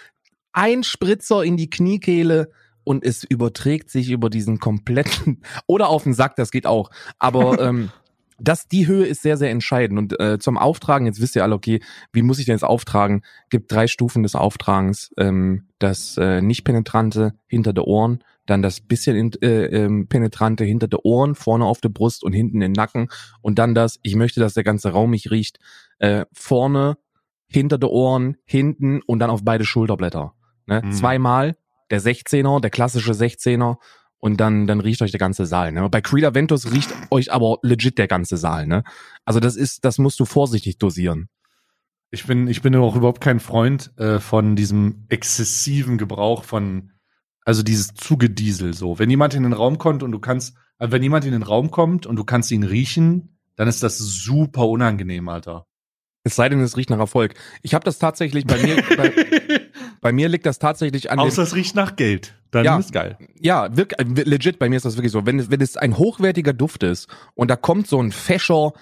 Ein 0.52 0.82
Spritzer 0.84 1.42
in 1.42 1.56
die 1.56 1.70
Kniekehle 1.70 2.50
und 2.84 3.04
es 3.04 3.24
überträgt 3.24 3.90
sich 3.90 4.10
über 4.10 4.30
diesen 4.30 4.58
kompletten, 4.58 5.42
oder 5.66 5.88
auf 5.88 6.04
den 6.04 6.14
Sack, 6.14 6.36
das 6.36 6.50
geht 6.50 6.66
auch. 6.66 6.90
Aber 7.18 7.60
ähm, 7.66 7.90
das, 8.38 8.66
die 8.66 8.86
Höhe 8.86 9.06
ist 9.06 9.22
sehr, 9.22 9.36
sehr 9.36 9.50
entscheidend. 9.50 9.98
Und 9.98 10.20
äh, 10.20 10.38
zum 10.38 10.58
Auftragen, 10.58 11.06
jetzt 11.06 11.20
wisst 11.20 11.36
ihr 11.36 11.44
alle, 11.44 11.54
okay, 11.54 11.80
wie 12.12 12.22
muss 12.22 12.38
ich 12.38 12.46
denn 12.46 12.54
jetzt 12.54 12.64
auftragen? 12.64 13.22
Gibt 13.50 13.70
drei 13.70 13.86
Stufen 13.86 14.22
des 14.22 14.34
Auftragens. 14.34 15.12
Ähm, 15.16 15.68
das 15.78 16.16
äh, 16.16 16.42
nicht 16.42 16.64
penetrante 16.64 17.34
hinter 17.46 17.72
der 17.72 17.86
Ohren, 17.86 18.24
dann 18.46 18.62
das 18.62 18.80
bisschen 18.80 19.16
in, 19.16 19.32
äh, 19.42 19.66
ähm, 19.66 20.08
penetrante 20.08 20.64
hinter 20.64 20.88
der 20.88 21.04
Ohren, 21.04 21.34
vorne 21.36 21.64
auf 21.64 21.80
der 21.80 21.90
Brust 21.90 22.24
und 22.24 22.32
hinten 22.32 22.60
den 22.60 22.72
Nacken. 22.72 23.08
Und 23.40 23.58
dann 23.58 23.74
das, 23.74 24.00
ich 24.02 24.16
möchte, 24.16 24.40
dass 24.40 24.54
der 24.54 24.64
ganze 24.64 24.90
Raum 24.90 25.10
mich 25.10 25.30
riecht, 25.30 25.58
äh, 25.98 26.24
vorne, 26.32 26.96
hinter 27.46 27.78
der 27.78 27.90
Ohren, 27.90 28.36
hinten 28.44 29.02
und 29.02 29.20
dann 29.20 29.30
auf 29.30 29.44
beide 29.44 29.64
Schulterblätter. 29.64 30.34
Ne? 30.66 30.82
Mhm. 30.84 30.92
Zweimal, 30.92 31.56
der 31.90 32.00
16er, 32.00 32.60
der 32.60 32.70
klassische 32.70 33.12
16er 33.12 33.76
und 34.18 34.40
dann, 34.40 34.66
dann 34.66 34.80
riecht 34.80 35.02
euch 35.02 35.10
der 35.10 35.18
ganze 35.20 35.46
Saal. 35.46 35.72
Ne? 35.72 35.88
Bei 35.90 36.00
Creed 36.00 36.24
Aventus 36.24 36.70
riecht 36.70 36.94
euch 37.10 37.32
aber 37.32 37.58
legit 37.62 37.98
der 37.98 38.06
ganze 38.06 38.36
Saal. 38.36 38.66
Ne? 38.66 38.84
Also 39.24 39.40
das 39.40 39.56
ist, 39.56 39.84
das 39.84 39.98
musst 39.98 40.20
du 40.20 40.24
vorsichtig 40.24 40.78
dosieren. 40.78 41.28
Ich 42.10 42.26
bin, 42.26 42.46
ich 42.46 42.62
bin 42.62 42.76
auch 42.76 42.94
überhaupt 42.94 43.20
kein 43.20 43.40
Freund 43.40 43.92
äh, 43.98 44.20
von 44.20 44.54
diesem 44.54 45.06
exzessiven 45.08 45.98
Gebrauch 45.98 46.44
von, 46.44 46.92
also 47.44 47.62
dieses 47.62 47.94
Zugediesel 47.94 48.74
so. 48.74 48.98
Wenn 48.98 49.10
jemand 49.10 49.34
in 49.34 49.42
den 49.42 49.54
Raum 49.54 49.78
kommt 49.78 50.02
und 50.02 50.12
du 50.12 50.20
kannst, 50.20 50.54
äh, 50.78 50.90
wenn 50.90 51.02
jemand 51.02 51.24
in 51.24 51.32
den 51.32 51.42
Raum 51.42 51.70
kommt 51.70 52.06
und 52.06 52.16
du 52.16 52.24
kannst 52.24 52.52
ihn 52.52 52.62
riechen, 52.62 53.38
dann 53.56 53.66
ist 53.66 53.82
das 53.82 53.98
super 53.98 54.68
unangenehm, 54.68 55.28
Alter. 55.28 55.66
Es 56.22 56.36
sei 56.36 56.48
denn, 56.48 56.60
es 56.60 56.76
riecht 56.76 56.90
nach 56.90 56.98
Erfolg. 56.98 57.34
Ich 57.62 57.74
habe 57.74 57.84
das 57.84 57.98
tatsächlich 57.98 58.46
bei 58.46 58.62
mir, 58.62 58.76
bei, 58.96 59.12
bei 60.02 60.12
mir 60.12 60.28
liegt 60.28 60.44
das 60.44 60.58
tatsächlich 60.58 61.10
an 61.10 61.18
Außer 61.18 61.42
es 61.42 61.54
riecht 61.54 61.74
nach 61.74 61.96
Geld. 61.96 62.34
Dann 62.50 62.66
Ja. 62.66 62.76
ist 62.78 62.92
geil. 62.92 63.16
ja, 63.40 63.74
wirklich, 63.74 64.26
legit, 64.26 64.58
bei 64.58 64.68
mir 64.68 64.76
ist 64.76 64.84
das 64.84 64.96
wirklich 64.96 65.12
so. 65.12 65.24
Wenn, 65.24 65.38
es- 65.38 65.50
wenn 65.50 65.62
es 65.62 65.78
ein 65.78 65.96
hochwertiger 65.96 66.52
Duft 66.52 66.82
ist 66.82 67.08
und 67.34 67.50
da 67.50 67.56
kommt 67.56 67.86
so 67.86 67.98
ein 68.02 68.12
fescher, 68.12 68.72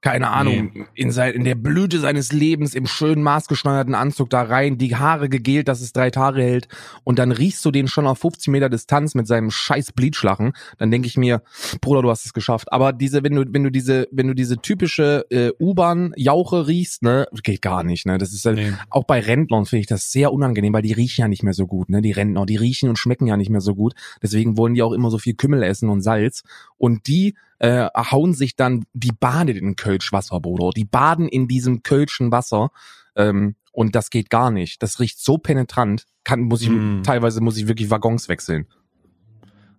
keine 0.00 0.30
Ahnung, 0.30 0.86
in, 0.94 1.10
sein, 1.10 1.32
in 1.34 1.42
der 1.42 1.56
Blüte 1.56 1.98
seines 1.98 2.30
Lebens 2.30 2.74
im 2.74 2.86
schönen 2.86 3.22
maßgeschneiderten 3.22 3.96
Anzug 3.96 4.30
da 4.30 4.42
rein, 4.42 4.78
die 4.78 4.94
Haare 4.94 5.28
gegelt, 5.28 5.66
dass 5.66 5.80
es 5.80 5.92
drei 5.92 6.10
Tage 6.10 6.40
hält 6.40 6.68
und 7.02 7.18
dann 7.18 7.32
riechst 7.32 7.64
du 7.64 7.72
den 7.72 7.88
schon 7.88 8.06
auf 8.06 8.18
50 8.20 8.48
Meter 8.48 8.68
Distanz 8.68 9.16
mit 9.16 9.26
seinem 9.26 9.50
scheiß 9.50 9.92
Bleachlachen, 9.92 10.52
dann 10.78 10.92
denke 10.92 11.08
ich 11.08 11.16
mir, 11.16 11.42
Bruder, 11.80 12.02
du 12.02 12.10
hast 12.10 12.26
es 12.26 12.32
geschafft. 12.32 12.72
Aber 12.72 12.92
diese, 12.92 13.24
wenn 13.24 13.34
du, 13.34 13.44
wenn 13.48 13.64
du 13.64 13.70
diese, 13.70 14.06
wenn 14.12 14.28
du 14.28 14.34
diese 14.34 14.58
typische 14.58 15.26
äh, 15.30 15.50
U-Bahn-Jauche 15.58 16.68
riechst, 16.68 17.02
ne, 17.02 17.26
geht 17.42 17.62
gar 17.62 17.82
nicht, 17.82 18.06
ne. 18.06 18.18
Das 18.18 18.32
ist 18.32 18.44
halt, 18.44 18.58
Nee. 18.58 18.72
auch 18.90 19.04
bei 19.04 19.18
Rentnern 19.20 19.64
finde 19.66 19.80
ich 19.80 19.86
das 19.88 20.12
sehr 20.12 20.32
unangenehm, 20.32 20.72
weil 20.72 20.82
die 20.82 20.92
riechen 20.92 21.22
ja 21.22 21.28
nicht 21.28 21.42
mehr 21.42 21.54
so 21.54 21.66
gut, 21.66 21.88
ne? 21.88 22.02
Die 22.02 22.12
Rentner, 22.12 22.46
die 22.46 22.56
riechen 22.56 22.88
und 22.88 22.98
schmecken 22.98 23.26
ja 23.26 23.36
nicht 23.36 23.50
mehr 23.50 23.60
so 23.60 23.74
gut. 23.74 23.94
Deswegen 24.22 24.56
wollen 24.56 24.74
die 24.74 24.82
auch 24.82 24.92
immer 24.92 25.10
so 25.10 25.18
viel 25.18 25.34
Kümmel 25.34 25.62
essen 25.64 25.88
und 25.88 26.02
Salz. 26.02 26.42
Und 26.76 27.06
die 27.08 27.34
äh, 27.58 27.88
hauen 27.94 28.34
sich 28.34 28.56
dann, 28.56 28.84
die 28.92 29.12
baden 29.12 29.56
in 29.56 29.76
Kölschwasser, 29.76 30.40
Bruder. 30.40 30.70
Die 30.70 30.84
baden 30.84 31.28
in 31.28 31.48
diesem 31.48 31.82
Kölschen 31.82 32.30
Wasser. 32.30 32.70
Ähm, 33.16 33.56
und 33.72 33.94
das 33.94 34.10
geht 34.10 34.30
gar 34.30 34.50
nicht. 34.50 34.82
Das 34.82 35.00
riecht 35.00 35.20
so 35.20 35.38
penetrant. 35.38 36.04
Kann, 36.24 36.40
muss 36.42 36.62
ich, 36.62 36.68
Mm. 36.68 37.02
teilweise 37.02 37.40
muss 37.40 37.56
ich 37.56 37.68
wirklich 37.68 37.90
Waggons 37.90 38.28
wechseln. 38.28 38.66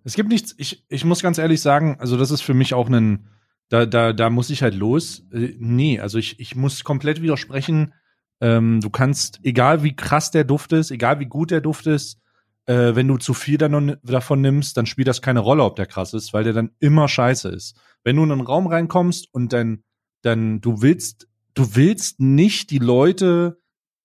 Es 0.04 0.14
gibt 0.16 0.30
nichts, 0.30 0.56
ich, 0.58 0.86
ich 0.88 1.04
muss 1.06 1.22
ganz 1.22 1.38
ehrlich 1.38 1.62
sagen, 1.62 1.98
also 2.00 2.18
das 2.18 2.32
ist 2.32 2.42
für 2.42 2.54
mich 2.54 2.74
auch 2.74 2.90
ein, 2.90 3.28
da, 3.68 3.86
da, 3.86 4.14
da 4.14 4.30
muss 4.30 4.50
ich 4.50 4.64
halt 4.64 4.74
los. 4.74 5.24
Äh, 5.32 5.56
nee, 5.60 6.00
also 6.00 6.18
ich, 6.18 6.40
ich 6.40 6.56
muss 6.56 6.84
komplett 6.84 7.22
widersprechen. 7.22 7.94
Ähm, 8.42 8.80
du 8.82 8.90
kannst, 8.90 9.40
egal 9.44 9.84
wie 9.84 9.96
krass 9.96 10.32
der 10.32 10.46
Duft 10.46 10.72
ist, 10.72 10.92
egal 10.92 11.20
wie 11.20 11.26
gut 11.26 11.52
der 11.52 11.62
Duft 11.62 11.86
ist, 11.86 12.20
äh, 12.66 12.96
wenn 12.96 13.08
du 13.08 13.18
zu 13.18 13.34
viel 13.34 13.58
dann, 13.58 13.98
davon 14.04 14.42
nimmst, 14.42 14.78
dann 14.78 14.86
spielt 14.86 15.08
das 15.08 15.22
keine 15.22 15.40
Rolle, 15.40 15.64
ob 15.64 15.76
der 15.76 15.86
krass 15.86 16.14
ist, 16.14 16.34
weil 16.34 16.44
der 16.44 16.54
dann 16.54 16.72
immer 16.80 17.08
scheiße 17.08 17.50
ist. 17.50 17.76
Wenn 18.04 18.16
du 18.16 18.24
in 18.24 18.32
einen 18.32 18.42
Raum 18.42 18.68
reinkommst 18.68 19.28
und 19.34 19.54
dann, 19.54 19.84
dann 20.22 20.62
du 20.62 20.82
willst, 20.82 21.28
du 21.54 21.76
willst 21.76 22.20
nicht 22.20 22.70
die 22.72 22.80
Leute, 22.80 23.60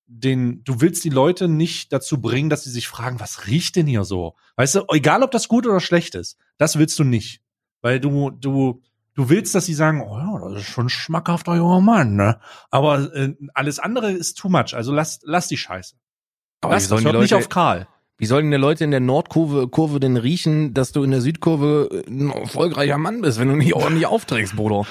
den, 0.07 0.63
du 0.65 0.81
willst 0.81 1.05
die 1.05 1.11
Leute 1.11 1.49
nicht 1.49 1.93
dazu 1.93 2.21
bringen, 2.21 2.51
dass 2.51 2.65
sie 2.65 2.71
sich 2.71 2.89
fragen, 2.89 3.21
was 3.21 3.47
riecht 3.47 3.77
denn 3.77 3.87
hier 3.87 4.05
so? 4.05 4.35
Weißt 4.57 4.75
du, 4.77 4.85
egal 4.91 5.23
ob 5.23 5.31
das 5.31 5.49
gut 5.49 5.67
oder 5.67 5.81
schlecht 5.81 6.15
ist, 6.15 6.37
das 6.59 6.79
willst 6.79 6.99
du 6.99 7.05
nicht. 7.05 7.41
Weil 7.81 8.01
du, 8.01 8.31
du, 8.31 8.83
du 9.15 9.29
willst, 9.29 9.55
dass 9.55 9.67
sie 9.67 9.75
sagen, 9.75 10.03
oh 10.03 10.17
ja, 10.17 10.49
das 10.51 10.63
ist 10.63 10.69
schon 10.69 10.87
ein 10.87 10.91
schmackhafter 10.91 11.57
junger 11.57 11.81
Mann, 11.81 12.17
ne? 12.17 12.41
Aber 12.71 13.15
äh, 13.15 13.35
alles 13.55 13.79
andere 13.79 14.13
ist 14.13 14.39
too 14.39 14.49
much. 14.49 14.75
Also 14.75 14.93
lass, 14.93 15.21
lass 15.23 15.49
die 15.49 15.57
Scheiße. 15.57 15.97
Aber 16.61 16.75
lass, 16.75 16.91
hört 16.91 17.03
nicht 17.03 17.13
Leute- 17.13 17.37
auf 17.37 17.49
Karl. 17.49 17.89
Wie 18.25 18.29
sollen 18.29 18.51
die 18.51 18.57
Leute 18.57 18.85
in 18.85 18.91
der 18.91 19.01
Nordkurve 19.01 19.69
Kurve 19.69 20.01
denn 20.01 20.17
riechen, 20.17 20.73
dass 20.73 20.93
du 20.93 21.03
in 21.03 21.11
der 21.11 21.21
Südkurve 21.21 22.05
ein 22.09 22.31
erfolgreicher 22.31 22.97
Mann 22.97 23.21
bist, 23.21 23.39
wenn 23.39 23.49
du 23.49 23.55
nicht 23.55 23.75
ordentlich 23.75 24.07
aufträgst, 24.07 24.57
Bruder? 24.57 24.87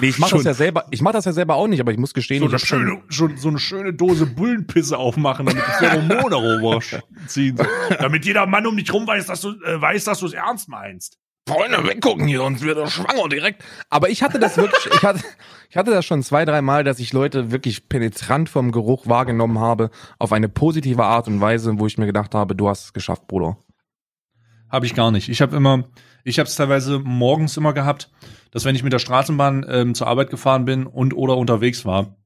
Nee, 0.00 0.08
ich 0.08 0.18
mach 0.18 0.30
das 0.30 0.44
ja 0.44 0.54
selber, 0.54 0.86
ich 0.90 1.02
mach 1.02 1.12
das 1.12 1.26
ja 1.26 1.34
selber 1.34 1.56
auch 1.56 1.66
nicht, 1.66 1.80
aber 1.80 1.92
ich 1.92 1.98
muss 1.98 2.14
gestehen, 2.14 2.40
So 2.40 2.46
ich 2.46 2.52
eine, 2.52 2.58
schöne, 2.60 3.02
schon, 3.10 3.36
so 3.36 3.48
eine 3.48 3.58
schöne 3.58 3.92
Dose 3.92 4.24
Bullenpisse 4.24 4.96
aufmachen, 4.96 5.44
damit 5.44 5.62
die 5.66 5.84
Pheromone. 5.84 6.80
So. 7.26 7.52
Damit 7.98 8.24
jeder 8.24 8.46
Mann 8.46 8.66
um 8.66 8.74
dich 8.74 8.90
rum 8.90 9.06
weiß, 9.06 9.26
dass 9.26 9.42
du, 9.42 9.50
äh, 9.50 9.78
weiß, 9.78 10.04
dass 10.04 10.20
du 10.20 10.26
es 10.26 10.32
ernst 10.32 10.70
meinst. 10.70 11.18
Freunde, 11.48 11.86
weggucken 11.86 12.26
hier, 12.26 12.38
sonst 12.38 12.62
wird 12.62 12.78
er 12.78 12.88
schwanger 12.88 13.28
direkt. 13.28 13.64
Aber 13.90 14.08
ich 14.08 14.22
hatte 14.22 14.38
das 14.38 14.56
wirklich, 14.56 14.86
ich 14.94 15.02
hatte, 15.02 15.24
ich 15.70 15.76
hatte 15.76 15.90
das 15.90 16.04
schon 16.04 16.22
zwei, 16.22 16.44
drei 16.44 16.62
Mal, 16.62 16.84
dass 16.84 16.98
ich 16.98 17.12
Leute 17.12 17.50
wirklich 17.50 17.88
penetrant 17.88 18.48
vom 18.48 18.70
Geruch 18.70 19.06
wahrgenommen 19.06 19.58
habe, 19.58 19.90
auf 20.18 20.32
eine 20.32 20.48
positive 20.48 21.04
Art 21.04 21.26
und 21.26 21.40
Weise, 21.40 21.78
wo 21.78 21.86
ich 21.86 21.98
mir 21.98 22.06
gedacht 22.06 22.34
habe, 22.34 22.54
du 22.54 22.68
hast 22.68 22.84
es 22.84 22.92
geschafft, 22.92 23.26
Bruder. 23.26 23.56
Habe 24.68 24.86
ich 24.86 24.94
gar 24.94 25.10
nicht. 25.10 25.28
Ich 25.28 25.40
habe 25.40 25.56
immer, 25.56 25.84
ich 26.24 26.38
habe 26.38 26.48
es 26.48 26.56
teilweise 26.56 26.98
morgens 26.98 27.56
immer 27.56 27.72
gehabt, 27.72 28.10
dass 28.50 28.64
wenn 28.64 28.74
ich 28.74 28.82
mit 28.82 28.92
der 28.92 28.98
Straßenbahn 28.98 29.66
ähm, 29.68 29.94
zur 29.94 30.06
Arbeit 30.06 30.30
gefahren 30.30 30.64
bin 30.64 30.86
und 30.86 31.14
oder 31.14 31.36
unterwegs 31.36 31.84
war, 31.84 32.16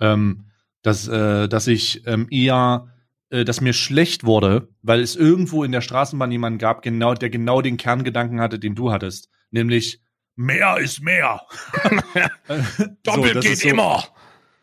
ähm, 0.00 0.46
dass, 0.82 1.08
äh, 1.08 1.48
dass 1.48 1.66
ich 1.66 2.06
ähm, 2.06 2.26
eher, 2.30 2.88
dass 3.30 3.60
mir 3.60 3.72
schlecht 3.72 4.24
wurde, 4.24 4.68
weil 4.82 5.00
es 5.00 5.16
irgendwo 5.16 5.64
in 5.64 5.72
der 5.72 5.80
Straßenbahn 5.80 6.30
jemanden 6.30 6.58
gab, 6.58 6.82
genau, 6.82 7.14
der 7.14 7.30
genau 7.30 7.60
den 7.60 7.76
Kerngedanken 7.76 8.40
hatte, 8.40 8.58
den 8.58 8.74
du 8.74 8.92
hattest, 8.92 9.30
nämlich 9.50 10.00
mehr 10.36 10.76
ist 10.78 11.02
mehr. 11.02 11.40
Doppelt 13.02 13.36
das 13.36 13.44
geht 13.44 13.52
ist 13.54 13.62
so, 13.62 13.68
immer. 13.68 14.04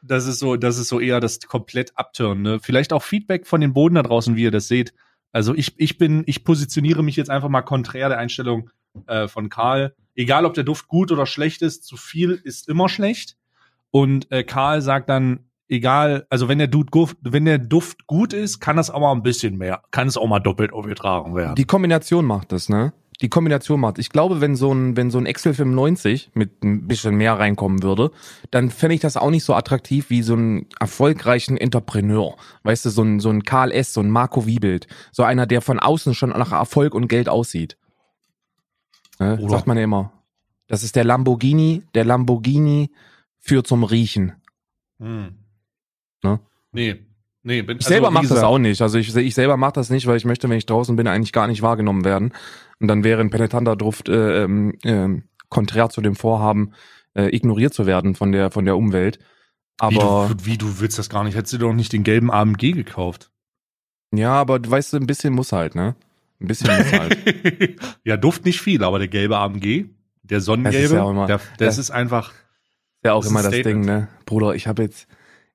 Das 0.02 0.28
ist 0.28 0.40
so, 0.40 0.56
das 0.56 0.78
ist 0.78 0.88
so 0.88 1.00
eher 1.00 1.20
das 1.20 1.40
komplett 1.42 1.98
Abturnen. 1.98 2.44
Ne? 2.44 2.60
Vielleicht 2.62 2.94
auch 2.94 3.04
Feedback 3.04 3.48
von 3.48 3.60
den 3.60 3.74
Boden 3.74 3.96
da 3.96 4.04
draußen, 4.04 4.36
wie 4.36 4.44
ihr 4.44 4.52
das 4.52 4.68
seht. 4.68 4.94
Also 5.32 5.56
ich, 5.56 5.74
ich 5.78 5.98
bin, 5.98 6.24
ich 6.28 6.44
positioniere 6.44 7.04
mich 7.04 7.16
jetzt 7.16 7.30
einfach 7.30 7.50
mal 7.50 7.64
konträr 7.64 8.08
der 8.08 8.20
Einstellung 8.20 8.70
äh, 9.08 9.28
von 9.28 9.50
Karl. 9.50 9.96
Egal, 10.16 10.46
ob 10.46 10.54
der 10.54 10.64
Duft 10.64 10.88
gut 10.88 11.12
oder 11.12 11.26
schlecht 11.26 11.62
ist, 11.64 11.84
zu 11.84 11.98
viel 11.98 12.40
ist 12.44 12.70
immer 12.70 12.88
schlecht. 12.88 13.36
Und 13.90 14.32
äh, 14.32 14.44
Karl 14.44 14.82
sagt 14.82 15.10
dann, 15.10 15.50
egal, 15.70 16.26
also 16.30 16.48
wenn 16.48 16.58
der 16.58 16.68
Duft, 16.68 16.92
gut- 16.92 17.16
wenn 17.22 17.46
der 17.46 17.58
Duft 17.58 18.08
gut 18.08 18.34
ist, 18.34 18.60
kann 18.60 18.76
das 18.78 18.90
auch 18.90 19.00
mal 19.00 19.12
ein 19.12 19.24
bisschen 19.24 19.58
mehr, 19.58 19.82
kann 19.92 20.08
es 20.08 20.18
auch 20.18 20.28
mal 20.28 20.40
doppelt 20.40 20.74
aufgetragen 20.74 21.36
werden. 21.36 21.56
Die 21.56 21.66
Kombination 21.66 22.26
macht 22.26 22.52
das, 22.52 22.70
ne? 22.70 22.94
Die 23.22 23.30
Kombination 23.30 23.80
macht. 23.80 24.00
Ich 24.00 24.10
glaube, 24.10 24.42
wenn 24.42 24.56
so 24.56 24.74
ein, 24.74 24.98
wenn 24.98 25.12
so 25.12 25.20
ein 25.20 25.28
Excel 25.28 25.54
95 25.54 26.32
mit 26.34 26.64
ein 26.64 26.88
bisschen 26.88 27.16
mehr 27.16 27.38
reinkommen 27.38 27.84
würde, 27.84 28.12
dann 28.50 28.70
fände 28.72 28.96
ich 28.96 29.02
das 29.02 29.18
auch 29.18 29.30
nicht 29.30 29.44
so 29.46 29.54
attraktiv 29.54 30.10
wie 30.10 30.24
so 30.24 30.34
einen 30.34 30.66
erfolgreichen 30.80 31.56
Entrepreneur. 31.56 32.36
Weißt 32.64 32.86
du, 32.86 32.90
so 32.90 33.04
ein, 33.04 33.20
so 33.20 33.30
ein 33.30 33.44
Karl 33.44 33.72
S., 33.72 33.94
so 33.94 34.02
ein 34.02 34.10
Marco 34.10 34.46
Wiebelt. 34.48 34.88
So 35.12 35.24
einer, 35.24 35.46
der 35.46 35.62
von 35.62 35.80
außen 35.80 36.16
schon 36.16 36.32
nach 36.32 36.52
Erfolg 36.52 36.96
und 36.96 37.08
Geld 37.08 37.30
aussieht. 37.30 37.78
Ne? 39.20 39.38
Sagt 39.48 39.68
man 39.68 39.78
ja 39.78 39.84
immer. 39.84 40.12
Das 40.68 40.84
ist 40.84 40.96
der 40.96 41.04
Lamborghini, 41.04 41.84
der 41.94 42.06
Lamborghini 42.06 42.90
führt 43.40 43.68
zum 43.68 43.84
Riechen. 43.84 44.34
Hm. 45.00 45.36
Ne? 46.24 46.40
Nee. 46.72 47.06
Nee, 47.46 47.62
bin, 47.62 47.78
Ich 47.80 47.86
selber 47.86 48.10
wie 48.10 48.14
mache 48.14 48.28
das 48.28 48.42
auch 48.44 48.58
nicht. 48.58 48.82
Also 48.82 48.98
ich, 48.98 49.14
ich 49.16 49.36
selber 49.36 49.58
mache 49.58 49.74
das 49.74 49.90
nicht, 49.90 50.08
weil 50.08 50.16
ich 50.16 50.24
möchte, 50.24 50.48
wenn 50.50 50.58
ich 50.58 50.66
draußen 50.66 50.96
bin, 50.96 51.08
eigentlich 51.08 51.34
gar 51.34 51.48
nicht 51.48 51.62
wahrgenommen 51.62 52.06
werden. 52.06 52.32
Und 52.80 52.88
dann 52.88 53.04
wäre 53.04 53.20
ein 53.20 53.30
penetranter 53.32 53.76
Duft 53.76 54.08
äh, 54.08 54.44
ähm, 54.44 55.24
konträr 55.50 55.90
zu 55.90 56.00
dem 56.00 56.16
Vorhaben, 56.16 56.72
äh, 57.16 57.36
ignoriert 57.36 57.74
zu 57.74 57.86
werden 57.86 58.16
von 58.16 58.32
der 58.32 58.50
von 58.50 58.64
der 58.64 58.78
Umwelt. 58.78 59.20
Aber 59.78 60.30
wie 60.30 60.36
du, 60.36 60.46
wie 60.46 60.58
du 60.58 60.80
willst 60.80 60.98
das 61.00 61.10
gar 61.10 61.26
nicht? 61.26 61.36
Hättest 61.36 61.54
du 61.54 61.58
doch 61.58 61.74
nicht 61.74 61.92
den 61.92 62.04
gelben 62.04 62.32
AMG 62.32 62.72
gekauft? 62.72 63.30
ja, 64.16 64.32
aber 64.34 64.60
du 64.60 64.70
weißt, 64.72 64.94
ein 64.96 65.08
bisschen 65.08 65.34
muss 65.34 65.52
halt, 65.52 65.76
ne? 65.76 65.96
Ein 66.40 66.48
bisschen 66.48 66.68
muss 66.78 66.94
halt. 66.94 67.18
ja, 68.06 68.16
Duft 68.16 68.46
nicht 68.46 68.62
viel, 68.62 68.84
aber 68.84 69.00
der 69.00 69.08
gelbe 69.10 69.38
AMG, 69.38 69.86
der 70.22 70.40
Sonnengelbe, 70.40 70.78
Das 70.82 70.92
ist 70.92 70.98
ja 70.98 71.10
immer- 71.10 71.26
der, 71.28 71.42
das 71.58 71.76
Ja. 71.78 71.82
ist 71.82 71.92
einfach. 71.92 72.32
Ja, 73.04 73.14
auch 73.14 73.22
Das 73.24 73.32
immer 73.32 73.42
das 73.44 73.54
Statement. 73.54 73.86
Ding, 73.86 73.94
ne? 73.94 74.08
Bruder, 74.26 74.54
ich 74.56 74.68
habe 74.68 74.84
jetzt, 74.84 75.08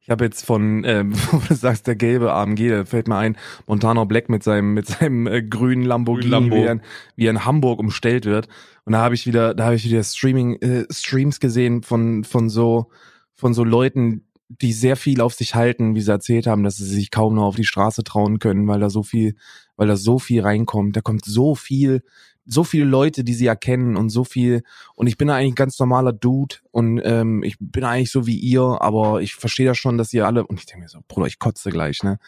ich 0.08 0.10
habe 0.10 0.24
jetzt 0.24 0.46
von, 0.46 0.84
ähm, 0.86 1.12
wo 1.32 1.42
du 1.46 1.54
sagst, 1.54 1.86
der 1.86 1.94
gelbe 1.94 2.32
AMG, 2.32 2.70
da 2.70 2.84
fällt 2.86 3.08
mir 3.08 3.16
ein, 3.18 3.36
Montana 3.66 4.04
Black 4.04 4.30
mit 4.30 4.42
seinem, 4.42 4.72
mit 4.72 4.86
seinem 4.86 5.26
äh, 5.26 5.42
grünen 5.42 5.84
Lamborghini, 5.84 6.30
Lambo. 6.30 6.56
wie, 6.56 6.60
er, 6.62 6.72
in- 6.72 6.80
wie 7.16 7.26
er 7.26 7.30
in 7.32 7.44
Hamburg 7.44 7.78
umstellt 7.78 8.24
wird. 8.24 8.48
Und 8.86 8.94
da 8.94 9.00
habe 9.00 9.14
ich 9.14 9.26
wieder, 9.26 9.52
da 9.54 9.66
habe 9.66 9.74
ich 9.74 9.84
wieder 9.84 10.02
Streaming, 10.02 10.54
äh, 10.62 10.86
Streams 10.90 11.40
gesehen 11.40 11.82
von, 11.82 12.24
von 12.24 12.48
so, 12.48 12.86
von 13.34 13.52
so 13.52 13.64
Leuten, 13.64 14.24
die 14.48 14.72
sehr 14.72 14.96
viel 14.96 15.20
auf 15.20 15.34
sich 15.34 15.54
halten, 15.54 15.94
wie 15.94 16.00
sie 16.00 16.10
erzählt 16.10 16.46
haben, 16.46 16.64
dass 16.64 16.78
sie 16.78 16.86
sich 16.86 17.10
kaum 17.10 17.34
noch 17.34 17.44
auf 17.44 17.56
die 17.56 17.66
Straße 17.66 18.02
trauen 18.02 18.38
können, 18.38 18.66
weil 18.66 18.80
da 18.80 18.88
so 18.88 19.02
viel, 19.02 19.36
weil 19.76 19.88
da 19.88 19.96
so 19.96 20.18
viel 20.18 20.40
reinkommt. 20.40 20.96
Da 20.96 21.02
kommt 21.02 21.26
so 21.26 21.54
viel, 21.54 22.02
so 22.48 22.64
viele 22.64 22.86
Leute, 22.86 23.24
die 23.24 23.34
sie 23.34 23.46
erkennen 23.46 23.96
und 23.96 24.08
so 24.08 24.24
viel. 24.24 24.62
Und 24.94 25.06
ich 25.06 25.18
bin 25.18 25.28
eigentlich 25.28 25.52
ein 25.52 25.54
ganz 25.54 25.78
normaler 25.78 26.12
Dude 26.12 26.56
und 26.70 27.00
ähm, 27.04 27.42
ich 27.42 27.56
bin 27.60 27.84
eigentlich 27.84 28.10
so 28.10 28.26
wie 28.26 28.38
ihr, 28.38 28.78
aber 28.80 29.20
ich 29.20 29.34
verstehe 29.34 29.66
das 29.66 29.76
schon, 29.76 29.98
dass 29.98 30.12
ihr 30.14 30.26
alle. 30.26 30.46
Und 30.46 30.58
ich 30.58 30.66
denke 30.66 30.82
mir 30.82 30.88
so, 30.88 31.00
Bruder, 31.06 31.26
ich 31.26 31.38
kotze 31.38 31.70
gleich, 31.70 32.02
ne? 32.02 32.18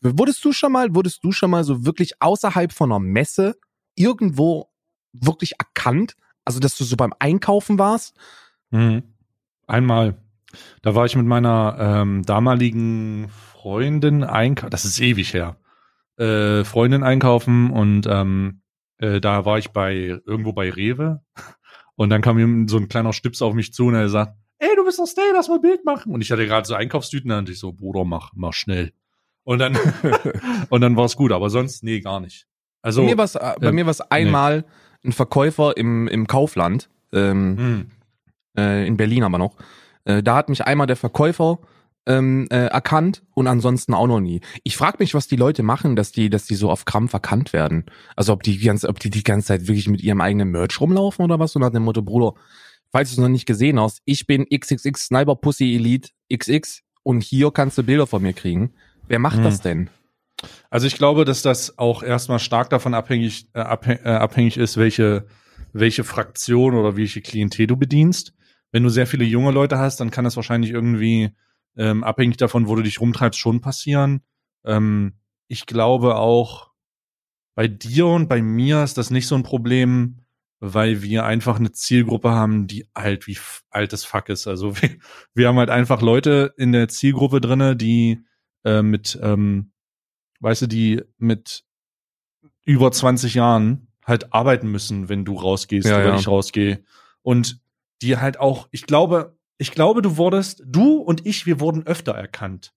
Wurdest 0.00 0.44
du 0.44 0.52
schon 0.52 0.72
mal, 0.72 0.94
wurdest 0.94 1.22
du 1.24 1.32
schon 1.32 1.50
mal 1.50 1.64
so 1.64 1.84
wirklich 1.84 2.20
außerhalb 2.20 2.72
von 2.72 2.90
einer 2.90 3.00
Messe 3.00 3.56
irgendwo 3.94 4.68
wirklich 5.12 5.54
erkannt? 5.58 6.16
Also, 6.44 6.60
dass 6.60 6.76
du 6.76 6.84
so 6.84 6.96
beim 6.96 7.14
Einkaufen 7.18 7.78
warst? 7.78 8.16
Mhm. 8.70 9.02
Einmal, 9.66 10.16
da 10.82 10.94
war 10.94 11.06
ich 11.06 11.14
mit 11.14 11.26
meiner 11.26 11.76
ähm, 11.78 12.24
damaligen 12.24 13.28
Freundin 13.52 14.24
einkaufen, 14.24 14.70
das 14.70 14.84
ist 14.84 15.00
ewig 15.00 15.34
her, 15.34 15.56
äh, 16.16 16.64
Freundin 16.64 17.02
einkaufen 17.02 17.70
und 17.70 18.06
ähm, 18.08 18.62
äh, 18.98 19.20
da 19.20 19.44
war 19.44 19.58
ich 19.58 19.70
bei 19.70 20.20
irgendwo 20.26 20.52
bei 20.52 20.70
Rewe 20.70 21.20
und 21.96 22.10
dann 22.10 22.22
kam 22.22 22.38
ihm 22.38 22.68
so 22.68 22.76
ein 22.76 22.88
kleiner 22.88 23.12
Stips 23.12 23.42
auf 23.42 23.54
mich 23.54 23.72
zu 23.72 23.86
und 23.86 23.94
er 23.94 24.08
sagt, 24.08 24.36
ey, 24.58 24.68
du 24.76 24.84
bist 24.84 24.98
doch 24.98 25.06
Stay, 25.06 25.22
lass 25.32 25.48
mal 25.48 25.56
ein 25.56 25.62
Bild 25.62 25.84
machen. 25.84 26.12
Und 26.12 26.20
ich 26.20 26.30
hatte 26.30 26.46
gerade 26.46 26.66
so 26.66 26.74
Einkaufstüten, 26.74 27.30
dann 27.30 27.44
dachte 27.44 27.52
ich 27.52 27.58
so, 27.58 27.72
Bruder, 27.72 28.04
mach, 28.04 28.32
mach 28.34 28.52
schnell. 28.52 28.92
Und 29.44 29.60
dann, 29.60 29.78
und 30.68 30.80
dann 30.80 30.96
war 30.96 31.06
es 31.06 31.16
gut, 31.16 31.32
aber 31.32 31.50
sonst, 31.50 31.82
nee, 31.82 32.00
gar 32.00 32.20
nicht. 32.20 32.46
Also, 32.82 33.02
bei 33.02 33.08
mir 33.08 33.18
war's, 33.18 33.34
äh, 33.34 33.54
bei 33.60 33.68
ähm, 33.68 33.74
mir 33.74 33.86
war's 33.86 34.00
einmal 34.00 34.64
ein 35.04 35.12
Verkäufer 35.12 35.76
im, 35.76 36.08
im 36.08 36.26
Kaufland, 36.26 36.90
ähm, 37.12 37.56
hm, 37.56 37.90
äh, 38.56 38.86
in 38.86 38.96
Berlin 38.96 39.22
aber 39.22 39.38
noch. 39.38 39.56
Äh, 40.04 40.22
da 40.22 40.36
hat 40.36 40.48
mich 40.48 40.64
einmal 40.64 40.86
der 40.86 40.96
Verkäufer 40.96 41.58
ähm, 42.08 42.48
äh, 42.50 42.66
erkannt 42.66 43.22
und 43.34 43.46
ansonsten 43.46 43.94
auch 43.94 44.06
noch 44.06 44.20
nie. 44.20 44.40
Ich 44.64 44.76
frage 44.76 44.96
mich, 44.98 45.14
was 45.14 45.28
die 45.28 45.36
Leute 45.36 45.62
machen, 45.62 45.94
dass 45.94 46.10
die, 46.10 46.30
dass 46.30 46.46
die 46.46 46.54
so 46.54 46.70
auf 46.70 46.86
Krampf 46.86 47.12
erkannt 47.12 47.52
werden. 47.52 47.84
Also 48.16 48.32
ob 48.32 48.42
die, 48.42 48.58
die 48.58 48.66
ganze, 48.66 48.88
ob 48.88 48.98
die 48.98 49.10
die 49.10 49.22
ganze 49.22 49.48
Zeit 49.48 49.68
wirklich 49.68 49.88
mit 49.88 50.00
ihrem 50.02 50.20
eigenen 50.20 50.50
Merch 50.50 50.80
rumlaufen 50.80 51.24
oder 51.24 51.38
was 51.38 51.54
und 51.54 51.62
nach 51.62 51.70
dem 51.70 51.84
Motto, 51.84 52.02
Bruder, 52.02 52.34
falls 52.90 53.10
du 53.10 53.14
es 53.14 53.18
noch 53.18 53.28
nicht 53.28 53.46
gesehen 53.46 53.78
hast, 53.78 54.00
ich 54.06 54.26
bin 54.26 54.46
XXX 54.46 54.98
Sniper 54.98 55.36
Pussy 55.36 55.74
Elite 55.76 56.10
XX 56.34 56.80
und 57.02 57.22
hier 57.22 57.50
kannst 57.50 57.76
du 57.78 57.82
Bilder 57.82 58.06
von 58.06 58.22
mir 58.22 58.32
kriegen. 58.32 58.72
Wer 59.06 59.18
macht 59.18 59.36
Hm. 59.36 59.44
das 59.44 59.60
denn? 59.60 59.90
Also 60.70 60.86
ich 60.86 60.96
glaube, 60.96 61.24
dass 61.24 61.42
das 61.42 61.78
auch 61.78 62.02
erstmal 62.02 62.38
stark 62.38 62.70
davon 62.70 62.94
abhängig, 62.94 63.48
äh, 63.54 63.60
abhäng, 63.60 63.98
äh, 64.04 64.08
abhängig 64.10 64.56
ist, 64.56 64.76
welche, 64.76 65.26
welche 65.72 66.04
Fraktion 66.04 66.74
oder 66.74 66.96
welche 66.96 67.20
Klientel 67.20 67.66
du 67.66 67.76
bedienst. 67.76 68.32
Wenn 68.70 68.82
du 68.82 68.88
sehr 68.88 69.06
viele 69.06 69.24
junge 69.24 69.50
Leute 69.50 69.78
hast, 69.78 70.00
dann 70.00 70.10
kann 70.10 70.24
das 70.24 70.36
wahrscheinlich 70.36 70.70
irgendwie 70.70 71.30
ähm, 71.78 72.04
abhängig 72.04 72.36
davon, 72.36 72.68
wo 72.68 72.74
du 72.74 72.82
dich 72.82 73.00
rumtreibst, 73.00 73.38
schon 73.38 73.60
passieren. 73.60 74.22
Ähm, 74.64 75.14
ich 75.46 75.64
glaube 75.64 76.16
auch, 76.16 76.72
bei 77.54 77.68
dir 77.68 78.06
und 78.06 78.28
bei 78.28 78.42
mir 78.42 78.84
ist 78.84 78.98
das 78.98 79.10
nicht 79.10 79.26
so 79.26 79.34
ein 79.34 79.42
Problem, 79.42 80.18
weil 80.60 81.02
wir 81.02 81.24
einfach 81.24 81.58
eine 81.58 81.72
Zielgruppe 81.72 82.30
haben, 82.30 82.66
die 82.66 82.86
alt 82.94 83.26
wie 83.26 83.38
altes 83.70 84.04
Fuck 84.04 84.28
ist. 84.28 84.46
Also 84.46 84.76
wir, 84.82 84.90
wir 85.34 85.48
haben 85.48 85.58
halt 85.58 85.70
einfach 85.70 86.02
Leute 86.02 86.52
in 86.56 86.72
der 86.72 86.88
Zielgruppe 86.88 87.40
drinne, 87.40 87.76
die 87.76 88.20
äh, 88.64 88.82
mit 88.82 89.18
ähm, 89.22 89.72
weißt 90.40 90.62
du, 90.62 90.66
die 90.66 91.02
mit 91.18 91.64
über 92.64 92.92
20 92.92 93.34
Jahren 93.34 93.88
halt 94.04 94.32
arbeiten 94.32 94.70
müssen, 94.70 95.08
wenn 95.08 95.24
du 95.24 95.34
rausgehst 95.34 95.88
Ja, 95.88 95.98
oder 95.98 96.08
ja. 96.10 96.16
ich 96.16 96.28
rausgehe. 96.28 96.84
Und 97.22 97.60
die 98.02 98.16
halt 98.16 98.38
auch, 98.40 98.68
ich 98.70 98.86
glaube, 98.86 99.37
ich 99.58 99.72
glaube, 99.72 100.02
du 100.02 100.16
wurdest, 100.16 100.62
du 100.64 100.96
und 100.96 101.26
ich, 101.26 101.44
wir 101.44 101.60
wurden 101.60 101.86
öfter 101.86 102.12
erkannt. 102.12 102.72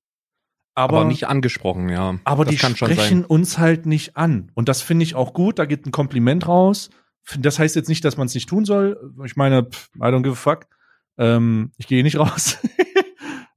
Aber, 0.74 1.00
Aber 1.00 1.08
nicht 1.08 1.28
angesprochen, 1.28 1.89
ja. 1.89 2.17
aber 2.24 2.46
das 2.46 2.56
die 2.56 2.60
sprechen 2.60 3.26
uns 3.26 3.58
halt 3.58 3.86
nicht 3.86 4.15
an. 4.15 4.52
Und 4.56 4.70
das 4.70 4.82
finde 4.82 5.04
ich 5.04 5.15
auch 5.15 5.34
gut, 5.34 5.60
da 5.60 5.65
geht 5.65 5.86
ein 5.86 5.91
Kompliment 5.91 6.48
raus. 6.48 6.89
Das 7.38 7.60
heißt 7.60 7.76
jetzt 7.76 7.89
nicht, 7.89 8.06
dass 8.06 8.17
man 8.17 8.28
es 8.28 8.34
nicht 8.34 8.48
tun 8.48 8.63
soll. 8.65 9.13
Ich 9.26 9.36
meine, 9.36 9.63
pff, 9.63 9.89
I 9.98 10.06
don't 10.06 10.24
give 10.24 10.32
a 10.32 10.36
fuck. 10.36 10.67
Ähm, 11.17 11.72
ich 11.78 11.88
gehe 11.88 12.04
nicht 12.04 12.17
raus. 12.20 12.58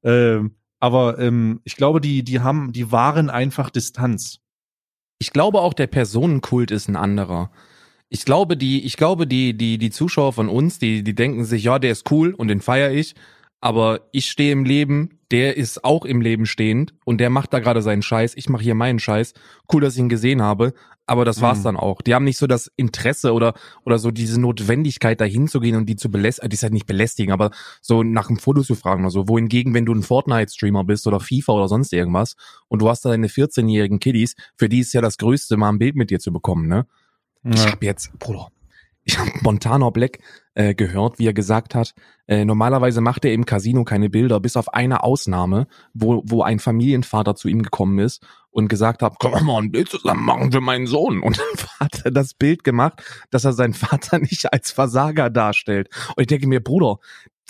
ähm, 0.03 0.57
aber 0.81 1.19
ähm, 1.19 1.61
ich 1.65 1.77
glaube, 1.77 2.01
die, 2.01 2.25
die 2.25 2.41
haben, 2.41 2.73
die 2.73 2.91
wahren 2.91 3.31
einfach 3.31 3.71
Distanz. 3.71 4.41
Ich 5.19 5.31
glaube 5.31 5.61
auch 5.61 5.73
der 5.73 5.87
Personenkult 5.87 6.73
ist 6.73 6.89
ein 6.89 6.97
anderer. 6.97 7.53
Ich 8.15 8.25
glaube, 8.25 8.57
die, 8.57 8.85
ich 8.85 8.97
glaube, 8.97 9.27
die, 9.27 9.57
die, 9.57 9.77
die 9.77 9.91
Zuschauer 9.91 10.33
von 10.33 10.49
uns, 10.49 10.79
die, 10.79 11.03
die 11.03 11.17
denken 11.17 11.45
sich, 11.45 11.65
ja, 11.65 11.81
der 11.81 11.91
ist 11.91 12.09
cool 12.13 12.33
und 12.33 12.47
den 12.47 12.61
feiere 12.61 12.93
ich. 12.93 13.17
Aber 13.61 14.03
ich 14.13 14.27
stehe 14.27 14.53
im 14.53 14.65
Leben, 14.65 15.19
der 15.33 15.57
ist 15.57 15.85
auch 15.85 16.05
im 16.05 16.21
Leben 16.21 16.47
stehend 16.47 16.95
und 17.05 17.19
der 17.19 17.29
macht 17.29 17.53
da 17.53 17.59
gerade 17.59 17.83
seinen 17.83 18.03
Scheiß. 18.03 18.35
Ich 18.37 18.49
mache 18.49 18.63
hier 18.63 18.77
meinen 18.77 19.01
Scheiß. 19.01 19.35
Cool, 19.73 19.81
dass 19.81 19.95
ich 19.95 19.99
ihn 19.99 20.09
gesehen 20.09 20.43
habe. 20.43 20.75
Aber 21.07 21.25
das 21.25 21.41
war's 21.41 21.59
Mhm. 21.59 21.65
dann 21.65 21.77
auch. 21.77 22.03
Die 22.03 22.15
haben 22.15 22.25
nicht 22.25 22.39
so 22.39 22.47
das 22.47 22.71
Interesse 22.77 23.33
oder, 23.33 23.55
oder 23.85 23.99
so 23.99 24.13
diese 24.13 24.41
Notwendigkeit, 24.41 25.21
dahin 25.21 25.49
zu 25.49 25.59
gehen 25.59 25.75
und 25.75 25.87
die 25.87 25.97
zu 25.97 26.09
belästigen, 26.09 26.51
die 26.51 26.55
ist 26.55 26.63
halt 26.63 26.73
nicht 26.73 26.87
belästigen, 26.87 27.33
aber 27.33 27.51
so 27.83 28.05
nach 28.05 28.29
einem 28.29 28.39
Foto 28.39 28.63
zu 28.63 28.77
fragen 28.77 29.03
oder 29.03 29.11
so. 29.11 29.27
Wohingegen, 29.29 29.75
wenn 29.75 29.87
du 29.87 29.93
ein 29.93 30.05
Fortnite-Streamer 30.05 30.85
bist 30.85 31.07
oder 31.09 31.19
FIFA 31.19 31.53
oder 31.55 31.69
sonst 31.69 31.93
irgendwas 31.93 32.37
und 32.69 32.81
du 32.81 32.89
hast 32.89 33.05
da 33.05 33.11
deine 33.11 33.27
14-jährigen 33.27 33.99
Kiddies, 33.99 34.37
für 34.57 34.69
die 34.69 34.79
ist 34.79 34.93
ja 34.93 35.01
das 35.01 35.19
Größte, 35.19 35.57
mal 35.57 35.71
ein 35.71 35.79
Bild 35.79 35.97
mit 35.97 36.11
dir 36.11 36.21
zu 36.21 36.33
bekommen, 36.33 36.69
ne? 36.69 36.87
Ich 37.45 37.65
Ja. 37.65 37.73
habe 37.73 37.85
jetzt, 37.87 38.19
Bruder, 38.19 38.49
ich 39.05 39.19
habe 39.19 39.31
Montana 39.43 39.91
Black 39.91 40.19
äh, 40.55 40.75
gehört, 40.75 41.19
wie 41.19 41.27
er 41.27 41.35
gesagt 41.35 41.75
hat, 41.75 41.95
äh, 42.27 42.45
normalerweise 42.45 43.01
macht 43.03 43.25
er 43.27 43.35
im 43.35 43.45
Casino 43.45 43.85
keine 43.85 44.09
Bilder, 44.09 44.41
bis 44.41 44.57
auf 44.57 44.73
eine 44.73 45.03
Ausnahme, 45.03 45.67
wo, 45.93 46.23
wo 46.25 46.43
ein 46.43 46.59
Familienvater 46.59 47.35
zu 47.35 47.49
ihm 47.49 47.63
gekommen 47.63 47.99
ist 47.99 48.25
und 48.51 48.69
gesagt 48.69 49.03
hat, 49.03 49.17
komm 49.19 49.45
mal 49.47 49.61
ein 49.61 49.73
Bild 49.73 49.91
zusammen 49.91 50.25
machen 50.25 50.53
für 50.53 50.61
meinen 50.63 50.87
Sohn. 50.87 51.21
Und 51.21 51.39
dann 51.59 51.67
hat 51.81 52.03
er 52.05 52.13
das 52.13 52.33
Bild 52.35 52.65
gemacht, 52.65 53.03
dass 53.31 53.45
er 53.45 53.53
seinen 53.53 53.75
Vater 53.75 54.19
nicht 54.21 54.51
als 54.53 54.71
Versager 54.71 55.29
darstellt. 55.29 55.91
Und 56.17 56.23
ich 56.23 56.29
denke 56.29 56.47
mir, 56.47 56.61
Bruder, 56.63 56.99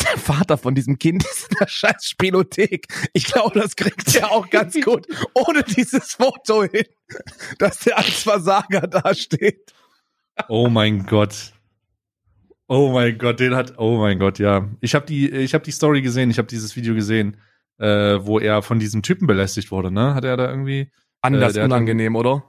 der 0.03 0.19
Vater 0.19 0.59
von 0.59 0.75
diesem 0.75 0.99
Kind 0.99 1.23
ist 1.25 1.51
in 1.51 1.57
der 1.61 1.69
scheiß 1.69 2.05
Spielothek. 2.07 2.89
Ich 3.13 3.27
glaube, 3.27 3.61
das 3.61 3.77
kriegt 3.77 4.13
er 4.17 4.33
auch 4.33 4.51
ganz 4.51 4.75
gut 4.85 5.07
ohne 5.35 5.63
dieses 5.63 6.15
Foto 6.15 6.65
hin, 6.65 6.87
dass 7.61 7.87
er 7.87 7.99
als 7.99 8.25
Versager 8.25 8.89
dasteht. 8.89 9.73
Oh 10.49 10.69
mein 10.69 11.07
Gott. 11.07 11.53
Oh 12.67 12.91
mein 12.93 13.19
Gott, 13.19 13.41
den 13.41 13.55
hat. 13.55 13.75
Oh 13.79 13.99
mein 13.99 14.19
Gott, 14.19 14.39
ja. 14.39 14.69
Ich 14.81 14.95
habe 14.95 15.07
die, 15.07 15.31
ich 15.31 15.55
habe 15.55 15.65
die 15.65 15.71
Story 15.71 16.03
gesehen. 16.03 16.31
Ich 16.31 16.39
habe 16.39 16.49
dieses 16.49 16.77
Video 16.77 16.95
gesehen, 16.95 17.37
äh, 17.79 18.19
wo 18.21 18.39
er 18.39 18.63
von 18.63 18.79
diesem 18.79 19.03
Typen 19.03 19.27
belästigt 19.27 19.71
wurde. 19.71 19.91
Ne, 19.91 20.15
hat 20.15 20.25
er 20.25 20.37
da 20.37 20.49
irgendwie? 20.49 20.91
Anders 21.21 21.53
Äh, 21.53 21.55
der 21.55 21.63
hat 21.65 21.71
unangenehm, 21.71 22.17
oder? 22.17 22.45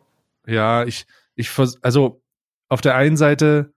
Ja, 0.47 0.85
ich, 0.85 1.05
ich 1.35 1.49
vers 1.49 1.81
also 1.83 2.21
auf 2.69 2.81
der 2.81 2.95
einen 2.95 3.17
Seite, 3.17 3.73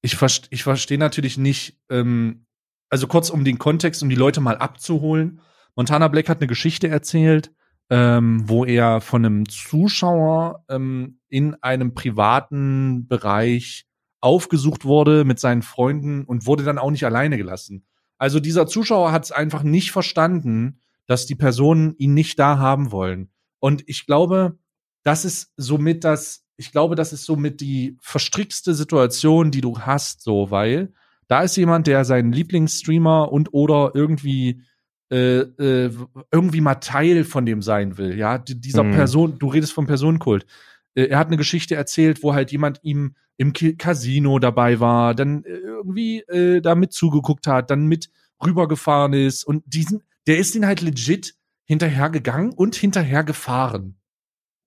ich 0.00 0.16
verstehe, 0.16 0.48
ich 0.50 0.62
verstehe 0.62 0.98
natürlich 0.98 1.38
nicht. 1.38 1.78
Ähm, 1.90 2.46
also 2.90 3.06
kurz 3.06 3.28
um 3.30 3.44
den 3.44 3.58
Kontext, 3.58 4.02
um 4.02 4.08
die 4.08 4.16
Leute 4.16 4.40
mal 4.40 4.56
abzuholen. 4.56 5.40
Montana 5.76 6.08
Black 6.08 6.28
hat 6.28 6.38
eine 6.38 6.46
Geschichte 6.46 6.88
erzählt, 6.88 7.52
ähm, 7.90 8.48
wo 8.48 8.64
er 8.64 9.00
von 9.00 9.24
einem 9.24 9.48
Zuschauer 9.48 10.64
ähm, 10.68 11.20
in 11.28 11.54
einem 11.62 11.94
privaten 11.94 13.08
Bereich 13.08 13.86
aufgesucht 14.20 14.84
wurde 14.84 15.24
mit 15.24 15.38
seinen 15.38 15.62
Freunden 15.62 16.24
und 16.24 16.46
wurde 16.46 16.64
dann 16.64 16.78
auch 16.78 16.90
nicht 16.90 17.04
alleine 17.04 17.36
gelassen. 17.36 17.86
Also 18.18 18.40
dieser 18.40 18.66
Zuschauer 18.66 19.12
hat 19.12 19.24
es 19.24 19.32
einfach 19.32 19.62
nicht 19.62 19.92
verstanden, 19.92 20.80
dass 21.06 21.26
die 21.26 21.36
Personen 21.36 21.94
ihn 21.98 22.14
nicht 22.14 22.38
da 22.38 22.58
haben 22.58 22.90
wollen. 22.90 23.30
Und 23.60 23.84
ich 23.86 24.06
glaube, 24.06 24.58
das 25.04 25.24
ist 25.24 25.52
somit 25.56 26.04
das, 26.04 26.44
ich 26.56 26.72
glaube, 26.72 26.96
das 26.96 27.12
ist 27.12 27.24
somit 27.24 27.60
die 27.60 27.96
verstrickste 28.00 28.74
Situation, 28.74 29.50
die 29.50 29.60
du 29.60 29.78
hast, 29.80 30.22
so, 30.22 30.50
weil 30.50 30.92
Da 31.28 31.42
ist 31.42 31.56
jemand, 31.56 31.86
der 31.86 32.04
seinen 32.06 32.32
Lieblingsstreamer 32.32 33.30
und 33.30 33.52
oder 33.52 33.92
irgendwie 33.94 34.62
äh, 35.10 35.40
äh, 35.40 35.90
irgendwie 36.30 36.60
mal 36.60 36.76
Teil 36.76 37.24
von 37.24 37.46
dem 37.46 37.62
sein 37.62 37.98
will. 37.98 38.16
Ja, 38.18 38.38
D 38.38 38.54
dieser 38.54 38.84
Mhm. 38.84 38.92
Person, 38.92 39.38
du 39.38 39.48
redest 39.48 39.72
vom 39.72 39.86
Personenkult. 39.86 40.46
Äh, 40.94 41.06
er 41.06 41.18
hat 41.18 41.28
eine 41.28 41.36
Geschichte 41.36 41.74
erzählt, 41.76 42.22
wo 42.22 42.34
halt 42.34 42.52
jemand 42.52 42.80
ihm 42.82 43.14
im 43.36 43.52
Ki 43.52 43.76
Casino 43.76 44.38
dabei 44.38 44.80
war, 44.80 45.14
dann 45.14 45.44
äh, 45.44 45.48
irgendwie 45.48 46.20
äh, 46.22 46.60
da 46.60 46.74
mit 46.74 46.92
zugeguckt 46.92 47.46
hat, 47.46 47.70
dann 47.70 47.86
mit 47.86 48.10
rübergefahren 48.44 49.12
ist 49.12 49.44
und 49.44 49.62
diesen, 49.66 50.02
der 50.26 50.38
ist 50.38 50.54
ihn 50.54 50.66
halt 50.66 50.80
legit 50.80 51.34
hinterhergegangen 51.64 52.52
und 52.52 52.74
hinterhergefahren. 52.76 53.97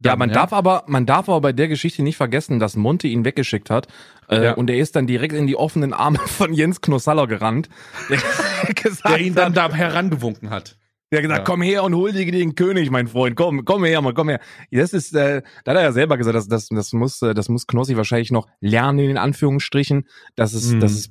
Ja, 0.04 0.16
man 0.16 0.32
darf 0.32 0.52
aber, 0.54 0.84
man 0.88 1.06
darf 1.06 1.30
aber 1.30 1.42
bei 1.42 1.54
der 1.54 1.68
Geschichte 1.68 2.02
nicht 2.04 2.18
vergessen, 2.18 2.60
dass 2.60 2.76
Monte 2.76 3.08
ihn 3.08 3.24
weggeschickt 3.26 3.70
hat. 3.70 3.88
Äh, 4.30 4.44
Ja. 4.46 4.54
Und 4.54 4.70
er 4.70 4.78
ist 4.78 4.96
dann 4.96 5.06
direkt 5.08 5.34
in 5.34 5.46
die 5.48 5.56
offenen 5.56 5.94
Arme 5.94 6.18
von 6.26 6.54
Jens 6.54 6.82
Knossaller 6.82 7.28
gerannt. 7.28 7.70
Der, 8.10 8.20
der 9.08 9.20
ihn 9.20 9.36
dann 9.36 9.54
da 9.54 9.72
herangewunken 9.72 10.50
hat. 10.50 10.78
der 11.12 11.20
hat 11.20 11.24
gesagt, 11.24 11.40
Ja. 11.40 11.44
komm 11.44 11.62
her 11.62 11.84
und 11.84 11.94
hol 11.96 12.12
dir 12.14 12.32
den 12.32 12.56
König, 12.56 12.90
mein 12.90 13.08
Freund. 13.08 13.36
Komm, 13.36 13.64
komm 13.66 13.84
her, 13.84 14.02
Mann, 14.02 14.14
komm 14.16 14.30
her. 14.30 14.40
Das 14.72 14.94
ist, 14.94 15.14
äh, 15.16 15.42
da 15.66 15.72
hat 15.72 15.78
er 15.78 15.84
ja 15.84 15.92
selber 15.92 16.18
gesagt, 16.18 16.36
das, 16.36 16.48
das, 16.48 16.68
das 16.70 16.94
muss, 16.94 17.22
äh, 17.22 17.34
das 17.34 17.50
muss 17.50 17.68
Knossi 17.68 17.96
wahrscheinlich 17.98 18.32
noch 18.32 18.48
lernen, 18.60 19.00
in 19.00 19.08
den 19.10 19.18
Anführungsstrichen, 19.18 20.08
dass 20.36 20.54
es, 20.54 20.72
Mhm. 20.72 20.80
dass 20.80 20.92
es 20.94 21.10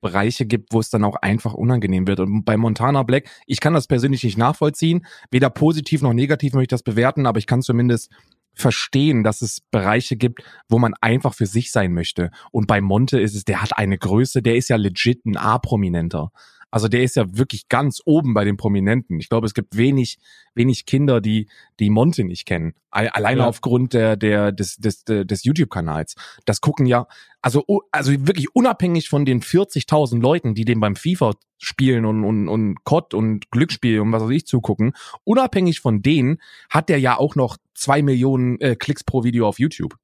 Bereiche 0.00 0.46
gibt, 0.46 0.72
wo 0.72 0.80
es 0.80 0.90
dann 0.90 1.04
auch 1.04 1.16
einfach 1.16 1.54
unangenehm 1.54 2.06
wird. 2.06 2.20
Und 2.20 2.44
bei 2.44 2.56
Montana 2.56 3.02
Black, 3.02 3.28
ich 3.46 3.60
kann 3.60 3.74
das 3.74 3.86
persönlich 3.86 4.24
nicht 4.24 4.38
nachvollziehen. 4.38 5.06
Weder 5.30 5.50
positiv 5.50 6.02
noch 6.02 6.12
negativ 6.12 6.52
möchte 6.52 6.74
ich 6.74 6.78
das 6.78 6.82
bewerten, 6.82 7.26
aber 7.26 7.38
ich 7.38 7.46
kann 7.46 7.62
zumindest 7.62 8.10
verstehen, 8.54 9.22
dass 9.22 9.42
es 9.42 9.60
Bereiche 9.70 10.16
gibt, 10.16 10.42
wo 10.68 10.78
man 10.78 10.94
einfach 11.00 11.34
für 11.34 11.46
sich 11.46 11.72
sein 11.72 11.92
möchte. 11.92 12.30
Und 12.50 12.66
bei 12.66 12.80
Monte 12.80 13.20
ist 13.20 13.34
es, 13.34 13.44
der 13.44 13.62
hat 13.62 13.78
eine 13.78 13.98
Größe, 13.98 14.42
der 14.42 14.56
ist 14.56 14.68
ja 14.68 14.76
legit 14.76 15.24
ein 15.24 15.36
A-Prominenter. 15.36 16.30
Also 16.70 16.88
der 16.88 17.02
ist 17.02 17.16
ja 17.16 17.24
wirklich 17.36 17.68
ganz 17.68 18.00
oben 18.04 18.32
bei 18.34 18.44
den 18.44 18.56
Prominenten. 18.56 19.18
Ich 19.20 19.28
glaube, 19.28 19.46
es 19.46 19.54
gibt 19.54 19.76
wenig, 19.76 20.18
wenig 20.54 20.86
Kinder, 20.86 21.20
die 21.20 21.48
die 21.78 21.90
Monte 21.90 22.24
nicht 22.24 22.46
kennen. 22.46 22.74
Al- 22.90 23.08
Alleine 23.08 23.40
Ja. 23.40 23.46
aufgrund 23.48 23.92
der, 23.92 24.16
der 24.16 24.52
des, 24.52 24.76
des, 24.76 25.04
des 25.04 25.44
YouTube-Kanals. 25.44 26.14
Das 26.44 26.60
gucken 26.60 26.86
ja, 26.86 27.06
also 27.42 27.64
also 27.90 28.12
wirklich 28.26 28.54
unabhängig 28.54 29.08
von 29.08 29.24
den 29.24 29.40
40.000 29.42 30.20
Leuten, 30.20 30.54
die 30.54 30.64
dem 30.64 30.80
beim 30.80 30.96
FIFA 30.96 31.32
spielen 31.58 32.04
und 32.04 32.24
und 32.24 32.48
und 32.48 32.84
COD 32.84 33.14
und 33.14 33.50
Glücksspiel 33.50 34.00
und 34.00 34.12
was 34.12 34.22
weiß 34.22 34.30
ich 34.30 34.46
zugucken, 34.46 34.92
unabhängig 35.24 35.80
von 35.80 36.02
denen 36.02 36.38
hat 36.70 36.88
der 36.88 36.98
ja 37.00 37.18
auch 37.18 37.34
noch 37.34 37.56
zwei 37.74 38.00
Millionen 38.02 38.60
äh, 38.60 38.76
Klicks 38.76 39.04
pro 39.04 39.24
Video 39.24 39.46
auf 39.46 39.58
YouTube. 39.58 39.96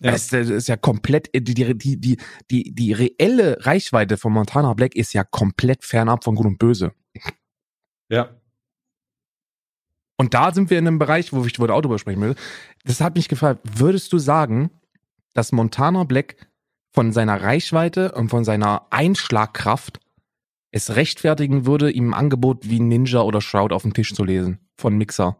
Ja. 0.00 0.12
Das, 0.12 0.22
ist- 0.22 0.32
das 0.32 0.48
ist 0.48 0.68
ja 0.68 0.76
komplett, 0.76 1.28
äh, 1.34 1.40
die, 1.42 1.54
die, 1.54 1.76
die, 1.76 2.16
die, 2.50 2.74
die, 2.74 2.92
reelle 2.92 3.64
Reichweite 3.66 4.16
von 4.16 4.32
Montana 4.32 4.72
Black 4.74 4.96
ist 4.96 5.12
ja 5.12 5.24
komplett 5.24 5.84
fernab 5.84 6.24
von 6.24 6.34
Gut 6.34 6.46
und 6.46 6.58
Böse. 6.58 6.92
Ja. 8.08 8.30
Und 10.16 10.34
da 10.34 10.52
sind 10.52 10.68
wir 10.70 10.78
in 10.78 10.86
einem 10.86 10.98
Bereich, 10.98 11.32
wo 11.32 11.44
ich 11.44 11.58
ich 11.58 11.60
auch 11.60 11.80
drüber 11.80 11.98
sprechen 11.98 12.20
will. 12.20 12.34
Das 12.84 13.00
hat 13.00 13.14
mich 13.16 13.28
gefragt, 13.28 13.60
würdest 13.78 14.12
du 14.12 14.18
sagen, 14.18 14.70
dass 15.32 15.52
Montana 15.52 16.04
Black 16.04 16.48
von 16.92 17.12
seiner 17.12 17.40
Reichweite 17.40 18.12
und 18.12 18.28
von 18.28 18.44
seiner 18.44 18.86
Einschlagkraft 18.90 20.00
es 20.72 20.94
rechtfertigen 20.96 21.66
würde, 21.66 21.90
ihm 21.90 22.10
ein 22.12 22.14
Angebot 22.14 22.68
wie 22.68 22.80
Ninja 22.80 23.20
oder 23.22 23.40
Shroud 23.40 23.72
auf 23.72 23.82
den 23.82 23.94
Tisch 23.94 24.14
zu 24.14 24.24
lesen 24.24 24.58
von 24.76 24.96
Mixer? 24.96 25.36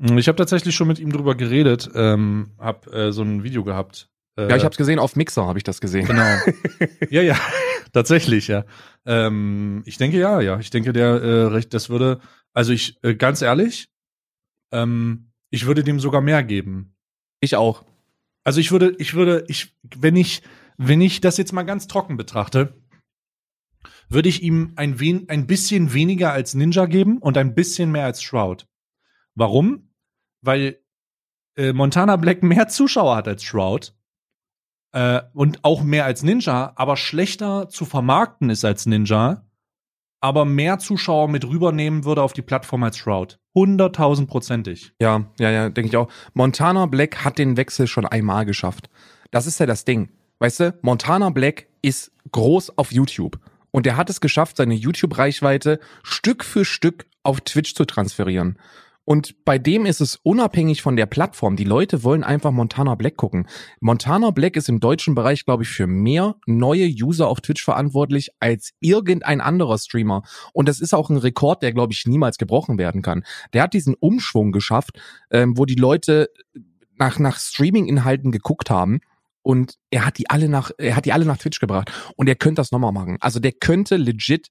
Ich 0.00 0.28
habe 0.28 0.36
tatsächlich 0.36 0.74
schon 0.76 0.88
mit 0.88 0.98
ihm 1.00 1.12
drüber 1.12 1.34
geredet, 1.34 1.90
ähm, 1.94 2.52
hab 2.58 2.86
äh, 2.92 3.12
so 3.12 3.22
ein 3.22 3.42
Video 3.42 3.64
gehabt. 3.64 4.08
Äh, 4.36 4.48
Ja, 4.48 4.56
ich 4.56 4.62
habe 4.62 4.72
es 4.72 4.78
gesehen, 4.78 4.98
auf 5.00 5.16
Mixer 5.16 5.46
habe 5.46 5.58
ich 5.58 5.64
das 5.64 5.80
gesehen. 5.80 6.06
Genau. 6.06 6.36
ja, 7.10 7.22
ja, 7.22 7.36
tatsächlich, 7.92 8.46
ja. 8.46 8.64
Ähm, 9.06 9.82
ich 9.86 9.98
denke 9.98 10.18
ja, 10.18 10.40
ja. 10.40 10.58
Ich 10.60 10.70
denke, 10.70 10.92
der 10.92 11.08
äh, 11.08 11.42
recht, 11.46 11.74
das 11.74 11.90
würde, 11.90 12.20
also 12.52 12.72
ich, 12.72 13.02
äh, 13.02 13.14
ganz 13.16 13.42
ehrlich, 13.42 13.88
ähm, 14.72 15.32
ich 15.50 15.66
würde 15.66 15.82
dem 15.82 15.98
sogar 15.98 16.20
mehr 16.20 16.44
geben. 16.44 16.94
Ich 17.40 17.56
auch. 17.56 17.84
Also 18.44 18.60
ich 18.60 18.70
würde, 18.70 18.94
ich 18.98 19.14
würde, 19.14 19.44
ich, 19.48 19.76
wenn 19.96 20.14
ich, 20.14 20.42
wenn 20.76 21.00
ich 21.00 21.20
das 21.20 21.38
jetzt 21.38 21.52
mal 21.52 21.64
ganz 21.64 21.88
trocken 21.88 22.16
betrachte, 22.16 22.74
würde 24.08 24.28
ich 24.28 24.42
ihm 24.42 24.72
ein, 24.76 25.00
wen, 25.00 25.28
ein 25.28 25.46
bisschen 25.46 25.92
weniger 25.92 26.32
als 26.32 26.54
Ninja 26.54 26.86
geben 26.86 27.18
und 27.18 27.36
ein 27.36 27.54
bisschen 27.54 27.90
mehr 27.90 28.04
als 28.04 28.22
Shroud. 28.22 28.66
Warum? 29.34 29.87
Weil 30.42 30.78
äh, 31.56 31.72
Montana 31.72 32.16
Black 32.16 32.42
mehr 32.42 32.68
Zuschauer 32.68 33.16
hat 33.16 33.28
als 33.28 33.42
Shroud 33.42 33.94
äh, 34.92 35.20
und 35.34 35.64
auch 35.64 35.82
mehr 35.82 36.04
als 36.04 36.22
Ninja, 36.22 36.72
aber 36.76 36.96
schlechter 36.96 37.68
zu 37.68 37.84
vermarkten 37.84 38.50
ist 38.50 38.64
als 38.64 38.86
Ninja, 38.86 39.44
aber 40.20 40.44
mehr 40.44 40.78
Zuschauer 40.78 41.28
mit 41.28 41.44
rübernehmen 41.44 42.04
würde 42.04 42.22
auf 42.22 42.32
die 42.32 42.42
Plattform 42.42 42.82
als 42.82 42.98
Shroud. 42.98 43.38
Hunderttausendprozentig. 43.54 44.92
Ja, 45.00 45.26
ja, 45.38 45.50
ja, 45.50 45.68
denke 45.68 45.88
ich 45.88 45.96
auch. 45.96 46.10
Montana 46.34 46.86
Black 46.86 47.24
hat 47.24 47.38
den 47.38 47.56
Wechsel 47.56 47.86
schon 47.86 48.06
einmal 48.06 48.44
geschafft. 48.44 48.88
Das 49.30 49.46
ist 49.46 49.60
ja 49.60 49.66
das 49.66 49.84
Ding. 49.84 50.10
Weißt 50.38 50.60
du, 50.60 50.78
Montana 50.82 51.30
Black 51.30 51.66
ist 51.82 52.12
groß 52.30 52.78
auf 52.78 52.92
YouTube. 52.92 53.38
Und 53.70 53.86
er 53.86 53.96
hat 53.96 54.10
es 54.10 54.20
geschafft, 54.20 54.56
seine 54.56 54.74
YouTube-Reichweite 54.74 55.78
Stück 56.02 56.44
für 56.44 56.64
Stück 56.64 57.06
auf 57.22 57.40
Twitch 57.42 57.74
zu 57.74 57.84
transferieren. 57.84 58.58
Und 59.08 59.42
bei 59.46 59.58
dem 59.58 59.86
ist 59.86 60.02
es 60.02 60.16
unabhängig 60.16 60.82
von 60.82 60.94
der 60.94 61.06
Plattform. 61.06 61.56
Die 61.56 61.64
Leute 61.64 62.04
wollen 62.04 62.22
einfach 62.22 62.52
Montana 62.52 62.94
Black 62.94 63.16
gucken. 63.16 63.46
Montana 63.80 64.32
Black 64.32 64.54
ist 64.54 64.68
im 64.68 64.80
deutschen 64.80 65.14
Bereich, 65.14 65.46
glaube 65.46 65.62
ich, 65.62 65.70
für 65.70 65.86
mehr 65.86 66.34
neue 66.44 66.86
User 66.86 67.26
auf 67.26 67.40
Twitch 67.40 67.64
verantwortlich 67.64 68.28
als 68.38 68.72
irgendein 68.80 69.40
anderer 69.40 69.78
Streamer. 69.78 70.24
Und 70.52 70.68
das 70.68 70.78
ist 70.78 70.92
auch 70.92 71.08
ein 71.08 71.16
Rekord, 71.16 71.62
der, 71.62 71.72
glaube 71.72 71.94
ich, 71.94 72.04
niemals 72.04 72.36
gebrochen 72.36 72.76
werden 72.76 73.00
kann. 73.00 73.24
Der 73.54 73.62
hat 73.62 73.72
diesen 73.72 73.94
Umschwung 73.94 74.52
geschafft, 74.52 75.00
ähm, 75.30 75.56
wo 75.56 75.64
die 75.64 75.76
Leute 75.76 76.28
nach, 76.98 77.18
nach 77.18 77.38
Streaming-Inhalten 77.38 78.30
geguckt 78.30 78.68
haben. 78.68 79.00
Und 79.40 79.76
er 79.88 80.04
hat 80.04 80.18
die 80.18 80.28
alle 80.28 80.50
nach, 80.50 80.70
er 80.76 80.96
hat 80.96 81.06
die 81.06 81.14
alle 81.14 81.24
nach 81.24 81.38
Twitch 81.38 81.60
gebracht. 81.60 81.90
Und 82.16 82.28
er 82.28 82.36
könnte 82.36 82.60
das 82.60 82.72
nochmal 82.72 82.92
machen. 82.92 83.16
Also 83.20 83.40
der 83.40 83.52
könnte 83.52 83.96
legit 83.96 84.48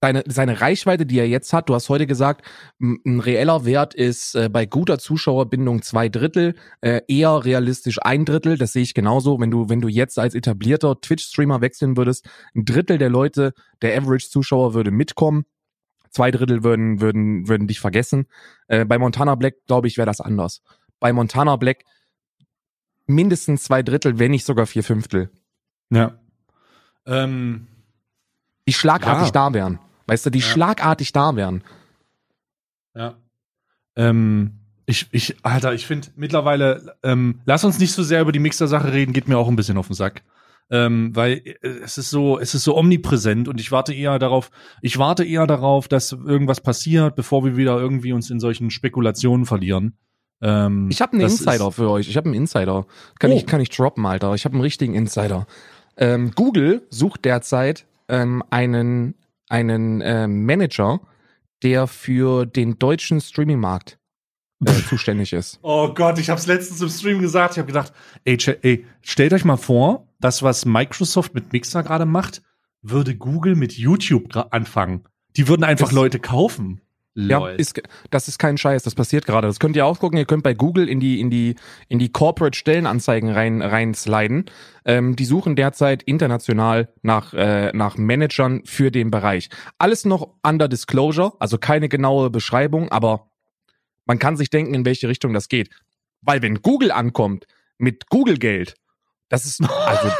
seine, 0.00 0.24
seine 0.26 0.60
Reichweite, 0.60 1.04
die 1.04 1.18
er 1.18 1.28
jetzt 1.28 1.52
hat, 1.52 1.68
du 1.68 1.74
hast 1.74 1.88
heute 1.90 2.06
gesagt, 2.06 2.46
ein 2.80 3.20
reeller 3.20 3.64
Wert 3.66 3.94
ist 3.94 4.34
äh, 4.34 4.48
bei 4.48 4.64
guter 4.64 4.98
Zuschauerbindung 4.98 5.82
zwei 5.82 6.08
Drittel, 6.08 6.54
äh, 6.80 7.02
eher 7.06 7.44
realistisch 7.44 7.98
ein 8.02 8.24
Drittel. 8.24 8.56
Das 8.56 8.72
sehe 8.72 8.82
ich 8.82 8.94
genauso. 8.94 9.38
Wenn 9.40 9.50
du, 9.50 9.68
wenn 9.68 9.80
du 9.80 9.88
jetzt 9.88 10.18
als 10.18 10.34
etablierter 10.34 11.00
Twitch-Streamer 11.00 11.60
wechseln 11.60 11.96
würdest, 11.96 12.28
ein 12.54 12.64
Drittel 12.64 12.96
der 12.96 13.10
Leute, 13.10 13.52
der 13.82 13.96
Average-Zuschauer 13.98 14.72
würde 14.74 14.90
mitkommen. 14.90 15.44
Zwei 16.10 16.30
Drittel 16.30 16.64
würden, 16.64 17.00
würden, 17.00 17.46
würden 17.46 17.68
dich 17.68 17.78
vergessen. 17.78 18.26
Äh, 18.68 18.84
bei 18.86 18.98
Montana 18.98 19.34
Black, 19.34 19.66
glaube 19.66 19.86
ich, 19.86 19.98
wäre 19.98 20.06
das 20.06 20.20
anders. 20.20 20.62
Bei 20.98 21.12
Montana 21.12 21.56
Black 21.56 21.84
mindestens 23.06 23.64
zwei 23.64 23.82
Drittel, 23.82 24.18
wenn 24.18 24.30
nicht 24.30 24.46
sogar 24.46 24.66
vier 24.66 24.82
Fünftel, 24.82 25.30
Ja. 25.90 26.18
Ähm, 27.06 27.66
die 28.66 28.72
schlagartig 28.72 29.28
Ja. 29.28 29.32
da 29.32 29.54
wären. 29.54 29.78
Weißt 30.10 30.26
du, 30.26 30.30
die 30.30 30.40
Ja. 30.40 30.44
schlagartig 30.44 31.12
da 31.12 31.36
wären. 31.36 31.62
Ja. 32.96 33.14
Ähm, 33.96 34.58
ich, 34.86 35.06
ich, 35.12 35.36
Alter, 35.44 35.72
ich 35.72 35.86
finde 35.86 36.08
mittlerweile, 36.16 36.96
ähm, 37.04 37.40
lass 37.44 37.62
uns 37.62 37.78
nicht 37.78 37.92
so 37.92 38.02
sehr 38.02 38.20
über 38.22 38.32
die 38.32 38.40
Mixer-Sache 38.40 38.92
reden, 38.92 39.12
geht 39.12 39.28
mir 39.28 39.38
auch 39.38 39.46
ein 39.48 39.54
bisschen 39.54 39.78
auf 39.78 39.86
den 39.86 39.94
Sack. 39.94 40.22
Ähm, 40.68 41.14
weil 41.14 41.42
äh, 41.44 41.68
es 41.84 41.96
ist 41.96 42.10
so, 42.10 42.40
es 42.40 42.54
ist 42.56 42.64
so 42.64 42.76
omnipräsent 42.76 43.46
und 43.46 43.60
ich 43.60 43.70
warte 43.70 43.94
eher 43.94 44.18
darauf, 44.18 44.50
ich 44.82 44.98
warte 44.98 45.24
eher 45.24 45.46
darauf, 45.46 45.86
dass 45.86 46.10
irgendwas 46.10 46.60
passiert, 46.60 47.14
bevor 47.14 47.44
wir 47.44 47.56
wieder 47.56 47.78
irgendwie 47.78 48.12
uns 48.12 48.30
in 48.30 48.40
solchen 48.40 48.70
Spekulationen 48.70 49.46
verlieren. 49.46 49.96
Ähm, 50.42 50.88
Ich 50.90 51.00
habe 51.00 51.12
einen 51.12 51.20
Insider 51.22 51.70
für 51.70 51.88
euch. 51.88 52.08
Ich 52.08 52.16
habe 52.16 52.26
einen 52.26 52.34
Insider. 52.34 52.84
Kann 53.20 53.30
Oh. 53.30 53.36
ich 53.36 53.46
kann 53.46 53.60
ich 53.60 53.68
droppen, 53.70 54.04
Alter. 54.06 54.34
Ich 54.34 54.44
habe 54.44 54.54
einen 54.54 54.62
richtigen 54.62 54.94
Insider. 54.94 55.46
Ähm, 55.96 56.32
Google 56.34 56.82
sucht 56.90 57.24
derzeit 57.24 57.86
ähm, 58.08 58.42
einen 58.50 59.14
einen 59.50 60.00
ähm, 60.02 60.46
Manager, 60.46 61.00
der 61.62 61.86
für 61.86 62.46
den 62.46 62.78
deutschen 62.78 63.20
Streaming-Markt 63.20 63.98
äh, 64.64 64.72
zuständig 64.88 65.32
ist. 65.32 65.58
Oh 65.62 65.92
Gott, 65.92 66.18
ich 66.18 66.30
hab's 66.30 66.46
letztens 66.46 66.80
im 66.80 66.88
Stream 66.88 67.20
gesagt. 67.20 67.52
Ich 67.54 67.58
habe 67.58 67.66
gedacht, 67.66 67.92
ey, 68.24 68.38
ey, 68.62 68.86
stellt 69.02 69.32
euch 69.32 69.44
mal 69.44 69.56
vor, 69.56 70.06
das, 70.20 70.42
was 70.42 70.64
Microsoft 70.64 71.34
mit 71.34 71.52
Mixer 71.52 71.82
gerade 71.82 72.06
macht, 72.06 72.42
würde 72.82 73.14
Google 73.16 73.56
mit 73.56 73.74
YouTube 73.74 74.34
anfangen. 74.50 75.04
Die 75.36 75.48
würden 75.48 75.64
einfach 75.64 75.88
Ist- 75.88 75.94
Leute 75.94 76.18
kaufen. 76.18 76.80
Ja, 77.28 77.48
ist, 77.48 77.82
das 78.10 78.28
ist 78.28 78.38
kein 78.38 78.56
Scheiß, 78.56 78.82
das 78.82 78.94
passiert 78.94 79.26
gerade. 79.26 79.46
Das 79.46 79.60
könnt 79.60 79.76
ihr 79.76 79.86
auch 79.86 79.98
gucken. 79.98 80.18
Ihr 80.18 80.24
könnt 80.24 80.42
bei 80.42 80.54
Google 80.54 80.88
in 80.88 81.00
die, 81.00 81.20
in 81.20 81.30
die, 81.30 81.56
in 81.88 81.98
die 81.98 82.10
Corporate 82.10 82.56
Stellenanzeigen 82.56 83.30
rein, 83.30 83.62
rein 83.62 83.94
sliden. 83.94 84.46
Ähm, 84.84 85.16
die 85.16 85.24
suchen 85.24 85.56
derzeit 85.56 86.02
international 86.02 86.88
nach, 87.02 87.34
äh, 87.34 87.70
nach 87.72 87.96
Managern 87.96 88.62
für 88.64 88.90
den 88.90 89.10
Bereich. 89.10 89.50
Alles 89.78 90.04
noch 90.04 90.34
under 90.42 90.68
disclosure, 90.68 91.32
also 91.38 91.58
keine 91.58 91.88
genaue 91.88 92.30
Beschreibung, 92.30 92.90
aber 92.90 93.30
man 94.06 94.18
kann 94.18 94.36
sich 94.36 94.50
denken, 94.50 94.74
in 94.74 94.84
welche 94.84 95.08
Richtung 95.08 95.32
das 95.32 95.48
geht. 95.48 95.70
Weil 96.22 96.42
wenn 96.42 96.62
Google 96.62 96.92
ankommt 96.92 97.46
mit 97.78 98.08
Google 98.08 98.38
Geld, 98.38 98.74
das 99.28 99.44
ist, 99.44 99.62
also, 99.62 100.10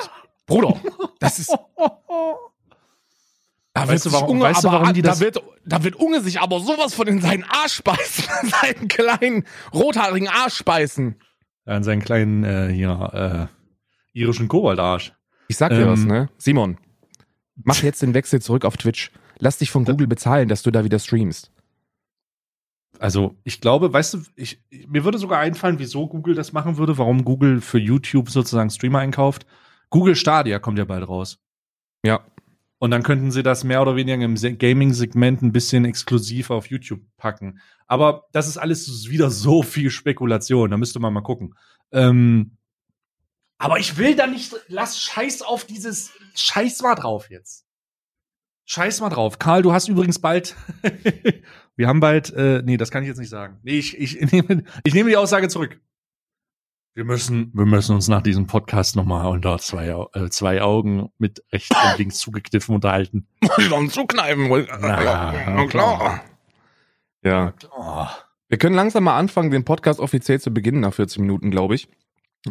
Bruder, 0.47 0.81
das 1.19 1.39
ist. 1.39 1.55
Da 3.73 3.83
Weißt 3.87 4.05
wird 4.05 4.07
du, 4.07 4.12
warum- 4.12 4.27
sich 4.29 4.35
Unge, 4.35 4.45
weißt 4.45 4.64
du, 4.64 4.68
aber, 4.68 4.81
warum 4.81 4.95
die 4.95 5.03
da 5.03 5.11
das- 5.11 5.21
wird, 5.21 5.43
da 5.64 5.85
wird 5.85 5.95
Unge 5.97 6.21
sich 6.23 6.41
aber 6.41 6.59
sowas 6.61 6.93
von 6.95 7.07
in 7.07 7.21
seinen 7.21 7.45
Arsch 7.45 7.75
speisen, 7.75 8.25
seinen 8.62 8.89
kleinen 8.89 9.45
rothaarigen 9.73 10.29
Arsch 10.29 10.55
speisen. 10.55 11.16
An 11.66 11.85
seinen 11.85 12.03
kleinen, 12.03 12.43
äh, 12.45 12.73
hier, 12.73 13.49
äh, 13.53 14.18
irischen 14.18 14.49
Kobaldarsch. 14.49 15.12
Ich 15.49 15.57
sag 15.57 15.71
dir 15.71 15.83
Ähm. 15.83 15.89
was, 15.89 16.01
ne? 16.01 16.29
Simon, 16.39 16.79
mach 17.62 17.81
jetzt 17.83 18.03
den 18.03 18.14
Wechsel 18.14 18.43
zurück 18.43 18.64
auf 18.64 18.77
Twitch. 18.77 19.12
Lass 19.39 19.59
dich 19.59 19.71
von 19.71 19.85
Google 19.85 20.07
bezahlen, 20.09 20.49
dass 20.49 20.62
du 20.62 20.71
da 20.71 20.85
wieder 20.85 20.99
streamst. 20.99 21.51
Also, 22.99 23.37
ich 23.45 23.61
glaube, 23.61 23.93
weißt 23.93 24.14
du, 24.14 24.23
ich- 24.37 24.61
mir 24.89 25.05
würde 25.05 25.18
sogar 25.18 25.39
einfallen, 25.39 25.79
wieso 25.79 26.07
Google 26.09 26.35
das 26.35 26.53
machen 26.53 26.77
würde, 26.77 26.99
warum 26.99 27.25
Google 27.25 27.61
für 27.61 27.79
YouTube 27.79 28.31
sozusagen 28.31 28.68
Streamer 28.71 28.99
einkauft. 28.99 29.47
Google 29.91 30.16
Stadia 30.16 30.59
kommt 30.59 30.79
ja 30.79 30.85
bald 30.85 31.09
raus. 31.09 31.39
Ja. 32.05 32.21
Und 32.83 32.91
dann 32.93 33.03
könnten 33.03 33.31
sie 33.31 33.43
das 33.43 33.62
mehr 33.62 33.83
oder 33.83 33.95
weniger 33.95 34.24
im 34.24 34.39
Se- 34.39 34.55
Gaming-Segment 34.57 35.43
ein 35.43 35.53
bisschen 35.53 35.85
exklusiv 35.85 36.49
auf 36.49 36.66
YouTube 36.70 37.03
packen. 37.18 37.61
Aber 37.87 38.24
das 38.33 38.49
ist 38.49 38.57
alles 38.57 39.11
wieder 39.11 39.31
so 39.31 39.62
viel 39.62 39.91
Spekulation. 39.91 40.70
Da 40.70 40.78
müsste 40.78 40.99
man 40.99 41.12
mal 41.12 41.20
gucken. 41.20 41.55
Ähm, 41.93 42.57
aber 43.59 43.78
ich 43.78 43.99
will 43.99 44.16
da 44.16 44.26
nicht. 44.26 44.57
Lass 44.68 44.99
Scheiß 44.99 45.43
auf 45.43 45.66
dieses. 45.66 46.11
Scheiß 46.35 46.81
mal 46.81 46.95
drauf 46.95 47.28
jetzt. 47.28 47.66
Scheiß 48.64 49.03
mal 49.03 49.11
drauf. 49.11 49.39
Karl, 49.39 49.61
du 49.61 49.72
hast 49.72 49.89
übrigens 49.89 50.18
bald. 50.18 50.57
wir 51.76 51.87
haben 51.87 52.01
bald. 52.01 52.33
Äh, 52.33 52.62
nee, 52.64 52.78
das 52.78 52.91
kann 52.91 53.03
ich 53.03 53.09
jetzt 53.09 53.18
nicht 53.18 53.28
sagen. 53.28 53.59
Nee, 53.62 53.78
ich, 53.78 53.99
ich, 53.99 54.18
nehme, 54.33 54.64
ich 54.85 54.95
nehme 54.95 55.11
die 55.11 55.18
Aussage 55.18 55.49
zurück. 55.49 55.78
Wir 57.01 57.07
müssen, 57.07 57.51
wir 57.55 57.65
müssen 57.65 57.95
uns 57.95 58.09
nach 58.09 58.21
diesem 58.21 58.47
Podcast 58.47 58.95
nochmal 58.95 59.27
unter 59.29 59.57
zwei, 59.57 59.89
äh, 60.13 60.29
zwei 60.29 60.61
Augen 60.61 61.09
mit 61.17 61.43
rechts 61.51 61.71
und 61.75 61.97
links 61.99 62.19
zugekniffen 62.19 62.75
unterhalten. 62.75 63.27
Dann 63.71 63.89
zukneifen. 63.89 64.51
Na, 64.83 65.33
Na 65.49 65.67
klar. 65.67 66.21
Ja. 67.25 67.55
Wir 68.51 68.59
können 68.59 68.75
langsam 68.75 69.05
mal 69.05 69.17
anfangen, 69.17 69.51
den 69.51 69.65
Podcast 69.65 69.99
offiziell 69.99 70.43
zu 70.43 70.51
beginnen 70.53 70.81
nach 70.81 70.93
40 70.93 71.21
Minuten, 71.21 71.51
glaube 71.51 71.75
ich. 71.75 71.89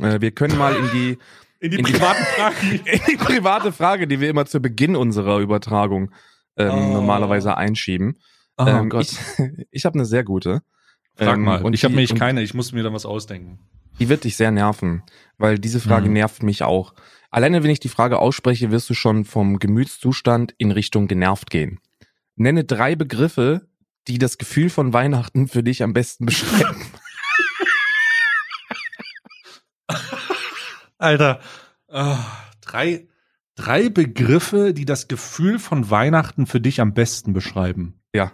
Äh, 0.01 0.19
wir 0.19 0.31
können 0.31 0.57
mal 0.57 0.75
in 0.75 0.89
die, 0.95 1.17
In 1.59 1.69
die 1.69 1.77
In 1.77 1.85
die- 1.85 1.91
privaten 1.91 2.23
Fragen. 2.23 2.55
in 2.85 3.01
die 3.07 3.17
private 3.17 3.71
Frage, 3.71 4.07
die 4.07 4.19
wir 4.19 4.31
immer 4.31 4.47
zu 4.47 4.59
Beginn 4.61 4.95
unserer 4.95 5.37
Übertragung 5.37 6.09
ähm, 6.57 6.71
Oh. 6.71 6.93
normalerweise 6.93 7.55
einschieben. 7.55 8.17
Oh 8.57 8.65
ähm, 8.65 8.89
Gott. 8.89 9.03
Ich, 9.11 9.67
ich 9.69 9.85
habe 9.85 9.93
eine 9.93 10.05
sehr 10.05 10.23
gute. 10.23 10.63
Frag 11.15 11.35
Ähm, 11.35 11.43
mal. 11.43 11.61
und 11.61 11.73
ich 11.73 11.83
habe 11.83 11.93
nämlich 11.93 12.15
keine. 12.15 12.41
Ich 12.41 12.55
muss 12.55 12.71
mir 12.71 12.81
da 12.81 12.91
was 12.91 13.05
ausdenken. 13.05 13.59
Die 13.99 14.09
wird 14.09 14.23
dich 14.23 14.35
sehr 14.37 14.51
nerven, 14.51 15.03
weil 15.37 15.59
diese 15.59 15.79
Frage 15.79 16.07
Mhm. 16.07 16.13
nervt 16.13 16.43
mich 16.43 16.63
auch. 16.63 16.93
Alleine 17.31 17.63
wenn 17.63 17.69
ich 17.69 17.79
die 17.79 17.89
Frage 17.89 18.19
ausspreche, 18.19 18.71
wirst 18.71 18.89
du 18.89 18.93
schon 18.93 19.25
vom 19.25 19.59
Gemütszustand 19.59 20.53
in 20.57 20.71
Richtung 20.71 21.07
genervt 21.07 21.49
gehen. 21.49 21.79
Nenne 22.35 22.63
drei 22.63 22.95
Begriffe, 22.95 23.67
die 24.07 24.17
das 24.17 24.37
Gefühl 24.37 24.69
von 24.69 24.93
Weihnachten 24.93 25.47
für 25.47 25.61
dich 25.61 25.83
am 25.83 25.93
besten 25.93 26.25
beschreiben. 26.25 26.81
Alter, 30.97 31.39
ah, 31.89 32.17
drei, 32.61 33.07
drei 33.55 33.89
Begriffe, 33.89 34.73
die 34.73 34.85
das 34.85 35.07
Gefühl 35.07 35.59
von 35.59 35.89
Weihnachten 35.89 36.45
für 36.47 36.59
dich 36.59 36.81
am 36.81 36.93
besten 36.93 37.33
beschreiben. 37.33 38.01
Ja. 38.13 38.31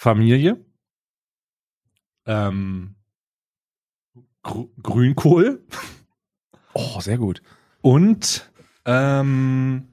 Familie, 0.00 0.64
ähm, 2.24 2.94
Gr 4.44 4.66
Grünkohl 4.80 5.66
Oh, 6.72 7.00
sehr 7.00 7.18
gut. 7.18 7.42
und 7.80 8.48
ähm, 8.84 9.88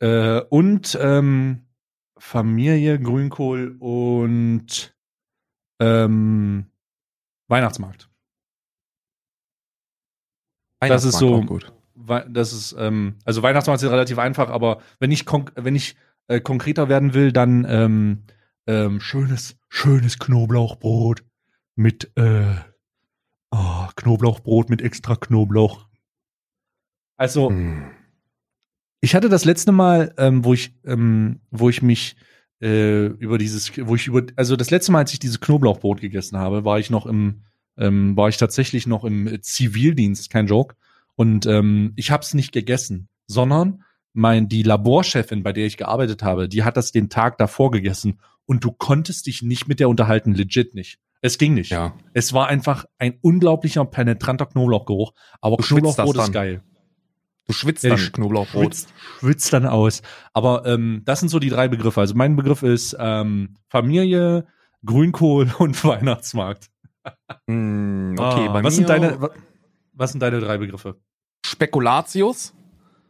äh, 0.00 0.40
und 0.50 0.98
ähm, 1.00 1.64
Familie, 2.18 3.00
Grünkohl 3.00 3.76
und 3.78 4.94
ähm, 5.80 6.66
Weihnachtsmarkt. 7.48 8.10
Das 10.80 11.04
ist 11.04 11.14
Weihnachtsmarkt 11.22 11.72
so- 11.96 12.22
Das 12.28 12.52
ist, 12.52 12.74
ähm, 12.78 13.16
also 13.24 13.42
Weihnachtsmarkt 13.42 13.82
ist 13.82 13.90
relativ 13.90 14.18
einfach, 14.18 14.50
aber 14.50 14.82
wenn 14.98 15.10
ich, 15.10 15.24
wenn 15.54 15.74
ich 15.74 15.96
äh, 16.30 16.40
konkreter 16.40 16.88
werden 16.88 17.12
will, 17.12 17.32
dann 17.32 17.66
ähm, 17.68 18.22
ähm, 18.66 19.00
schönes, 19.00 19.56
schönes 19.68 20.18
Knoblauchbrot 20.20 21.24
mit 21.74 22.12
äh, 22.16 22.54
oh, 23.50 23.86
Knoblauchbrot 23.96 24.70
mit 24.70 24.80
extra 24.80 25.16
Knoblauch. 25.16 25.88
Also, 27.16 27.50
Hm. 27.50 27.90
ich 29.00 29.16
hatte 29.16 29.28
das 29.28 29.44
letzte 29.44 29.72
Mal, 29.72 30.14
ähm, 30.18 30.44
wo 30.44 30.54
ich, 30.54 30.72
ähm, 30.84 31.40
wo 31.50 31.68
ich 31.68 31.82
mich 31.82 32.14
äh, 32.62 33.06
über 33.06 33.36
dieses, 33.36 33.76
wo 33.76 33.96
ich 33.96 34.06
über, 34.06 34.22
also 34.36 34.54
das 34.54 34.70
letzte 34.70 34.92
Mal, 34.92 35.00
als 35.00 35.12
ich 35.12 35.18
dieses 35.18 35.40
Knoblauchbrot 35.40 36.00
gegessen 36.00 36.38
habe, 36.38 36.64
war 36.64 36.78
ich 36.78 36.90
noch 36.90 37.06
im, 37.06 37.42
ähm, 37.76 38.16
war 38.16 38.28
ich 38.28 38.36
tatsächlich 38.36 38.86
noch 38.86 39.04
im 39.04 39.42
Zivildienst, 39.42 40.30
kein 40.30 40.46
Joke. 40.46 40.76
Und 41.16 41.44
ähm, 41.46 41.92
ich 41.96 42.12
habe 42.12 42.22
es 42.22 42.34
nicht 42.34 42.52
gegessen, 42.52 43.08
sondern 43.26 43.82
mein 44.12 44.48
die 44.48 44.62
Laborchefin, 44.62 45.42
bei 45.42 45.52
der 45.52 45.66
ich 45.66 45.76
gearbeitet 45.76 46.22
habe, 46.22 46.48
die 46.48 46.64
hat 46.64 46.76
das 46.76 46.92
den 46.92 47.08
Tag 47.08 47.38
davor 47.38 47.70
gegessen 47.70 48.20
und 48.46 48.64
du 48.64 48.72
konntest 48.72 49.26
dich 49.26 49.42
nicht 49.42 49.68
mit 49.68 49.78
der 49.80 49.88
unterhalten, 49.88 50.34
legit 50.34 50.74
nicht. 50.74 50.98
Es 51.22 51.36
ging 51.38 51.54
nicht. 51.54 51.70
Ja. 51.70 51.94
Es 52.14 52.32
war 52.32 52.48
einfach 52.48 52.86
ein 52.98 53.18
unglaublicher 53.20 53.84
penetranter 53.84 54.46
Knoblauchgeruch, 54.46 55.12
aber 55.40 55.56
Du 55.58 55.62
Knoblauchbrot 55.62 56.16
ist 56.16 56.22
dann. 56.24 56.32
geil. 56.32 56.62
Du 57.46 57.52
schwitzt 57.52 57.84
Ja, 57.84 57.90
dann 57.96 58.12
Knoblauchbrot. 58.12 58.62
Schwitzt, 58.74 58.94
schwitzt 59.18 59.52
dann 59.52 59.66
aus. 59.66 60.02
Aber 60.32 60.64
ähm, 60.66 61.02
das 61.04 61.20
sind 61.20 61.28
so 61.28 61.38
die 61.38 61.48
drei 61.50 61.68
Begriffe. 61.68 62.00
Also 62.00 62.14
mein 62.14 62.36
Begriff 62.36 62.62
ist 62.62 62.96
ähm, 62.98 63.56
Familie, 63.68 64.46
Grünkohl 64.84 65.52
und 65.58 65.84
Weihnachtsmarkt. 65.84 66.70
Hm, 67.48 68.14
okay, 68.18 68.46
Ah, 68.48 68.52
bei 68.52 68.62
was 68.64 68.72
mir 68.74 68.76
sind 68.76 68.88
deine 68.88 69.20
wa- 69.20 69.30
was 69.92 70.12
sind 70.12 70.20
deine 70.20 70.40
drei 70.40 70.58
Begriffe? 70.58 70.96
Spekulatius, 71.44 72.54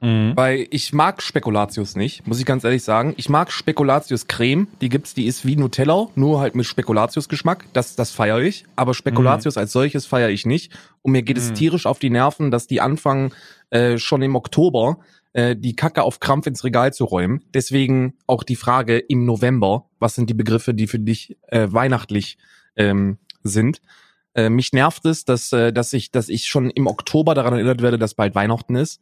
weil 0.01 0.67
ich 0.71 0.93
mag 0.93 1.23
Spekulatius 1.23 1.95
nicht, 1.95 2.27
muss 2.27 2.39
ich 2.41 2.47
ganz 2.47 2.65
ehrlich 2.65 2.83
sagen. 2.83 3.13
Ich 3.19 3.29
mag 3.29 3.53
Spekulatius 3.53 4.27
Creme, 4.27 4.67
die 4.81 4.89
gibt's, 4.89 5.13
die 5.13 5.27
ist 5.27 5.45
wie 5.45 5.57
Nutella, 5.57 6.09
nur 6.15 6.41
halt 6.41 6.55
mit 6.55 6.65
Spekulatius 6.67 7.29
Geschmack. 7.29 7.67
Das, 7.75 7.97
das 7.97 8.11
feiere 8.11 8.41
ich. 8.41 8.65
Aber 8.77 8.95
Spekulatius 8.95 9.57
als 9.59 9.73
solches 9.73 10.07
feiere 10.07 10.31
ich 10.31 10.47
nicht. 10.47 10.73
Und 11.03 11.13
mir 11.13 11.23
geht 11.23 11.37
es 11.37 11.51
Mhm. 11.51 11.55
tierisch 11.55 11.87
auf 11.87 11.99
die 11.99 12.11
Nerven, 12.11 12.51
dass 12.51 12.67
die 12.67 12.81
anfangen, 12.81 13.33
äh, 13.71 13.99
schon 13.99 14.23
im 14.23 14.37
Oktober 14.37 14.99
äh, 15.33 15.55
die 15.55 15.77
Kacke 15.77 16.03
auf 16.03 16.19
Krampf 16.19 16.47
ins 16.47 16.65
Regal 16.65 16.93
zu 16.93 17.05
räumen. 17.05 17.43
Deswegen 17.55 18.15
auch 18.27 18.43
die 18.43 18.57
Frage 18.57 18.99
im 18.99 19.27
November, 19.27 19.85
was 19.99 20.15
sind 20.15 20.31
die 20.31 20.35
Begriffe, 20.35 20.73
die 20.75 20.87
für 20.87 20.99
dich 20.99 21.37
äh, 21.49 21.69
weihnachtlich 21.71 22.39
ähm, 22.77 23.19
sind? 23.43 23.81
Äh, 24.35 24.49
mich 24.49 24.73
nervt 24.73 25.05
es, 25.05 25.25
dass, 25.25 25.53
äh, 25.53 25.73
dass 25.73 25.93
ich, 25.93 26.11
dass 26.11 26.29
ich 26.29 26.47
schon 26.47 26.71
im 26.71 26.87
Oktober 26.87 27.35
daran 27.35 27.53
erinnert 27.53 27.83
werde, 27.83 27.99
dass 27.99 28.15
bald 28.15 28.35
Weihnachten 28.35 28.77
ist. 28.77 29.01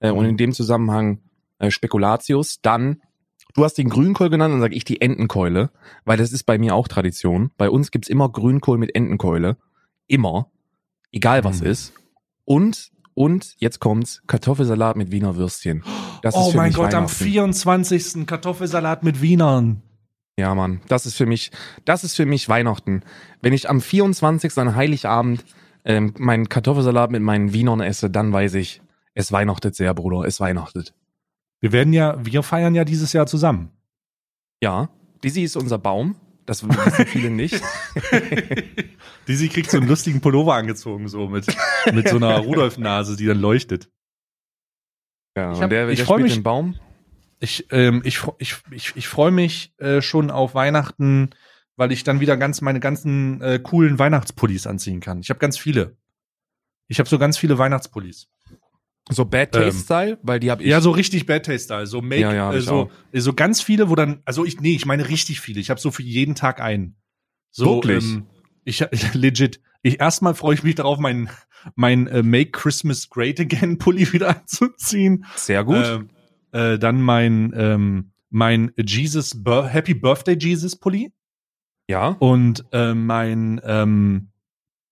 Äh, 0.00 0.10
Und 0.10 0.24
in 0.26 0.36
dem 0.36 0.52
Zusammenhang 0.52 1.20
äh, 1.58 1.70
Spekulatius. 1.70 2.60
Dann, 2.62 3.00
du 3.54 3.64
hast 3.64 3.74
den 3.74 3.88
Grünkohl 3.88 4.30
genannt, 4.30 4.52
dann 4.54 4.60
sage 4.60 4.74
ich 4.74 4.84
die 4.84 5.00
Entenkeule, 5.00 5.70
weil 6.04 6.16
das 6.18 6.32
ist 6.32 6.44
bei 6.44 6.58
mir 6.58 6.74
auch 6.74 6.88
Tradition. 6.88 7.50
Bei 7.56 7.70
uns 7.70 7.90
gibt's 7.90 8.08
immer 8.08 8.28
Grünkohl 8.28 8.78
mit 8.78 8.94
Entenkeule. 8.94 9.56
Immer. 10.06 10.50
Egal 11.12 11.44
was 11.44 11.60
Mhm. 11.60 11.66
ist. 11.66 11.92
Und, 12.44 12.90
und, 13.14 13.54
jetzt 13.58 13.78
kommt's, 13.80 14.22
Kartoffelsalat 14.26 14.96
mit 14.96 15.10
Wiener 15.12 15.36
Würstchen. 15.36 15.84
Das 16.22 16.34
ist 16.34 16.40
oh 16.40 16.52
mein 16.54 16.72
Gott, 16.72 16.94
am 16.94 17.04
Weihnachten. 17.04 17.24
24. 17.24 18.26
Kartoffelsalat 18.26 19.02
mit 19.04 19.20
Wienern. 19.22 19.82
Ja, 20.38 20.54
Mann, 20.54 20.80
das 20.88 21.04
ist 21.06 21.16
für 21.16 21.26
mich, 21.26 21.50
das 21.84 22.02
ist 22.02 22.16
für 22.16 22.24
mich 22.24 22.48
Weihnachten. 22.48 23.02
Wenn 23.42 23.52
ich 23.52 23.68
am 23.68 23.80
24. 23.80 24.56
an 24.58 24.74
Heiligabend 24.74 25.44
ähm, 25.84 26.14
meinen 26.18 26.48
Kartoffelsalat 26.48 27.10
mit 27.10 27.22
meinen 27.22 27.52
Wienern 27.52 27.80
esse, 27.80 28.08
dann 28.10 28.32
weiß 28.32 28.54
ich, 28.54 28.80
es 29.14 29.32
weihnachtet 29.32 29.74
sehr, 29.74 29.92
Bruder, 29.94 30.26
es 30.26 30.40
weihnachtet. 30.40 30.94
Wir 31.60 31.72
werden 31.72 31.92
ja, 31.92 32.16
wir 32.24 32.42
feiern 32.42 32.74
ja 32.74 32.84
dieses 32.84 33.12
Jahr 33.12 33.26
zusammen. 33.26 33.70
Ja, 34.62 34.88
Dizzy 35.22 35.42
ist 35.42 35.56
unser 35.56 35.78
Baum. 35.78 36.16
Das 36.46 36.62
wissen 36.68 37.06
viele 37.06 37.30
nicht. 37.30 37.60
Dizzy 39.28 39.48
kriegt 39.48 39.70
so 39.70 39.78
einen 39.78 39.88
lustigen 39.88 40.20
Pullover 40.20 40.54
angezogen, 40.54 41.08
so 41.08 41.28
mit, 41.28 41.46
mit 41.92 42.08
so 42.08 42.16
einer 42.16 42.38
Rudolf-Nase, 42.38 43.16
die 43.16 43.26
dann 43.26 43.38
leuchtet. 43.38 43.90
Ja, 45.36 45.50
Ich 45.52 45.56
und 45.58 45.62
hab- 45.64 45.70
der, 45.70 45.88
ich 45.88 45.98
der 45.98 46.06
freu 46.06 46.14
spielt 46.14 46.24
mich- 46.24 46.34
den 46.34 46.42
Baum. 46.42 46.76
Ich, 47.42 47.66
ähm, 47.70 48.02
ich, 48.04 48.20
ich, 48.38 48.56
ich, 48.70 48.96
ich 48.96 49.08
freue 49.08 49.30
mich 49.30 49.72
äh, 49.78 50.02
schon 50.02 50.30
auf 50.30 50.54
Weihnachten, 50.54 51.30
weil 51.76 51.90
ich 51.90 52.04
dann 52.04 52.20
wieder 52.20 52.36
ganz 52.36 52.60
meine 52.60 52.80
ganzen 52.80 53.40
äh, 53.40 53.58
coolen 53.62 53.98
Weihnachtspullis 53.98 54.66
anziehen 54.66 55.00
kann. 55.00 55.20
Ich 55.20 55.30
habe 55.30 55.40
ganz 55.40 55.56
viele. 55.56 55.96
Ich 56.88 56.98
habe 56.98 57.08
so 57.08 57.18
ganz 57.18 57.38
viele 57.38 57.56
Weihnachtspullis. 57.56 58.28
So 59.08 59.24
Bad 59.24 59.54
Ähm, 59.54 59.62
Taste 59.62 59.84
Style, 59.84 60.18
weil 60.22 60.40
die 60.40 60.50
habe 60.50 60.62
ich. 60.62 60.68
Ja, 60.68 60.80
so 60.80 60.90
richtig 60.90 61.26
Bad 61.26 61.46
Taste 61.46 61.64
Style, 61.64 61.86
so 61.86 62.00
Make, 62.00 62.20
Ja, 62.20 62.32
ja, 62.32 62.52
äh, 62.52 62.60
so, 62.60 62.90
äh, 63.12 63.20
so 63.20 63.32
ganz 63.32 63.60
viele, 63.60 63.90
wo 63.90 63.94
dann, 63.94 64.22
also 64.24 64.44
ich, 64.44 64.60
nee, 64.60 64.74
ich 64.74 64.86
meine 64.86 65.08
richtig 65.08 65.40
viele. 65.40 65.60
Ich 65.60 65.70
habe 65.70 65.80
so 65.80 65.90
für 65.90 66.02
jeden 66.02 66.34
Tag 66.34 66.60
einen. 66.60 66.96
So, 67.50 67.76
Wirklich? 67.76 68.04
Ähm, 68.04 68.26
ich 68.64 68.84
legit. 69.14 69.60
Ich 69.82 70.00
erstmal 70.00 70.34
freue 70.34 70.54
ich 70.54 70.62
mich 70.62 70.74
darauf, 70.74 70.98
mein 70.98 71.30
mein 71.74 72.06
äh, 72.06 72.22
Make 72.22 72.50
Christmas 72.50 73.08
Great 73.08 73.40
Again 73.40 73.78
Pulli 73.78 74.12
wieder 74.12 74.28
anzuziehen. 74.28 75.24
Sehr 75.36 75.64
gut. 75.64 75.84
Ähm, 75.84 76.10
äh, 76.52 76.78
dann 76.78 77.00
mein 77.00 77.52
ähm, 77.56 78.12
mein 78.28 78.72
Jesus 78.76 79.42
Bir 79.42 79.66
Happy 79.66 79.94
Birthday 79.94 80.36
Jesus 80.38 80.76
Pulli 80.76 81.12
ja. 81.88 82.16
und 82.20 82.64
äh, 82.72 82.94
mein 82.94 83.60
ähm, 83.64 84.30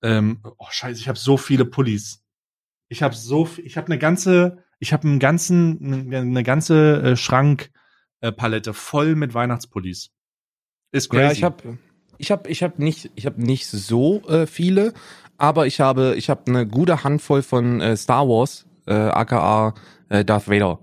ähm, 0.03 0.41
oh 0.43 0.67
Scheiße, 0.71 1.01
ich 1.01 1.09
habe 1.09 1.19
so 1.19 1.37
viele 1.37 1.65
Pullis. 1.65 2.25
Ich 2.89 3.03
habe 3.03 3.15
so 3.15 3.49
ich 3.63 3.77
habe 3.77 3.87
eine 3.87 3.99
ganze 3.99 4.65
ich 4.79 4.93
habe 4.93 5.07
einen 5.07 5.19
ganzen 5.19 6.05
eine, 6.11 6.19
eine 6.19 6.43
ganze 6.43 7.03
äh, 7.03 7.17
Schrank 7.17 7.71
äh, 8.21 8.33
voll 8.73 9.15
mit 9.15 9.35
Weihnachtspullis. 9.35 10.11
Ist 10.93 11.11
crazy. 11.11 11.23
Ja, 11.23 11.33
ich 11.33 11.43
habe 11.45 11.79
ich 12.19 12.31
hab, 12.31 12.49
ich 12.49 12.63
hab 12.63 12.79
nicht 12.79 13.11
ich 13.15 13.27
hab 13.27 13.39
nicht 13.39 13.67
so 13.69 14.23
äh, 14.29 14.47
viele, 14.47 14.93
aber 15.37 15.67
ich 15.67 15.81
habe 15.81 16.15
ich 16.17 16.31
habe 16.31 16.43
eine 16.47 16.67
gute 16.67 17.05
Handvoll 17.05 17.43
von 17.43 17.81
äh, 17.81 17.97
Star 17.97 18.27
Wars 18.29 18.67
äh, 18.87 18.95
aka 18.95 19.75
äh, 20.09 20.25
Darth 20.25 20.49
Vader 20.49 20.79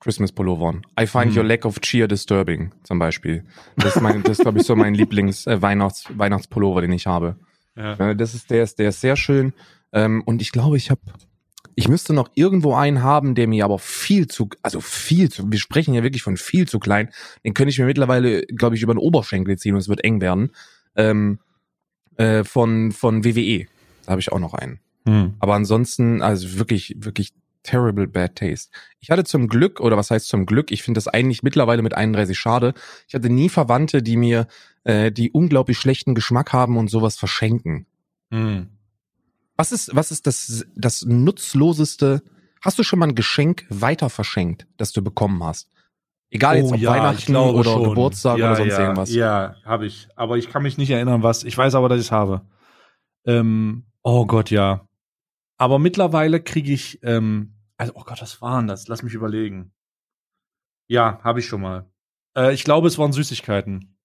Christmas 0.00 0.30
Pullovern. 0.32 0.86
I 0.98 1.06
find 1.06 1.32
Hm. 1.32 1.38
your 1.38 1.44
lack 1.44 1.64
of 1.64 1.80
cheer 1.80 2.06
disturbing 2.06 2.72
zum 2.84 2.98
Beispiel. 2.98 3.44
Das 3.76 3.96
ist 3.96 4.02
mein 4.02 4.22
das 4.22 4.38
glaube 4.38 4.60
ich 4.60 4.66
so 4.66 4.76
mein 4.76 4.94
Lieblings 4.94 5.46
äh, 5.46 5.60
Weihnachts 5.60 6.04
Weihnachtspullover, 6.16 6.80
den 6.82 6.92
ich 6.92 7.06
habe. 7.06 7.36
ja. 7.76 7.94
Äh, 7.94 8.16
das 8.16 8.34
ist 8.34 8.50
der 8.50 8.62
ist 8.62 8.78
der 8.78 8.90
ist 8.90 9.00
sehr 9.00 9.16
schön 9.16 9.52
ähm, 9.92 10.22
und 10.24 10.40
ich 10.40 10.52
glaube, 10.52 10.76
ich 10.76 10.90
habe 10.90 11.00
ich 11.78 11.86
müsste 11.86 12.12
noch 12.12 12.28
irgendwo 12.34 12.74
einen 12.74 13.04
haben, 13.04 13.36
der 13.36 13.46
mir 13.46 13.64
aber 13.64 13.78
viel 13.78 14.26
zu, 14.26 14.48
also 14.62 14.80
viel 14.80 15.30
zu, 15.30 15.52
wir 15.52 15.60
sprechen 15.60 15.94
ja 15.94 16.02
wirklich 16.02 16.24
von 16.24 16.36
viel 16.36 16.66
zu 16.66 16.80
klein. 16.80 17.10
Den 17.44 17.54
könnte 17.54 17.70
ich 17.70 17.78
mir 17.78 17.84
mittlerweile, 17.84 18.42
glaube 18.46 18.74
ich, 18.74 18.82
über 18.82 18.94
den 18.94 18.98
Oberschenkel 18.98 19.56
ziehen 19.58 19.74
und 19.74 19.80
es 19.80 19.88
wird 19.88 20.02
eng 20.02 20.20
werden. 20.20 20.50
Ähm, 20.96 21.38
äh, 22.16 22.42
von, 22.42 22.90
von 22.90 23.24
WWE. 23.24 23.66
Da 24.04 24.10
habe 24.10 24.20
ich 24.20 24.32
auch 24.32 24.40
noch 24.40 24.54
einen. 24.54 24.80
Hm. 25.06 25.34
Aber 25.38 25.54
ansonsten, 25.54 26.20
also 26.20 26.58
wirklich, 26.58 26.96
wirklich 26.98 27.32
terrible 27.62 28.08
bad 28.08 28.34
taste. 28.34 28.72
Ich 28.98 29.10
hatte 29.12 29.22
zum 29.22 29.46
Glück, 29.46 29.78
oder 29.78 29.96
was 29.96 30.10
heißt 30.10 30.26
zum 30.26 30.46
Glück, 30.46 30.72
ich 30.72 30.82
finde 30.82 30.98
das 30.98 31.06
eigentlich 31.06 31.44
mittlerweile 31.44 31.82
mit 31.82 31.94
31 31.94 32.36
schade. 32.36 32.74
Ich 33.06 33.14
hatte 33.14 33.30
nie 33.30 33.48
Verwandte, 33.48 34.02
die 34.02 34.16
mir, 34.16 34.48
äh, 34.82 35.12
die 35.12 35.30
unglaublich 35.30 35.78
schlechten 35.78 36.16
Geschmack 36.16 36.52
haben 36.52 36.76
und 36.76 36.90
sowas 36.90 37.16
verschenken. 37.16 37.86
Hm. 38.32 38.66
Was 39.58 39.72
ist, 39.72 39.94
was 39.94 40.12
ist 40.12 40.26
das, 40.28 40.64
das 40.76 41.04
nutzloseste? 41.04 42.22
Hast 42.62 42.78
du 42.78 42.84
schon 42.84 43.00
mal 43.00 43.08
ein 43.08 43.16
Geschenk 43.16 43.66
weiter 43.68 44.08
verschenkt, 44.08 44.68
das 44.76 44.92
du 44.92 45.02
bekommen 45.02 45.42
hast? 45.42 45.68
Egal 46.30 46.58
jetzt 46.58 46.70
Oh 46.70 46.74
ob 46.74 46.80
ja, 46.80 46.90
Weihnachten 46.90 47.34
oder 47.34 47.64
schon. 47.70 47.88
Geburtstag 47.88 48.38
ja, 48.38 48.46
oder 48.46 48.56
sonst 48.56 48.72
ja, 48.72 48.80
irgendwas. 48.80 49.12
Ja, 49.12 49.56
habe 49.64 49.86
ich. 49.86 50.08
Aber 50.14 50.38
ich 50.38 50.48
kann 50.48 50.62
mich 50.62 50.78
nicht 50.78 50.90
erinnern, 50.90 51.24
was. 51.24 51.42
Ich 51.42 51.58
weiß 51.58 51.74
aber, 51.74 51.88
dass 51.88 51.98
ich 51.98 52.06
es 52.06 52.12
habe. 52.12 52.42
Ähm, 53.26 53.86
oh 54.02 54.26
Gott, 54.26 54.50
ja. 54.50 54.86
Aber 55.56 55.80
mittlerweile 55.80 56.40
kriege 56.40 56.72
ich, 56.72 57.00
ähm, 57.02 57.54
also, 57.78 57.94
oh 57.96 58.04
Gott, 58.04 58.22
was 58.22 58.40
waren 58.40 58.68
das? 58.68 58.86
Lass 58.86 59.02
mich 59.02 59.14
überlegen. 59.14 59.72
Ja, 60.86 61.20
habe 61.24 61.40
ich 61.40 61.46
schon 61.46 61.62
mal. 61.62 61.90
Äh, 62.36 62.54
ich 62.54 62.62
glaube, 62.62 62.86
es 62.86 62.96
waren 62.96 63.12
Süßigkeiten. 63.12 63.98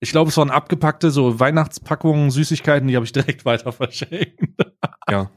Ich 0.00 0.12
glaube, 0.12 0.30
es 0.30 0.36
waren 0.36 0.50
abgepackte 0.50 1.10
so 1.10 1.40
Weihnachtspackungen 1.40 2.30
Süßigkeiten, 2.30 2.88
die 2.88 2.96
habe 2.96 3.04
ich 3.04 3.12
direkt 3.12 3.44
weiter 3.44 3.72
verschenkt. 3.72 4.43
Ja. 5.14 5.30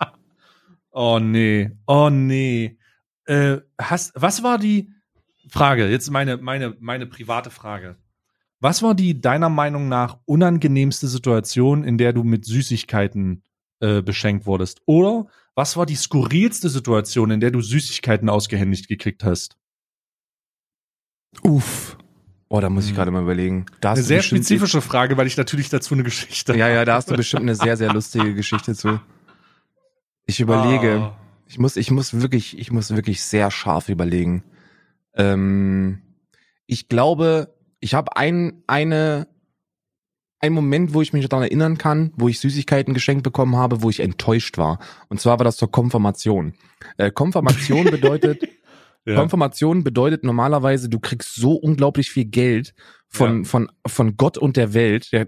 Oh 0.92 1.20
nee, 1.20 1.72
oh 1.86 2.10
nee. 2.10 2.78
Äh, 3.26 3.58
hast, 3.80 4.14
was 4.16 4.42
war 4.42 4.58
die 4.58 4.90
Frage? 5.50 5.88
Jetzt 5.90 6.10
meine, 6.10 6.38
meine, 6.38 6.76
meine 6.80 7.06
private 7.06 7.50
Frage. 7.52 7.98
Was 8.60 8.82
war 8.82 8.96
die 8.96 9.22
deiner 9.22 9.50
Meinung 9.50 9.88
nach 9.90 10.18
unangenehmste 10.26 11.08
Situation, 11.08 11.84
in 11.84 11.98
der 12.00 12.14
du 12.14 12.24
mit 12.24 12.46
Süßigkeiten 12.46 13.44
äh, 13.80 14.02
beschenkt 14.02 14.48
wurdest? 14.48 14.82
Oder 14.86 15.28
was 15.54 15.78
war 15.78 15.86
die 15.86 15.96
skurrilste 15.96 16.70
Situation, 16.70 17.30
in 17.30 17.40
der 17.40 17.52
du 17.52 17.62
Süßigkeiten 17.62 18.30
ausgehändigt 18.30 18.88
gekriegt 18.88 19.24
hast? 19.24 19.58
Uff. 21.44 21.98
Oh, 22.50 22.60
da 22.62 22.70
muss 22.70 22.86
ich 22.86 22.92
Hm. 22.92 22.96
gerade 22.96 23.12
mal 23.12 23.22
überlegen. 23.22 23.66
Da 23.82 23.92
Eine 23.92 24.02
sehr 24.02 24.24
spezifische 24.24 24.82
Frage, 24.82 25.18
weil 25.18 25.28
ich 25.28 25.38
natürlich 25.38 25.70
dazu 25.70 25.94
eine 25.94 26.04
Geschichte 26.04 26.56
Ja, 26.58 26.70
ja, 26.70 26.86
da 26.86 26.96
hast 26.96 27.12
du 27.12 27.16
bestimmt 27.16 27.44
eine 27.44 27.56
sehr, 27.56 27.76
sehr 27.78 27.94
lustige 27.94 28.34
Geschichte 28.34 28.74
zu. 28.74 29.00
Ich 30.28 30.40
überlege. 30.40 31.02
Ah. 31.02 31.18
Ich 31.48 31.58
muss, 31.58 31.78
ich 31.78 31.90
muss 31.92 32.22
wirklich, 32.22 32.60
ich 32.60 32.72
muss 32.72 32.94
wirklich 32.94 33.24
sehr 33.24 33.50
scharf 33.50 33.90
überlegen. 33.90 34.44
Ähm, 35.16 36.02
ich 36.66 36.90
glaube, 36.90 37.56
ich 37.80 37.94
habe 37.94 38.18
ein, 38.18 38.62
eine, 38.68 39.28
einen 40.40 40.54
Moment, 40.54 40.94
wo 40.94 41.02
ich 41.02 41.14
mich 41.14 41.28
daran 41.30 41.46
erinnern 41.46 41.78
kann, 41.78 42.12
wo 42.18 42.28
ich 42.28 42.40
Süßigkeiten 42.40 42.94
geschenkt 42.94 43.24
bekommen 43.24 43.56
habe, 43.56 43.82
wo 43.82 43.90
ich 43.90 44.02
enttäuscht 44.02 44.58
war. 44.58 44.80
Und 45.08 45.22
zwar 45.22 45.40
war 45.40 45.46
das 45.46 45.56
zur 45.56 45.72
Konfirmation. 45.72 46.54
Äh, 46.98 47.12
Konfirmation 47.12 47.86
bedeutet, 47.92 48.44
Ja. 49.06 49.16
Konfirmation 49.16 49.86
bedeutet 49.86 50.26
normalerweise, 50.26 50.90
du 50.90 51.00
kriegst 51.00 51.36
so 51.36 51.54
unglaublich 51.54 52.12
viel 52.12 52.26
Geld 52.26 52.74
von, 53.08 53.46
von, 53.46 53.72
von 53.86 54.18
Gott 54.18 54.38
und 54.38 54.58
der 54.58 54.74
Welt, 54.74 55.10
ja, 55.12 55.24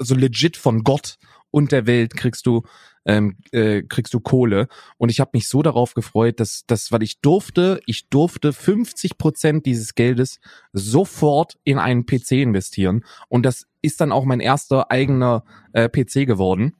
so 0.00 0.14
legit 0.14 0.58
von 0.58 0.84
Gott 0.84 1.16
und 1.52 1.70
der 1.70 1.86
Welt 1.86 2.16
kriegst 2.16 2.46
du, 2.46 2.62
ähm, 3.04 3.36
äh, 3.52 3.82
kriegst 3.82 4.12
du 4.12 4.18
Kohle. 4.18 4.66
Und 4.98 5.10
ich 5.10 5.20
habe 5.20 5.30
mich 5.34 5.48
so 5.48 5.62
darauf 5.62 5.94
gefreut, 5.94 6.40
dass, 6.40 6.64
dass, 6.66 6.90
weil 6.90 7.04
ich 7.04 7.20
durfte, 7.20 7.80
ich 7.86 8.08
durfte 8.08 8.52
50 8.52 9.18
Prozent 9.18 9.66
dieses 9.66 9.94
Geldes 9.94 10.40
sofort 10.72 11.58
in 11.62 11.78
einen 11.78 12.06
PC 12.06 12.32
investieren. 12.32 13.04
Und 13.28 13.46
das 13.46 13.68
ist 13.82 14.00
dann 14.00 14.10
auch 14.10 14.24
mein 14.24 14.40
erster 14.40 14.90
eigener 14.90 15.44
äh, 15.72 15.88
PC 15.88 16.26
geworden. 16.26 16.74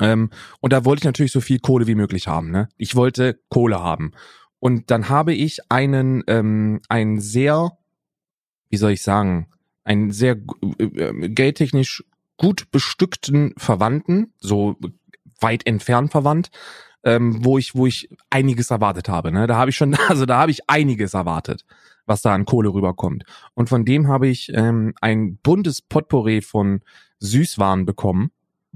Ähm, 0.00 0.30
und 0.60 0.72
da 0.72 0.84
wollte 0.84 1.00
ich 1.00 1.04
natürlich 1.04 1.32
so 1.32 1.40
viel 1.40 1.58
Kohle 1.58 1.86
wie 1.86 1.94
möglich 1.94 2.28
haben. 2.28 2.50
Ne? 2.50 2.68
Ich 2.76 2.94
wollte 2.94 3.38
Kohle 3.48 3.80
haben. 3.80 4.12
Und 4.60 4.90
dann 4.90 5.08
habe 5.08 5.34
ich 5.34 5.58
einen, 5.70 6.22
ähm, 6.26 6.80
einen 6.88 7.20
sehr, 7.20 7.78
wie 8.70 8.76
soll 8.76 8.92
ich 8.92 9.02
sagen, 9.02 9.48
einen 9.84 10.10
sehr 10.10 10.36
äh, 10.78 10.84
äh, 10.84 11.28
geldtechnisch 11.28 12.04
gut 12.38 12.70
bestückten 12.70 13.52
Verwandten, 13.58 14.32
so 14.40 14.76
weit 15.40 15.66
entfernt 15.66 16.10
verwandt, 16.10 16.50
ähm, 17.04 17.44
wo 17.44 17.58
ich, 17.58 17.74
wo 17.74 17.86
ich 17.86 18.08
einiges 18.30 18.70
erwartet 18.70 19.08
habe. 19.08 19.30
Ne? 19.30 19.46
Da 19.46 19.56
habe 19.56 19.70
ich 19.70 19.76
schon, 19.76 19.94
also 20.08 20.24
da 20.24 20.38
habe 20.38 20.50
ich 20.50 20.68
einiges 20.68 21.14
erwartet, 21.14 21.64
was 22.06 22.22
da 22.22 22.34
an 22.34 22.46
Kohle 22.46 22.72
rüberkommt. 22.72 23.24
Und 23.54 23.68
von 23.68 23.84
dem 23.84 24.08
habe 24.08 24.28
ich 24.28 24.50
ähm, 24.54 24.94
ein 25.00 25.36
buntes 25.42 25.82
Potpourri 25.82 26.40
von 26.40 26.80
Süßwaren 27.20 27.84
bekommen. 27.84 28.30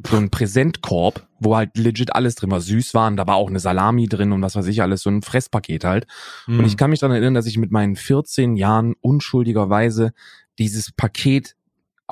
So 0.06 0.16
ein 0.16 0.30
Präsentkorb, 0.30 1.28
wo 1.38 1.54
halt 1.54 1.76
legit 1.76 2.14
alles 2.14 2.34
drin 2.34 2.50
war. 2.50 2.62
Süßwaren, 2.62 3.16
da 3.16 3.26
war 3.26 3.36
auch 3.36 3.50
eine 3.50 3.60
Salami 3.60 4.08
drin 4.08 4.32
und 4.32 4.40
was 4.40 4.56
weiß 4.56 4.66
ich 4.66 4.80
alles, 4.80 5.02
so 5.02 5.10
ein 5.10 5.20
Fresspaket 5.20 5.84
halt. 5.84 6.06
Hm. 6.46 6.60
Und 6.60 6.64
ich 6.64 6.78
kann 6.78 6.90
mich 6.90 7.00
daran 7.00 7.14
erinnern, 7.14 7.34
dass 7.34 7.46
ich 7.46 7.58
mit 7.58 7.70
meinen 7.70 7.94
14 7.94 8.56
Jahren 8.56 8.94
unschuldigerweise 9.00 10.12
dieses 10.58 10.92
Paket 10.92 11.56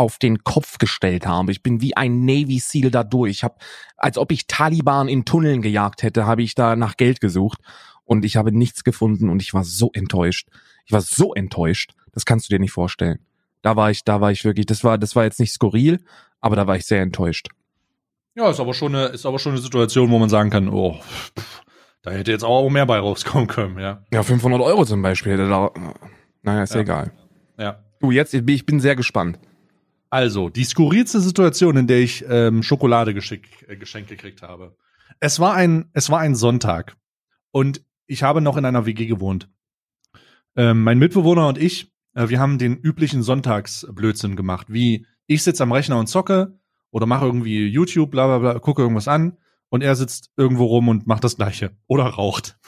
auf 0.01 0.17
den 0.17 0.45
Kopf 0.45 0.79
gestellt 0.79 1.27
habe. 1.27 1.53
Ich 1.53 1.63
bin 1.63 1.83
wie 1.83 1.95
ein 1.95 2.25
Navy 2.25 2.59
Seal 2.59 2.91
da 2.91 3.05
durch. 3.05 3.31
Ich 3.33 3.45
habe, 3.45 3.57
als 3.99 4.17
ob 4.17 4.33
ich 4.33 4.47
Taliban 4.47 5.09
in 5.09 5.27
Tunneln 5.27 5.61
gejagt 5.61 6.03
hätte, 6.03 6.25
habe 6.25 6.43
ich 6.43 6.55
da 6.55 6.75
nach 6.75 6.97
Geld 6.97 7.21
gesucht 7.21 7.59
und 8.05 8.25
ich 8.25 8.37
habe 8.37 8.51
nichts 8.51 8.83
gefunden 8.83 9.29
und 9.29 9.43
ich 9.43 9.53
war 9.53 9.63
so 9.63 9.91
enttäuscht. 9.93 10.49
Ich 10.87 10.93
war 10.93 11.03
so 11.03 11.35
enttäuscht. 11.35 11.93
Das 12.13 12.25
kannst 12.25 12.49
du 12.49 12.55
dir 12.55 12.59
nicht 12.59 12.73
vorstellen. 12.73 13.19
Da 13.61 13.77
war 13.77 13.91
ich, 13.91 14.03
da 14.03 14.23
war 14.23 14.33
ich 14.33 14.43
wirklich, 14.43 14.65
das 14.65 14.85
war, 14.85 14.97
das 14.97 15.15
war 15.17 15.25
jetzt 15.25 15.39
nicht 15.39 15.53
skurril, 15.53 16.03
aber 16.41 16.57
da 16.57 16.67
war 16.67 16.77
ich 16.77 16.87
sehr 16.87 17.03
enttäuscht. 17.03 17.49
Ja, 18.35 18.49
ist 18.49 18.59
aber 18.59 18.73
schon 18.73 18.95
eine, 18.95 19.09
ist 19.09 19.27
aber 19.27 19.39
schon 19.39 19.53
eine 19.53 19.61
Situation, 19.61 20.11
wo 20.11 20.19
man 20.19 20.31
sagen 20.31 20.49
kann, 20.49 20.71
oh, 20.71 20.95
pff, 20.95 21.61
da 22.01 22.11
hätte 22.13 22.31
jetzt 22.31 22.43
auch 22.45 22.71
mehr 22.71 22.87
bei 22.87 22.99
rauskommen 22.99 23.49
können, 23.49 23.79
ja. 23.79 24.03
Ja, 24.11 24.23
500 24.23 24.63
Euro 24.63 24.87
zum 24.87 25.03
Beispiel. 25.03 25.37
Da, 25.37 25.71
naja, 26.43 26.63
ist 26.63 26.73
Ja. 26.75 26.81
egal. 26.81 27.13
Ja. 27.59 27.85
Du, 28.01 28.11
jetzt, 28.13 28.33
ich 28.33 28.65
bin 28.65 28.81
sehr 28.81 28.97
gespannt. 28.97 29.39
Also, 30.11 30.49
die 30.49 30.65
skurrilste 30.65 31.21
Situation, 31.21 31.77
in 31.77 31.87
der 31.87 32.01
ich 32.01 32.25
ähm, 32.29 32.65
Schokolade 32.65 33.15
geschick, 33.15 33.65
äh, 33.69 33.77
geschenkt 33.77 34.11
gekriegt 34.11 34.43
habe. 34.43 34.77
Es 35.21 35.39
war 35.39 35.55
ein, 35.55 35.89
es 35.93 36.11
war 36.11 36.19
ein 36.19 36.35
Sonntag 36.35 36.97
und 37.53 37.85
ich 38.07 38.25
habe 38.25 38.41
noch 38.41 38.57
in 38.57 38.65
einer 38.65 38.87
WG 38.87 39.07
gewohnt. 39.07 39.49
Ähm, 40.57 40.83
mein 40.83 40.99
Mitbewohner 40.99 41.47
und 41.47 41.59
ich, 41.59 41.93
äh, 42.15 42.29
wir 42.29 42.41
haben 42.41 42.59
den 42.59 42.77
üblichen 42.77 43.23
Sonntagsblödsinn 43.23 44.35
gemacht, 44.35 44.67
wie 44.69 45.07
ich 45.29 45.45
sitze 45.45 45.63
am 45.63 45.71
Rechner 45.71 45.99
und 45.99 46.09
zocke 46.09 46.59
oder 46.91 47.07
mache 47.07 47.27
irgendwie 47.27 47.69
YouTube, 47.69 48.11
bla 48.11 48.27
bla 48.27 48.39
bla, 48.39 48.59
gucke 48.59 48.83
irgendwas 48.83 49.07
an 49.07 49.39
und 49.69 49.83
er 49.83 49.95
sitzt 49.95 50.33
irgendwo 50.37 50.65
rum 50.65 50.89
und 50.89 51.07
macht 51.07 51.23
das 51.23 51.37
Gleiche 51.37 51.77
oder 51.87 52.05
raucht. 52.05 52.59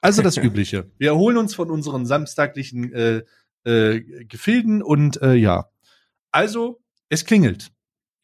Also 0.00 0.22
das 0.22 0.36
Übliche. 0.38 0.90
Wir 0.98 1.10
erholen 1.10 1.36
uns 1.36 1.54
von 1.54 1.70
unseren 1.70 2.04
samstaglichen 2.04 2.92
äh, 2.92 3.22
äh, 3.64 4.24
Gefilden 4.24 4.82
und 4.82 5.22
äh, 5.22 5.34
ja. 5.34 5.66
Also, 6.30 6.80
es 7.08 7.24
klingelt. 7.24 7.72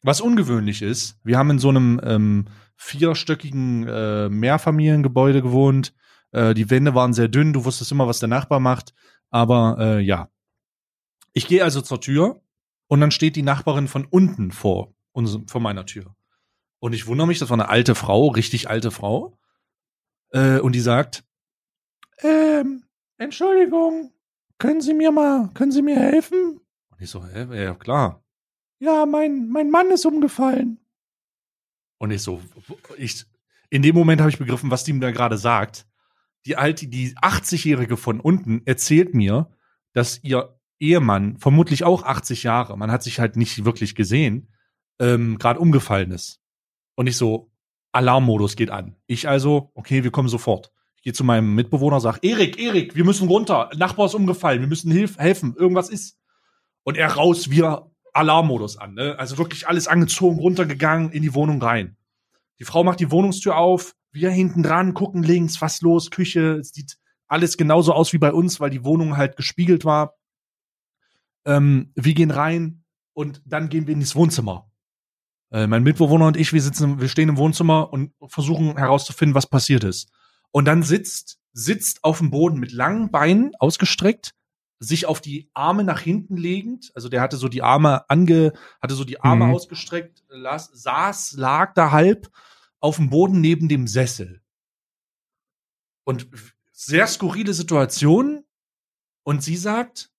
Was 0.03 0.21
ungewöhnlich 0.21 0.81
ist, 0.81 1.17
wir 1.23 1.37
haben 1.37 1.51
in 1.51 1.59
so 1.59 1.69
einem 1.69 1.99
ähm, 2.03 2.45
vierstöckigen 2.75 3.87
äh, 3.87 4.29
Mehrfamiliengebäude 4.29 5.41
gewohnt. 5.41 5.93
Äh, 6.31 6.53
die 6.53 6.69
Wände 6.69 6.95
waren 6.95 7.13
sehr 7.13 7.27
dünn, 7.27 7.53
du 7.53 7.65
wusstest 7.65 7.91
immer, 7.91 8.07
was 8.07 8.19
der 8.19 8.29
Nachbar 8.29 8.59
macht. 8.59 8.93
Aber 9.29 9.77
äh, 9.79 9.99
ja. 9.99 10.29
Ich 11.33 11.47
gehe 11.47 11.63
also 11.63 11.81
zur 11.81 11.99
Tür 11.99 12.41
und 12.87 13.01
dann 13.01 13.11
steht 13.11 13.35
die 13.35 13.43
Nachbarin 13.43 13.87
von 13.87 14.05
unten 14.05 14.51
vor, 14.51 14.93
uns, 15.11 15.37
vor 15.47 15.61
meiner 15.61 15.85
Tür. 15.85 16.15
Und 16.79 16.93
ich 16.93 17.07
wundere 17.07 17.27
mich, 17.27 17.39
das 17.39 17.49
war 17.49 17.55
eine 17.55 17.69
alte 17.69 17.95
Frau, 17.95 18.27
richtig 18.27 18.69
alte 18.69 18.91
Frau. 18.91 19.37
Äh, 20.31 20.59
und 20.59 20.73
die 20.73 20.79
sagt, 20.79 21.23
ähm, 22.19 22.83
Entschuldigung, 23.17 24.13
können 24.57 24.81
Sie 24.81 24.93
mir 24.93 25.11
mal, 25.11 25.49
können 25.53 25.71
Sie 25.71 25.81
mir 25.81 25.97
helfen? 25.97 26.59
Und 26.97 27.03
ich 27.03 27.09
so, 27.11 27.23
hä, 27.23 27.63
ja 27.63 27.75
klar. 27.75 28.23
Ja, 28.79 29.05
mein, 29.05 29.49
mein 29.49 29.69
Mann 29.69 29.91
ist 29.91 30.05
umgefallen. 30.05 30.79
Und 31.99 32.11
ich 32.11 32.23
so, 32.23 32.41
ich, 32.97 33.25
in 33.69 33.83
dem 33.83 33.95
Moment 33.95 34.21
habe 34.21 34.31
ich 34.31 34.39
begriffen, 34.39 34.71
was 34.71 34.83
die 34.83 34.93
mir 34.93 34.99
da 35.01 35.11
gerade 35.11 35.37
sagt. 35.37 35.87
Die 36.45 36.55
alte, 36.55 36.87
die 36.87 37.15
80-Jährige 37.17 37.97
von 37.97 38.19
unten 38.19 38.61
erzählt 38.65 39.13
mir, 39.13 39.51
dass 39.93 40.23
ihr 40.23 40.59
Ehemann, 40.79 41.37
vermutlich 41.37 41.83
auch 41.83 42.03
80 42.03 42.43
Jahre, 42.43 42.77
man 42.77 42.91
hat 42.91 43.03
sich 43.03 43.19
halt 43.19 43.35
nicht 43.35 43.65
wirklich 43.65 43.95
gesehen, 43.95 44.53
ähm, 44.99 45.37
gerade 45.37 45.59
umgefallen 45.59 46.11
ist. 46.11 46.39
Und 46.95 47.07
ich 47.07 47.17
so, 47.17 47.51
Alarmmodus 47.91 48.55
geht 48.55 48.71
an. 48.71 48.95
Ich 49.05 49.27
also, 49.27 49.71
okay, 49.75 50.03
wir 50.03 50.11
kommen 50.11 50.29
sofort. 50.29 50.71
Ich 50.95 51.03
gehe 51.03 51.13
zu 51.13 51.23
meinem 51.23 51.53
Mitbewohner, 51.55 51.99
sag, 51.99 52.23
Erik, 52.23 52.59
Erik, 52.59 52.95
wir 52.95 53.05
müssen 53.05 53.27
runter. 53.27 53.69
Nachbar 53.75 54.07
ist 54.07 54.15
umgefallen, 54.15 54.61
wir 54.61 54.67
müssen 54.67 54.91
hilf 54.91 55.17
helfen, 55.17 55.55
irgendwas 55.55 55.89
ist. 55.89 56.17
Und 56.87 56.95
er 56.95 57.11
raus, 57.11 57.49
wir 57.49 57.91
Alarmmodus 58.13 58.77
an. 58.77 58.93
Ne? 58.93 59.19
Also 59.19 59.37
wirklich 59.37 59.67
alles 59.67 59.89
angezogen, 59.89 60.39
runtergegangen, 60.39 61.11
in 61.11 61.21
die 61.21 61.33
Wohnung 61.33 61.61
rein. 61.61 61.97
Die 62.59 62.63
Frau 62.63 62.85
macht 62.85 63.01
die 63.01 63.11
Wohnungstür 63.11 63.57
auf, 63.57 63.93
wir 64.13 64.29
hinten 64.29 64.63
dran, 64.63 64.93
gucken 64.93 65.21
links, 65.21 65.61
was 65.61 65.81
los, 65.81 66.11
Küche, 66.11 66.63
sieht 66.63 66.97
alles 67.27 67.57
genauso 67.57 67.91
aus 67.91 68.13
wie 68.13 68.19
bei 68.19 68.31
uns, 68.31 68.61
weil 68.61 68.69
die 68.69 68.85
Wohnung 68.85 69.17
halt 69.17 69.35
gespiegelt 69.35 69.83
war. 69.83 70.13
Ähm, 71.43 71.91
wir 71.95 72.13
gehen 72.13 72.31
rein 72.31 72.85
und 73.11 73.41
dann 73.43 73.67
gehen 73.67 73.85
wir 73.85 73.93
in 73.93 73.99
das 73.99 74.15
Wohnzimmer. 74.15 74.71
Äh, 75.51 75.67
mein 75.67 75.83
Mitbewohner 75.83 76.27
und 76.27 76.37
ich, 76.37 76.53
wir 76.53 76.61
sitzen, 76.61 77.01
wir 77.01 77.09
stehen 77.09 77.27
im 77.27 77.35
Wohnzimmer 77.35 77.91
und 77.91 78.13
versuchen 78.29 78.77
herauszufinden, 78.77 79.35
was 79.35 79.47
passiert 79.47 79.83
ist. 79.83 80.09
Und 80.51 80.63
dann 80.63 80.83
sitzt, 80.83 81.37
sitzt 81.51 82.05
auf 82.05 82.19
dem 82.19 82.31
Boden 82.31 82.61
mit 82.61 82.71
langen 82.71 83.11
Beinen 83.11 83.51
ausgestreckt, 83.59 84.36
sich 84.79 85.05
auf 85.05 85.21
die 85.21 85.49
Arme 85.53 85.83
nach 85.83 85.99
hinten 85.99 86.37
legend, 86.37 86.91
also 86.93 87.09
der 87.09 87.21
hatte 87.21 87.37
so 87.37 87.47
die 87.47 87.63
Arme 87.63 88.09
ange, 88.09 88.53
hatte 88.81 88.93
so 88.93 89.03
die 89.03 89.21
Arme 89.21 89.45
mhm. 89.45 89.53
ausgestreckt, 89.53 90.23
las, 90.29 90.69
saß, 90.73 91.33
lag 91.33 91.73
da 91.73 91.91
halb 91.91 92.29
auf 92.79 92.97
dem 92.97 93.09
Boden 93.09 93.41
neben 93.41 93.67
dem 93.69 93.87
Sessel. 93.87 94.41
Und 96.03 96.27
sehr 96.71 97.07
skurrile 97.07 97.53
Situation. 97.53 98.45
Und 99.23 99.43
sie 99.43 99.57
sagt, 99.57 100.11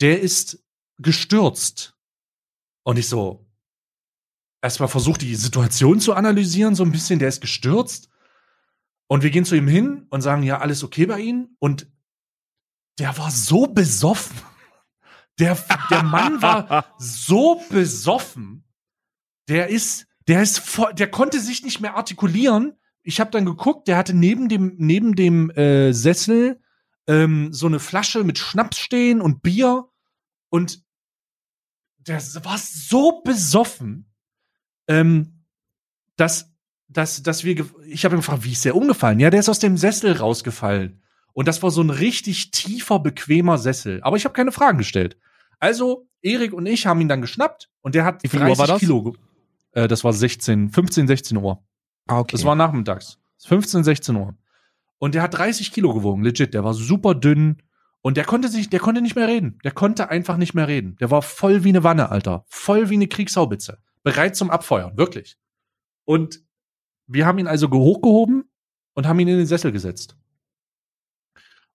der 0.00 0.20
ist 0.20 0.62
gestürzt. 0.98 1.96
Und 2.82 2.98
ich 2.98 3.08
so, 3.08 3.46
erstmal 4.60 4.88
versucht 4.88 5.22
die 5.22 5.36
Situation 5.36 6.00
zu 6.00 6.14
analysieren, 6.14 6.74
so 6.74 6.84
ein 6.84 6.92
bisschen, 6.92 7.20
der 7.20 7.28
ist 7.28 7.40
gestürzt. 7.40 8.10
Und 9.06 9.22
wir 9.22 9.30
gehen 9.30 9.44
zu 9.44 9.54
ihm 9.54 9.68
hin 9.68 10.06
und 10.10 10.20
sagen, 10.20 10.42
ja, 10.42 10.58
alles 10.58 10.82
okay 10.82 11.06
bei 11.06 11.20
ihm. 11.20 11.56
Und 11.58 11.86
der 12.98 13.16
war 13.18 13.30
so 13.30 13.66
besoffen. 13.66 14.36
Der, 15.38 15.58
der 15.90 16.02
Mann 16.04 16.40
war 16.42 16.94
so 16.98 17.60
besoffen. 17.68 18.64
Der 19.48 19.68
ist, 19.68 20.06
der 20.28 20.42
ist 20.42 20.60
voll, 20.60 20.94
der 20.94 21.10
konnte 21.10 21.40
sich 21.40 21.64
nicht 21.64 21.80
mehr 21.80 21.96
artikulieren 21.96 22.76
ich 23.04 23.20
habe 23.20 23.30
dann 23.30 23.44
geguckt, 23.44 23.86
der 23.86 23.98
hatte 23.98 24.14
neben 24.14 24.48
dem 24.48 24.74
neben 24.78 25.14
dem 25.14 25.50
äh, 25.50 25.92
Sessel 25.92 26.60
ähm, 27.06 27.52
so 27.52 27.66
eine 27.66 27.78
Flasche 27.78 28.24
mit 28.24 28.38
Schnaps 28.38 28.78
stehen 28.78 29.20
und 29.20 29.42
Bier 29.42 29.88
und 30.48 30.82
der 31.98 32.20
war 32.44 32.58
so 32.58 33.22
besoffen, 33.22 34.10
ähm, 34.88 35.44
dass 36.16 36.50
dass 36.88 37.22
dass 37.22 37.44
wir 37.44 37.66
ich 37.86 38.04
habe 38.04 38.16
ihn 38.16 38.20
gefragt, 38.20 38.44
wie 38.44 38.52
ist 38.52 38.64
der 38.64 38.74
umgefallen? 38.74 39.20
Ja, 39.20 39.28
der 39.30 39.40
ist 39.40 39.50
aus 39.50 39.58
dem 39.58 39.76
Sessel 39.76 40.16
rausgefallen 40.16 41.02
und 41.34 41.46
das 41.46 41.62
war 41.62 41.70
so 41.70 41.82
ein 41.82 41.90
richtig 41.90 42.50
tiefer 42.52 42.98
bequemer 43.00 43.58
Sessel. 43.58 44.00
Aber 44.02 44.16
ich 44.16 44.24
habe 44.24 44.32
keine 44.32 44.52
Fragen 44.52 44.78
gestellt. 44.78 45.18
Also 45.58 46.08
Erik 46.22 46.54
und 46.54 46.64
ich 46.66 46.86
haben 46.86 47.00
ihn 47.00 47.08
dann 47.08 47.20
geschnappt 47.20 47.70
und 47.82 47.94
der 47.94 48.04
hat 48.04 48.22
wie 48.22 48.28
viel 48.28 48.42
Uhr 48.42 48.56
war 48.56 48.66
das? 48.66 48.80
Kilo. 48.80 49.14
Äh, 49.72 49.88
das 49.88 50.04
war 50.04 50.12
16, 50.12 50.70
15, 50.70 51.06
16 51.06 51.36
Uhr. 51.36 51.62
Ah, 52.06 52.20
okay. 52.20 52.32
Das 52.32 52.44
war 52.44 52.54
nachmittags. 52.54 53.18
15, 53.46 53.84
16 53.84 54.16
Uhr. 54.16 54.34
Und 54.98 55.14
der 55.14 55.22
hat 55.22 55.36
30 55.36 55.72
Kilo 55.72 55.92
gewogen, 55.92 56.22
legit. 56.22 56.54
Der 56.54 56.64
war 56.64 56.72
super 56.72 57.14
dünn. 57.14 57.62
Und 58.00 58.16
der 58.16 58.24
konnte 58.24 58.48
sich, 58.48 58.70
der 58.70 58.80
konnte 58.80 59.00
nicht 59.00 59.16
mehr 59.16 59.28
reden. 59.28 59.58
Der 59.64 59.72
konnte 59.72 60.10
einfach 60.10 60.36
nicht 60.36 60.54
mehr 60.54 60.68
reden. 60.68 60.96
Der 61.00 61.10
war 61.10 61.22
voll 61.22 61.64
wie 61.64 61.70
eine 61.70 61.84
Wanne, 61.84 62.10
Alter. 62.10 62.44
Voll 62.48 62.90
wie 62.90 62.94
eine 62.94 63.08
Kriegshaubitze. 63.08 63.78
Bereit 64.02 64.36
zum 64.36 64.50
Abfeuern, 64.50 64.96
wirklich. 64.96 65.36
Und 66.04 66.40
wir 67.06 67.26
haben 67.26 67.38
ihn 67.38 67.46
also 67.46 67.70
hochgehoben 67.70 68.44
und 68.92 69.06
haben 69.06 69.18
ihn 69.18 69.28
in 69.28 69.38
den 69.38 69.46
Sessel 69.46 69.72
gesetzt. 69.72 70.16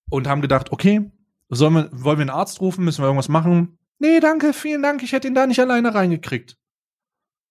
Und 0.10 0.28
haben 0.28 0.42
gedacht, 0.42 0.72
okay, 0.72 1.12
sollen 1.50 1.74
wir, 1.74 1.90
wollen 1.92 2.18
wir 2.18 2.24
einen 2.24 2.30
Arzt 2.30 2.62
rufen? 2.62 2.86
Müssen 2.86 3.02
wir 3.02 3.08
irgendwas 3.08 3.30
machen? 3.30 3.78
Nee, 4.00 4.20
danke, 4.20 4.54
vielen 4.54 4.82
Dank. 4.82 5.04
Ich 5.04 5.12
hätte 5.12 5.28
ihn 5.28 5.36
da 5.36 5.46
nicht 5.46 5.60
alleine 5.60 5.94
reingekriegt. 5.94 6.58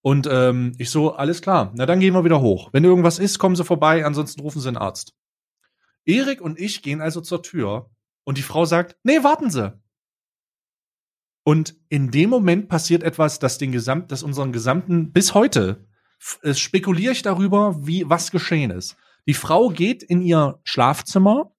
Und 0.00 0.28
ähm, 0.30 0.72
ich 0.78 0.90
so, 0.90 1.12
alles 1.14 1.42
klar, 1.42 1.72
na 1.74 1.84
dann 1.84 2.00
gehen 2.00 2.14
wir 2.14 2.24
wieder 2.24 2.40
hoch. 2.40 2.70
Wenn 2.72 2.84
irgendwas 2.84 3.18
ist, 3.18 3.38
kommen 3.38 3.56
Sie 3.56 3.64
vorbei, 3.64 4.04
ansonsten 4.04 4.40
rufen 4.40 4.60
Sie 4.60 4.68
einen 4.68 4.76
Arzt. 4.76 5.14
Erik 6.04 6.40
und 6.40 6.58
ich 6.58 6.82
gehen 6.82 7.00
also 7.00 7.20
zur 7.20 7.42
Tür 7.42 7.90
und 8.24 8.38
die 8.38 8.42
Frau 8.42 8.64
sagt, 8.64 8.96
nee, 9.02 9.22
warten 9.22 9.50
Sie. 9.50 9.72
Und 11.44 11.76
in 11.88 12.10
dem 12.10 12.30
Moment 12.30 12.68
passiert 12.68 13.02
etwas, 13.02 13.38
das 13.38 13.58
den 13.58 13.72
Gesamt, 13.72 14.12
das 14.12 14.22
unseren 14.22 14.52
gesamten, 14.52 15.12
bis 15.12 15.34
heute, 15.34 15.86
äh, 16.42 16.54
spekuliere 16.54 17.12
ich 17.12 17.22
darüber, 17.22 17.86
wie, 17.86 18.08
was 18.08 18.30
geschehen 18.30 18.70
ist. 18.70 18.96
Die 19.26 19.34
Frau 19.34 19.68
geht 19.68 20.02
in 20.02 20.22
ihr 20.22 20.60
Schlafzimmer. 20.64 21.52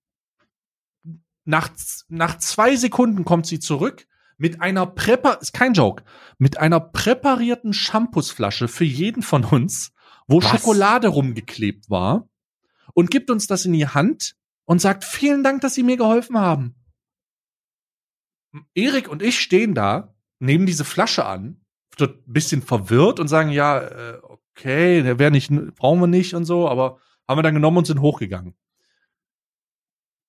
Nach, 1.49 1.67
nach 2.09 2.37
zwei 2.37 2.75
Sekunden 2.75 3.25
kommt 3.25 3.47
sie 3.47 3.59
zurück 3.59 4.05
mit 4.37 4.61
einer 4.61 4.85
Präpar 4.85 5.41
ist 5.41 5.51
kein 5.51 5.73
Joke, 5.73 6.03
mit 6.37 6.59
einer 6.59 6.79
präparierten 6.79 7.73
Shampoosflasche 7.73 8.67
für 8.67 8.85
jeden 8.85 9.23
von 9.23 9.43
uns, 9.43 9.91
wo 10.27 10.43
Was? 10.43 10.49
Schokolade 10.51 11.07
rumgeklebt 11.07 11.89
war 11.89 12.29
und 12.93 13.09
gibt 13.09 13.31
uns 13.31 13.47
das 13.47 13.65
in 13.65 13.73
die 13.73 13.87
Hand 13.87 14.35
und 14.65 14.79
sagt 14.79 15.03
vielen 15.03 15.43
Dank, 15.43 15.61
dass 15.61 15.73
Sie 15.73 15.81
mir 15.81 15.97
geholfen 15.97 16.37
haben. 16.37 16.75
Erik 18.75 19.09
und 19.09 19.23
ich 19.23 19.39
stehen 19.39 19.73
da, 19.73 20.13
nehmen 20.37 20.67
diese 20.67 20.85
Flasche 20.85 21.25
an, 21.25 21.65
ein 21.99 22.13
bisschen 22.27 22.61
verwirrt 22.61 23.19
und 23.19 23.27
sagen 23.27 23.49
ja, 23.49 23.79
äh, 23.79 24.19
okay, 24.21 25.01
der 25.01 25.17
wäre 25.17 25.31
nicht 25.31 25.51
brauchen 25.75 25.99
wir 25.99 26.07
nicht 26.07 26.35
und 26.35 26.45
so, 26.45 26.69
aber 26.69 26.99
haben 27.27 27.39
wir 27.39 27.43
dann 27.43 27.55
genommen 27.55 27.79
und 27.79 27.87
sind 27.87 28.01
hochgegangen. 28.01 28.55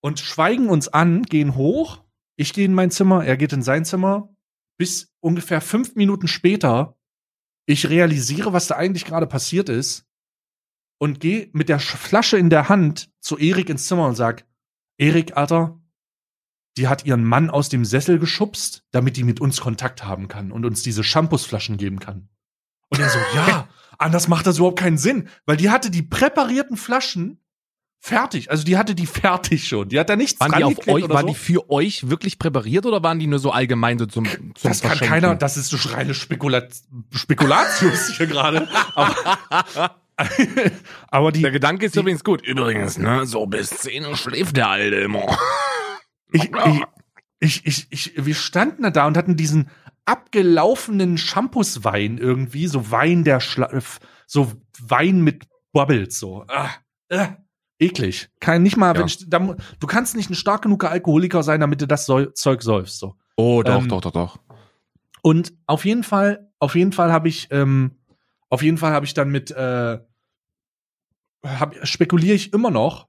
Und 0.01 0.21
schweigen 0.21 0.69
uns 0.69 0.89
an, 0.89 1.23
gehen 1.23 1.55
hoch 1.55 2.03
ich 2.41 2.55
gehe 2.55 2.65
in 2.65 2.73
mein 2.73 2.91
Zimmer, 2.91 3.23
er 3.23 3.37
geht 3.37 3.53
in 3.53 3.61
sein 3.61 3.85
Zimmer. 3.85 4.35
Bis 4.79 5.13
ungefähr 5.21 5.61
fünf 5.61 5.95
Minuten 5.95 6.27
später 6.27 6.97
ich 7.67 7.91
realisiere, 7.91 8.55
was 8.55 8.67
da 8.67 8.77
eigentlich 8.77 9.05
gerade 9.05 9.27
passiert 9.27 9.69
ist 9.69 10.07
und 10.99 11.21
gehe 11.21 11.51
mit 11.53 11.69
der 11.69 11.79
Flasche 11.79 12.39
in 12.39 12.49
der 12.49 12.71
Hand 12.71 13.11
zu 13.21 13.37
Erik 13.37 13.69
ins 13.69 13.85
Zimmer 13.85 14.07
und 14.07 14.15
sag, 14.15 14.47
Erik, 14.97 15.37
Alter, 15.37 15.83
die 16.79 16.89
hat 16.89 17.05
ihren 17.05 17.25
Mann 17.25 17.51
aus 17.51 17.69
dem 17.69 17.85
Sessel 17.85 18.19
geschubst, 18.19 18.87
damit 18.91 19.19
die 19.19 19.25
mit 19.25 19.39
uns 19.39 19.61
Kontakt 19.61 20.05
haben 20.05 20.27
kann 20.27 20.51
und 20.51 20.65
uns 20.65 20.83
diese 20.83 21.05
Shampoosflaschen 21.05 21.77
geben 21.77 22.01
kann. 22.01 22.31
Und 22.89 23.01
er 23.01 23.11
so, 23.11 23.19
ja, 23.35 23.69
anders 23.99 24.29
macht 24.29 24.47
das 24.47 24.57
überhaupt 24.57 24.79
keinen 24.79 24.99
Sinn, 24.99 25.29
weil 25.45 25.59
die 25.59 25.69
hatte 25.69 25.91
die 25.91 26.03
präparierten 26.03 26.79
Flaschen 26.79 27.39
fertig. 28.01 28.51
Also 28.51 28.65
die 28.65 28.77
hatte 28.77 28.95
die 28.95 29.07
fertig 29.07 29.69
schon. 29.69 29.89
Die 29.91 30.01
hat 30.01 30.09
da 30.09 30.17
nichts 30.17 30.41
waren 30.41 30.53
die 30.57 30.65
auf 30.65 30.89
euch, 30.89 31.09
Waren 31.09 31.27
so. 31.27 31.29
die 31.29 31.35
für 31.35 31.71
euch 31.71 32.09
wirklich 32.09 32.39
präpariert 32.39 32.87
oder 32.87 33.03
waren 33.03 33.19
die 33.19 33.27
nur 33.27 33.39
so 33.39 33.53
allgemein 33.53 33.99
so 33.99 34.07
zum, 34.07 34.27
zum 34.27 34.55
Das 34.63 34.81
kann 34.81 34.99
keiner, 34.99 35.37
das 35.37 35.57
ist 35.57 35.69
so 35.69 35.89
reine 35.91 36.15
Spekulat 36.15 36.73
Spekulatius 37.15 38.17
hier 38.17 38.27
gerade. 38.27 38.67
Aber, 38.95 39.97
aber 41.09 41.33
die. 41.33 41.43
Der 41.43 41.51
Gedanke 41.51 41.87
ist 41.87 41.95
die, 41.95 42.01
übrigens 42.01 42.25
gut. 42.25 42.43
Übrigens, 42.43 42.99
ne, 42.99 43.27
so 43.27 43.47
bis 43.47 43.71
10 43.71 44.07
Uhr 44.07 44.17
schläft 44.17 44.57
der 44.57 44.71
Alte 44.71 44.97
immer. 44.97 45.39
ich, 46.33 46.45
ich, 46.45 46.83
ich, 47.39 47.67
ich, 47.67 47.87
ich, 47.91 48.27
wir 48.27 48.35
standen 48.35 48.91
da 48.93 49.07
und 49.07 49.17
hatten 49.17 49.37
diesen 49.37 49.69
abgelaufenen 50.07 51.19
Shampooswein 51.19 52.17
irgendwie, 52.17 52.67
so 52.67 52.91
Wein 52.91 53.25
der 53.25 53.41
Schla 53.41 53.71
so 54.27 54.53
Wein 54.81 55.21
mit 55.21 55.47
Bubbles, 55.73 56.19
so. 56.19 56.45
Ah, 56.49 56.71
ah 57.13 57.37
eklig. 57.81 58.29
Kein, 58.41 58.63
nicht 58.63 58.77
mal, 58.77 58.95
ja. 58.95 59.01
wenn 59.01 59.07
ich, 59.07 59.29
da, 59.29 59.57
du 59.79 59.87
kannst 59.87 60.15
nicht 60.15 60.31
ein 60.31 60.35
stark 60.35 60.63
genuger 60.63 60.91
Alkoholiker 60.91 61.43
sein, 61.43 61.61
damit 61.61 61.81
du 61.81 61.87
das 61.87 62.07
Zeug 62.07 62.63
säufst, 62.63 62.99
so. 62.99 63.17
Oh, 63.37 63.63
doch, 63.63 63.83
ähm, 63.83 63.89
doch, 63.89 64.01
doch, 64.01 64.13
doch. 64.13 64.39
Und 65.23 65.53
auf 65.67 65.85
jeden 65.85 66.05
Fall, 66.05 66.51
auf 66.59 66.75
jeden 66.75 66.93
Fall 66.93 67.13
habe 67.13 67.29
ich, 67.29 67.49
ähm, 67.51 67.99
auf 68.49 68.63
jeden 68.63 68.79
Fall 68.79 68.93
habe 68.93 69.07
ich 69.07 69.15
dann 69.15 69.31
mit, 69.31 69.51
äh, 69.51 69.99
spekuliere 71.83 72.35
ich 72.35 72.53
immer 72.53 72.71
noch, 72.71 73.09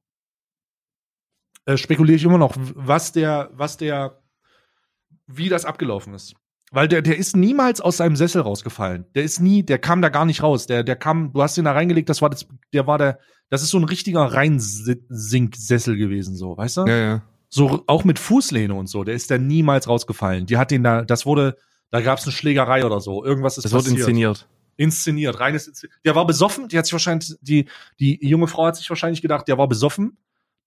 äh, 1.65 1.77
spekuliere 1.77 2.15
ich 2.15 2.23
immer 2.23 2.37
noch, 2.37 2.53
was 2.57 3.11
der, 3.11 3.49
was 3.53 3.77
der, 3.77 4.21
wie 5.27 5.49
das 5.49 5.65
abgelaufen 5.65 6.13
ist. 6.13 6.35
Weil 6.73 6.87
der, 6.87 7.01
der 7.01 7.17
ist 7.17 7.35
niemals 7.35 7.81
aus 7.81 7.97
seinem 7.97 8.15
Sessel 8.15 8.41
rausgefallen. 8.41 9.05
Der 9.13 9.23
ist 9.23 9.41
nie, 9.41 9.61
der 9.61 9.77
kam 9.77 10.01
da 10.01 10.07
gar 10.07 10.23
nicht 10.25 10.41
raus. 10.41 10.67
Der, 10.67 10.83
der 10.83 10.95
kam, 10.95 11.33
du 11.33 11.41
hast 11.43 11.57
ihn 11.57 11.65
da 11.65 11.73
reingelegt, 11.73 12.07
das 12.07 12.21
war 12.21 12.29
das, 12.29 12.47
der 12.71 12.87
war 12.87 12.97
der, 12.97 13.19
das 13.49 13.61
ist 13.61 13.69
so 13.71 13.77
ein 13.77 13.83
richtiger 13.83 14.21
Reinsinksessel 14.21 15.97
gewesen, 15.97 16.35
so, 16.37 16.55
weißt 16.55 16.77
du? 16.77 16.85
Ja, 16.85 16.97
ja. 16.97 17.21
So, 17.49 17.83
auch 17.87 18.05
mit 18.05 18.17
Fußlehne 18.17 18.73
und 18.73 18.87
so, 18.87 19.03
der 19.03 19.15
ist 19.15 19.29
da 19.29 19.37
niemals 19.37 19.89
rausgefallen. 19.89 20.45
Die 20.45 20.55
hat 20.55 20.71
ihn 20.71 20.83
da, 20.83 21.01
das 21.03 21.25
wurde, 21.25 21.57
da 21.89 21.99
gab 21.99 22.19
es 22.19 22.23
eine 22.23 22.31
Schlägerei 22.31 22.85
oder 22.85 23.01
so. 23.01 23.25
Irgendwas 23.25 23.57
ist 23.57 23.65
Das 23.65 23.73
wird 23.73 23.83
passiert. 23.83 23.99
inszeniert. 23.99 24.47
Inszeniert, 24.77 25.39
reines 25.41 25.67
Inszeniert. 25.67 25.99
Der 26.05 26.15
war 26.15 26.25
besoffen, 26.25 26.69
die 26.69 26.77
hat 26.77 26.85
sich 26.85 26.93
wahrscheinlich, 26.93 27.35
die, 27.41 27.67
die 27.99 28.25
junge 28.25 28.47
Frau 28.47 28.67
hat 28.67 28.77
sich 28.77 28.89
wahrscheinlich 28.89 29.21
gedacht, 29.21 29.49
der 29.49 29.57
war 29.57 29.67
besoffen. 29.67 30.17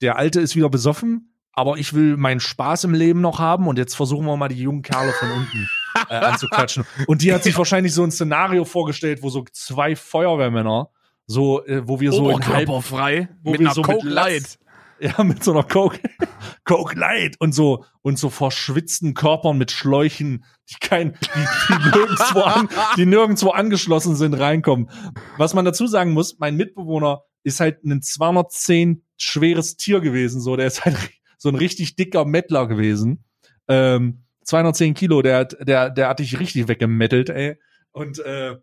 Der 0.02 0.18
Alte 0.18 0.42
ist 0.42 0.54
wieder 0.54 0.68
besoffen, 0.68 1.32
aber 1.54 1.78
ich 1.78 1.94
will 1.94 2.18
meinen 2.18 2.40
Spaß 2.40 2.84
im 2.84 2.92
Leben 2.92 3.22
noch 3.22 3.38
haben 3.38 3.66
und 3.66 3.78
jetzt 3.78 3.94
versuchen 3.96 4.26
wir 4.26 4.36
mal 4.36 4.48
die 4.48 4.60
jungen 4.60 4.82
Kerle 4.82 5.12
von 5.12 5.30
unten 5.30 5.66
äh, 6.08 6.14
anzuquatschen. 6.14 6.84
Und 7.06 7.22
die 7.22 7.32
hat 7.32 7.42
sich 7.42 7.56
wahrscheinlich 7.58 7.94
so 7.94 8.02
ein 8.02 8.10
Szenario 8.10 8.64
vorgestellt, 8.64 9.22
wo 9.22 9.30
so 9.30 9.44
zwei 9.52 9.96
Feuerwehrmänner, 9.96 10.90
so, 11.26 11.64
äh, 11.64 11.86
wo 11.86 12.00
wir 12.00 12.12
so 12.12 12.30
in 12.30 12.46
halb, 12.46 12.70
frei 12.82 13.28
wo 13.42 13.52
wir 13.52 13.70
so 13.70 13.82
mit 13.82 14.02
Latz- 14.04 14.58
ja, 15.00 15.22
mit 15.24 15.42
so 15.42 15.52
einer 15.52 15.64
Coke, 15.64 16.00
Coke 16.64 16.98
Light 16.98 17.36
und 17.40 17.52
so, 17.52 17.84
und 18.02 18.18
so 18.18 18.30
verschwitzten 18.30 19.14
Körpern 19.14 19.58
mit 19.58 19.70
Schläuchen, 19.70 20.44
die 20.70 20.76
kein, 20.80 21.12
die, 21.12 21.74
die 21.74 21.98
nirgendwo 21.98 22.40
an, 22.40 22.68
die 22.96 23.06
nirgendwo 23.06 23.50
angeschlossen 23.50 24.16
sind, 24.16 24.34
reinkommen. 24.34 24.88
Was 25.36 25.54
man 25.54 25.64
dazu 25.64 25.86
sagen 25.86 26.12
muss, 26.12 26.38
mein 26.38 26.56
Mitbewohner 26.56 27.22
ist 27.42 27.60
halt 27.60 27.84
ein 27.84 28.00
210 28.02 29.02
schweres 29.16 29.76
Tier 29.76 30.00
gewesen, 30.00 30.40
so, 30.40 30.56
der 30.56 30.66
ist 30.66 30.84
halt 30.84 30.96
so 31.38 31.48
ein 31.48 31.56
richtig 31.56 31.96
dicker 31.96 32.24
Mettler 32.24 32.66
gewesen. 32.66 33.24
Ähm, 33.68 34.23
210 34.44 34.94
Kilo, 34.94 35.22
der, 35.22 35.38
hat- 35.40 35.56
der, 35.60 35.90
der 35.90 36.08
hat 36.08 36.18
dich 36.20 36.38
richtig 36.38 36.68
weggemettelt, 36.68 37.30
ey. 37.30 37.58
Und, 37.92 38.18
äh, 38.20 38.56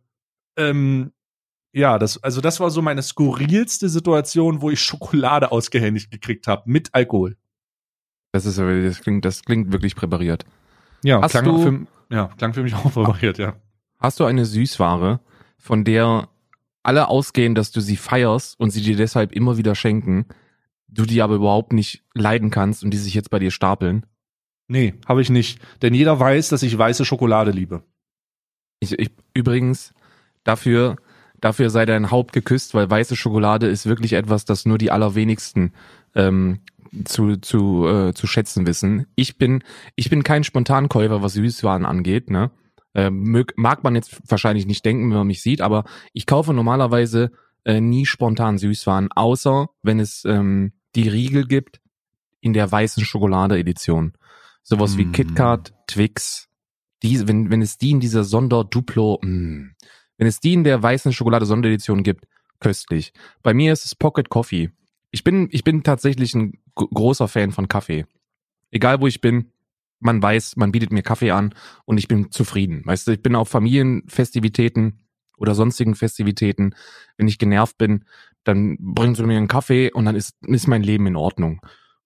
ähm, 0.58 1.12
ja, 1.74 1.98
das, 1.98 2.22
also 2.22 2.42
das 2.42 2.60
war 2.60 2.70
so 2.70 2.82
meine 2.82 3.02
skurrilste 3.02 3.88
Situation, 3.90 4.62
wo 4.62 4.70
ich 4.70 4.82
Schokolade 4.82 5.52
ausgehändigt 5.52 6.12
gekriegt 6.12 6.48
habe 6.48 6.64
mit 6.66 6.94
Alkohol. 6.94 7.38
Das 8.34 8.46
ist 8.46 8.58
das 8.58 9.02
klingt, 9.02 9.26
das 9.26 9.44
klingt 9.44 9.72
wirklich 9.72 9.96
präpariert. 9.96 10.46
Ja, 11.04 11.22
Hast 11.22 11.32
klang 11.32 11.46
du- 11.46 11.58
für, 11.62 12.16
ja, 12.16 12.28
klang 12.38 12.54
für 12.54 12.64
mich 12.64 12.74
auch 12.76 12.92
präpariert, 12.92 13.38
ja. 13.38 13.56
Hast 14.00 14.20
du 14.20 14.26
eine 14.26 14.46
Süßware, 14.46 15.20
von 15.58 15.84
der 15.84 16.28
alle 16.84 17.08
ausgehen, 17.08 17.56
dass 17.56 17.72
du 17.72 17.80
sie 17.82 17.96
feierst 17.98 18.60
und 18.60 18.72
sie 18.72 18.82
dir 18.82 18.96
deshalb 18.98 19.32
immer 19.32 19.58
wieder 19.58 19.76
schenken, 19.76 20.26
du 20.88 21.06
die 21.06 21.22
aber 21.22 21.36
überhaupt 21.36 21.72
nicht 21.74 22.04
leiden 22.14 22.50
kannst 22.50 22.84
und 22.84 22.92
die 22.92 22.98
sich 22.98 23.14
jetzt 23.14 23.30
bei 23.30 23.40
dir 23.40 23.52
stapeln? 23.52 24.06
Nee, 24.72 24.94
habe 25.06 25.22
ich 25.22 25.30
nicht. 25.30 25.60
Denn 25.82 25.94
jeder 25.94 26.18
weiß, 26.18 26.48
dass 26.48 26.64
ich 26.64 26.78
weiße 26.78 27.04
Schokolade 27.04 27.52
liebe. 27.52 27.84
Ich, 28.80 28.98
ich, 28.98 29.12
übrigens, 29.34 29.94
dafür, 30.46 30.96
dafür 31.42 31.70
sei 31.70 31.86
dein 31.86 32.10
Haupt 32.10 32.32
geküsst, 32.32 32.74
weil 32.74 32.90
weiße 32.90 33.18
Schokolade 33.18 33.68
ist 33.68 33.86
wirklich 33.86 34.14
etwas, 34.14 34.46
das 34.46 34.66
nur 34.66 34.78
die 34.78 34.90
allerwenigsten 34.90 35.74
ähm, 36.16 36.62
zu, 37.04 37.36
zu, 37.36 37.86
äh, 37.86 38.14
zu 38.14 38.28
schätzen 38.28 38.66
wissen. 38.66 39.08
Ich 39.16 39.38
bin, 39.38 39.62
ich 39.98 40.10
bin 40.10 40.24
kein 40.24 40.46
Spontankäufer, 40.46 41.22
was 41.22 41.34
Süßwaren 41.34 41.86
angeht, 41.86 42.30
ne? 42.30 42.50
Mög, 42.94 43.54
mag 43.58 43.84
man 43.84 43.96
jetzt 43.96 44.22
wahrscheinlich 44.30 44.66
nicht 44.66 44.86
denken, 44.86 45.10
wenn 45.10 45.18
man 45.18 45.28
mich 45.28 45.42
sieht, 45.42 45.62
aber 45.62 45.84
ich 46.12 46.26
kaufe 46.26 46.54
normalerweise 46.54 47.32
äh, 47.66 47.80
nie 47.80 48.06
spontan 48.06 48.58
Süßwaren, 48.58 49.12
außer 49.12 49.68
wenn 49.82 50.00
es 50.00 50.24
ähm, 50.26 50.74
die 50.96 51.08
Riegel 51.08 51.46
gibt 51.46 51.82
in 52.42 52.52
der 52.54 52.70
weißen 52.70 53.06
Schokolade-Edition. 53.06 54.14
Sowas 54.64 54.98
wie 54.98 55.06
Mm. 55.06 55.12
KitKat, 55.12 55.74
Twix, 55.88 56.50
die, 57.04 57.28
wenn, 57.28 57.50
wenn 57.50 57.62
es 57.62 57.78
die 57.78 57.92
in 57.92 58.00
dieser 58.00 58.24
Sonder-Duplo, 58.24 59.20
mh, 59.22 59.72
wenn 60.18 60.28
es 60.28 60.40
die 60.40 60.54
in 60.54 60.64
der 60.64 60.82
weißen 60.82 61.14
Schokolade-Sonderedition 61.14 62.04
gibt, 62.04 62.28
köstlich. 62.60 63.12
Bei 63.42 63.54
mir 63.54 63.74
ist 63.74 63.86
es 63.86 63.96
Pocket 63.96 64.30
Coffee. 64.30 64.70
Ich 65.10 65.24
bin, 65.24 65.50
ich 65.52 65.64
bin 65.64 65.84
tatsächlich 65.84 66.34
ein 66.36 66.60
großer 66.76 67.28
Fan 67.28 67.52
von 67.52 67.68
Kaffee. 67.68 68.06
Egal 68.70 69.02
wo 69.02 69.08
ich 69.08 69.20
bin, 69.20 69.52
man 70.00 70.22
weiß, 70.22 70.56
man 70.56 70.72
bietet 70.72 70.92
mir 70.92 71.02
Kaffee 71.04 71.32
an 71.32 71.54
und 71.86 71.98
ich 71.98 72.08
bin 72.08 72.32
zufrieden. 72.32 72.82
Weißt 72.86 73.08
du, 73.08 73.12
ich 73.12 73.22
bin 73.22 73.36
auf 73.36 73.50
Familienfestivitäten 73.50 75.00
oder 75.38 75.56
sonstigen 75.56 75.96
Festivitäten, 75.96 76.76
wenn 77.18 77.28
ich 77.28 77.40
genervt 77.40 77.78
bin, 77.78 78.06
dann 78.44 78.78
bringen 78.80 79.16
sie 79.16 79.24
mir 79.24 79.38
einen 79.38 79.48
Kaffee 79.48 79.92
und 79.92 80.06
dann 80.06 80.16
ist, 80.16 80.36
ist 80.44 80.68
mein 80.68 80.84
Leben 80.84 81.08
in 81.08 81.16
Ordnung. 81.16 81.62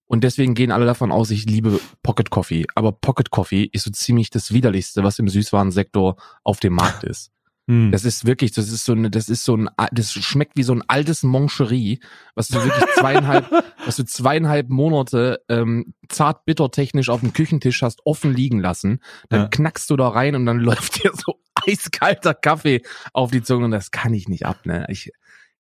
Und 0.07 0.23
deswegen 0.23 0.53
gehen 0.53 0.71
alle 0.71 0.85
davon 0.85 1.11
aus, 1.11 1.31
ich 1.31 1.45
liebe 1.45 1.79
Pocket 2.03 2.29
Coffee. 2.29 2.65
Aber 2.75 2.91
Pocket 2.91 3.31
Coffee 3.31 3.69
ist 3.71 3.83
so 3.85 3.91
ziemlich 3.91 4.29
das 4.29 4.53
widerlichste, 4.53 5.03
was 5.03 5.17
im 5.19 5.27
Süßwarensektor 5.27 6.15
auf 6.43 6.59
dem 6.59 6.73
Markt 6.73 7.03
ist. 7.03 7.31
Hm. 7.67 7.91
Das 7.91 8.05
ist 8.05 8.25
wirklich, 8.25 8.51
das 8.51 8.69
ist 8.69 8.85
so 8.85 8.91
eine, 8.91 9.09
das 9.09 9.27
ist 9.27 9.43
so 9.43 9.57
ein, 9.57 9.67
das 9.91 10.11
schmeckt 10.11 10.55
wie 10.55 10.61
so 10.61 10.73
ein 10.73 10.83
altes 10.87 11.23
Moncherie, 11.23 11.99
was 12.35 12.49
du 12.49 12.63
wirklich 12.63 12.85
zweieinhalb, 12.99 13.49
was 13.85 13.95
du 13.95 14.05
zweieinhalb 14.05 14.69
Monate 14.69 15.41
ähm, 15.49 15.95
zart 16.07 16.45
bitter 16.45 16.69
technisch 16.69 17.09
auf 17.09 17.21
dem 17.21 17.33
Küchentisch 17.33 17.81
hast 17.81 18.05
offen 18.05 18.35
liegen 18.35 18.59
lassen. 18.59 18.99
Dann 19.29 19.41
Ja. 19.41 19.47
knackst 19.47 19.89
du 19.89 19.95
da 19.95 20.09
rein 20.09 20.35
und 20.35 20.45
dann 20.45 20.59
läuft 20.59 21.03
dir 21.03 21.11
so 21.15 21.39
eiskalter 21.65 22.35
Kaffee 22.35 22.83
auf 23.13 23.31
die 23.31 23.41
Zunge 23.41 23.65
und 23.65 23.71
das 23.71 23.89
kann 23.89 24.13
ich 24.13 24.27
nicht 24.29 24.45
ab, 24.45 24.67
ne? 24.67 24.85
Ich, 24.89 25.11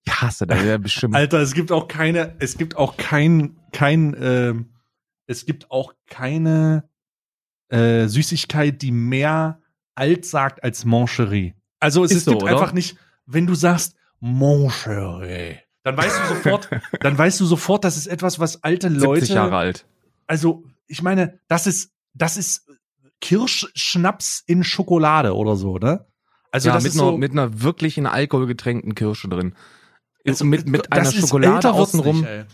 ich 0.05 0.21
hasse 0.21 0.47
das 0.47 0.63
ja 0.63 0.77
bestimmt. 0.77 1.15
Alter, 1.15 1.39
es 1.39 1.53
gibt 1.53 1.71
auch 1.71 1.87
keine, 1.87 2.35
es 2.39 2.57
gibt 2.57 2.77
auch 2.77 2.97
kein, 2.97 3.57
kein, 3.71 4.15
ähm, 4.19 4.69
es 5.27 5.45
gibt 5.45 5.71
auch 5.71 5.93
keine 6.07 6.87
äh, 7.69 8.07
Süßigkeit, 8.07 8.81
die 8.81 8.91
mehr 8.91 9.61
alt 9.95 10.25
sagt 10.25 10.63
als 10.63 10.85
Moncherie. 10.85 11.55
Also 11.79 12.03
es, 12.03 12.11
Ist 12.11 12.17
es 12.17 12.25
so, 12.25 12.31
gibt 12.31 12.43
oder? 12.43 12.51
einfach 12.53 12.73
nicht, 12.73 12.97
wenn 13.25 13.47
du 13.47 13.55
sagst 13.55 13.95
Moncherie, 14.19 15.57
dann 15.83 15.97
weißt 15.97 16.19
du 16.19 16.27
sofort, 16.35 16.69
dann 16.99 17.17
weißt 17.17 17.39
du 17.39 17.45
sofort, 17.45 17.83
das 17.83 17.97
ist 17.97 18.07
etwas, 18.07 18.39
was 18.39 18.63
alte 18.63 18.89
70 18.89 19.05
Leute, 19.05 19.33
Jahre 19.33 19.57
alt. 19.57 19.85
also 20.27 20.63
ich 20.87 21.01
meine, 21.01 21.39
das 21.47 21.67
ist, 21.67 21.91
das 22.13 22.37
ist 22.37 22.67
Kirschschnaps 23.21 24.43
in 24.45 24.63
Schokolade 24.63 25.35
oder 25.35 25.55
so, 25.55 25.77
ne? 25.77 26.05
Also 26.51 26.69
ja, 26.69 26.75
mit, 26.75 26.85
einer, 26.85 26.91
so, 26.93 27.17
mit 27.17 27.31
einer 27.31 27.61
wirklich 27.61 27.97
in 27.97 28.05
Alkohol 28.05 28.47
getränkten 28.47 28.95
Kirsche 28.95 29.27
drin. 29.27 29.55
Also 30.25 30.45
mit, 30.45 30.67
mit 30.67 30.87
das 30.89 30.99
einer 30.99 31.09
ist 31.09 31.19
Schokolade 31.21 31.71
außenrum. 31.71 32.21
nicht, 32.21 32.45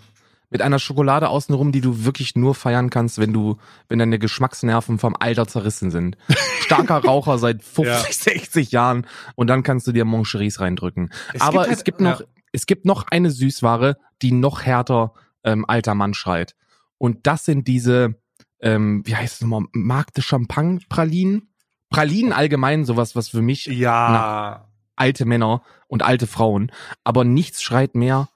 mit 0.49 0.61
einer 0.61 0.79
Schokolade 0.79 1.29
außenrum, 1.29 1.71
die 1.71 1.79
du 1.79 2.03
wirklich 2.03 2.35
nur 2.35 2.53
feiern 2.55 2.89
kannst, 2.89 3.17
wenn 3.19 3.31
du, 3.31 3.57
wenn 3.87 3.99
deine 3.99 4.19
Geschmacksnerven 4.19 4.99
vom 4.99 5.15
Alter 5.17 5.47
zerrissen 5.47 5.91
sind. 5.91 6.17
Starker 6.59 6.97
Raucher 7.05 7.37
seit 7.37 7.63
50, 7.63 7.85
Ja. 7.85 8.01
60 8.35 8.71
Jahren 8.71 9.07
und 9.35 9.47
dann 9.47 9.63
kannst 9.63 9.87
du 9.87 9.93
dir 9.93 10.03
Moncheries 10.03 10.59
reindrücken. 10.59 11.09
Es 11.33 11.39
Aber 11.41 11.51
gibt 11.51 11.67
halt- 11.67 11.77
es 11.77 11.83
gibt 11.85 12.01
noch, 12.01 12.19
ja. 12.19 12.25
es 12.51 12.65
gibt 12.65 12.85
noch 12.85 13.07
eine 13.09 13.31
Süßware, 13.31 13.95
die 14.21 14.33
noch 14.33 14.63
härter 14.63 15.13
ähm, 15.45 15.63
alter 15.67 15.95
Mann 15.95 16.13
schreit. 16.13 16.55
Und 16.97 17.25
das 17.27 17.45
sind 17.45 17.67
diese, 17.69 18.15
ähm, 18.59 19.03
wie 19.05 19.15
heißt 19.15 19.35
es 19.35 19.41
nochmal, 19.41 19.63
Markte 19.71 20.21
Champagne 20.21 20.79
Pralinen? 20.89 21.47
Pralinen 21.89 22.33
allgemein, 22.33 22.83
sowas, 22.85 23.15
was 23.15 23.29
für 23.29 23.41
mich 23.41 23.65
Ja. 23.67 24.67
Alte 25.01 25.25
Männer 25.25 25.63
und 25.87 26.03
alte 26.03 26.27
Frauen. 26.27 26.71
Aber 27.03 27.23
nichts 27.23 27.63
schreit 27.63 27.95
mehr, 27.95 28.29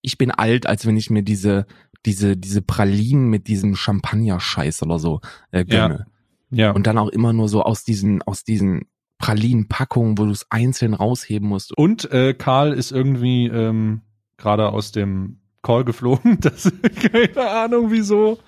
ich 0.00 0.18
bin 0.18 0.30
alt, 0.30 0.66
als 0.66 0.86
wenn 0.86 0.96
ich 0.96 1.10
mir 1.10 1.22
diese, 1.22 1.66
diese, 2.06 2.36
diese 2.36 2.62
Pralinen 2.62 3.28
mit 3.28 3.48
diesem 3.48 3.74
Champagner-Scheiß 3.74 4.82
oder 4.82 4.98
so 4.98 5.20
äh, 5.50 5.64
gönne. 5.64 6.06
Ja. 6.50 6.70
Und 6.70 6.86
dann 6.86 6.98
auch 6.98 7.08
immer 7.08 7.32
nur 7.32 7.48
so 7.48 7.62
aus 7.62 7.84
diesen, 7.84 8.22
aus 8.22 8.44
diesen 8.44 8.86
Pralinen-Packungen, 9.18 10.18
wo 10.18 10.24
du 10.24 10.30
es 10.30 10.46
einzeln 10.50 10.94
rausheben 10.94 11.48
musst. 11.48 11.76
Und 11.76 12.10
äh, 12.12 12.34
Karl 12.34 12.72
ist 12.72 12.92
irgendwie 12.92 13.46
ähm, 13.46 14.02
gerade 14.36 14.68
aus 14.68 14.92
dem 14.92 15.40
Call 15.62 15.84
geflogen. 15.84 16.38
Das, 16.40 16.70
keine 17.12 17.50
Ahnung 17.50 17.90
wieso. 17.90 18.38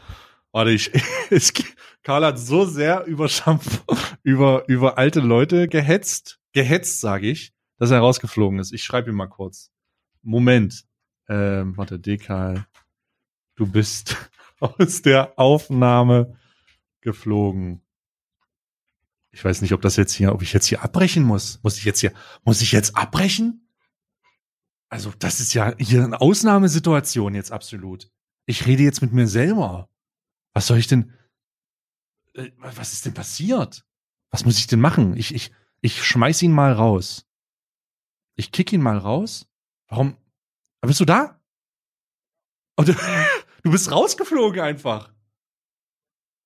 Warte, 0.53 0.70
ich, 0.70 0.93
es, 1.31 1.53
Karl 2.05 2.25
hat 2.25 2.39
so 2.39 2.66
sehr 2.66 3.05
über 3.07 3.29
Shampoo, 3.29 3.97
über, 4.22 4.64
über 4.68 4.99
alte 4.99 5.20
Leute 5.20 5.68
gehetzt, 5.68 6.39
gehetzt, 6.53 7.01
sage 7.01 7.29
ich, 7.29 7.54
dass 7.79 7.91
er 7.91 7.99
rausgeflogen 8.01 8.59
ist. 8.59 8.72
Ich 8.72 8.85
schreibe 8.85 9.11
ihm 9.11 9.16
mal 9.16 9.29
kurz. 9.29 9.70
Moment. 10.22 10.85
Ähm, 11.29 11.77
warte, 11.77 11.99
Dekal, 11.99 12.66
du 13.57 13.66
bist 13.66 14.16
aus 14.61 15.03
der 15.03 15.39
Aufnahme 15.39 16.37
geflogen. 17.01 17.83
Ich 19.31 19.45
weiß 19.45 19.62
nicht, 19.62 19.72
ob 19.72 19.83
das 19.83 19.97
jetzt 19.97 20.12
hier, 20.12 20.33
ob 20.33 20.43
ich 20.43 20.53
jetzt 20.53 20.66
hier 20.66 20.83
abbrechen 20.83 21.22
muss. 21.25 21.61
Muss 21.62 21.77
ich 21.79 21.85
jetzt 21.85 22.01
hier, 22.01 22.12
muss 22.45 22.62
ich 22.62 22.72
jetzt 22.72 22.97
abbrechen? 22.97 23.68
Also, 24.89 25.12
das 25.18 25.41
ist 25.41 25.55
ja 25.55 25.75
hier 25.79 26.05
eine 26.05 26.20
Ausnahmesituation 26.20 27.35
jetzt 27.35 27.51
absolut. 27.51 28.11
Ich 28.47 28.66
rede 28.66 28.83
jetzt 28.85 29.03
mit 29.03 29.12
mir 29.12 29.27
selber. 29.27 29.89
Was 30.53 30.66
soll 30.68 30.79
ich 30.79 30.87
denn? 30.87 31.12
äh, 32.35 32.51
Was 32.59 32.93
ist 32.93 33.07
denn 33.07 33.14
passiert? 33.14 33.85
Was 34.31 34.45
muss 34.45 34.59
ich 34.59 34.66
denn 34.66 34.81
machen? 34.81 35.16
Ich, 35.16 35.35
ich, 35.35 35.51
ich 35.81 36.05
schmeiß 36.05 36.43
ihn 36.43 36.53
mal 36.53 36.72
raus. 36.72 37.27
Ich 38.37 38.53
kick 38.53 38.72
ihn 38.72 38.82
mal 38.82 38.99
raus. 38.99 39.47
Warum? 39.89 40.16
Bist 40.80 41.01
du 41.01 41.05
da? 41.05 41.41
Und 42.76 42.89
du, 42.89 42.93
du 43.62 43.70
bist 43.70 43.91
rausgeflogen 43.91 44.61
einfach. 44.61 45.11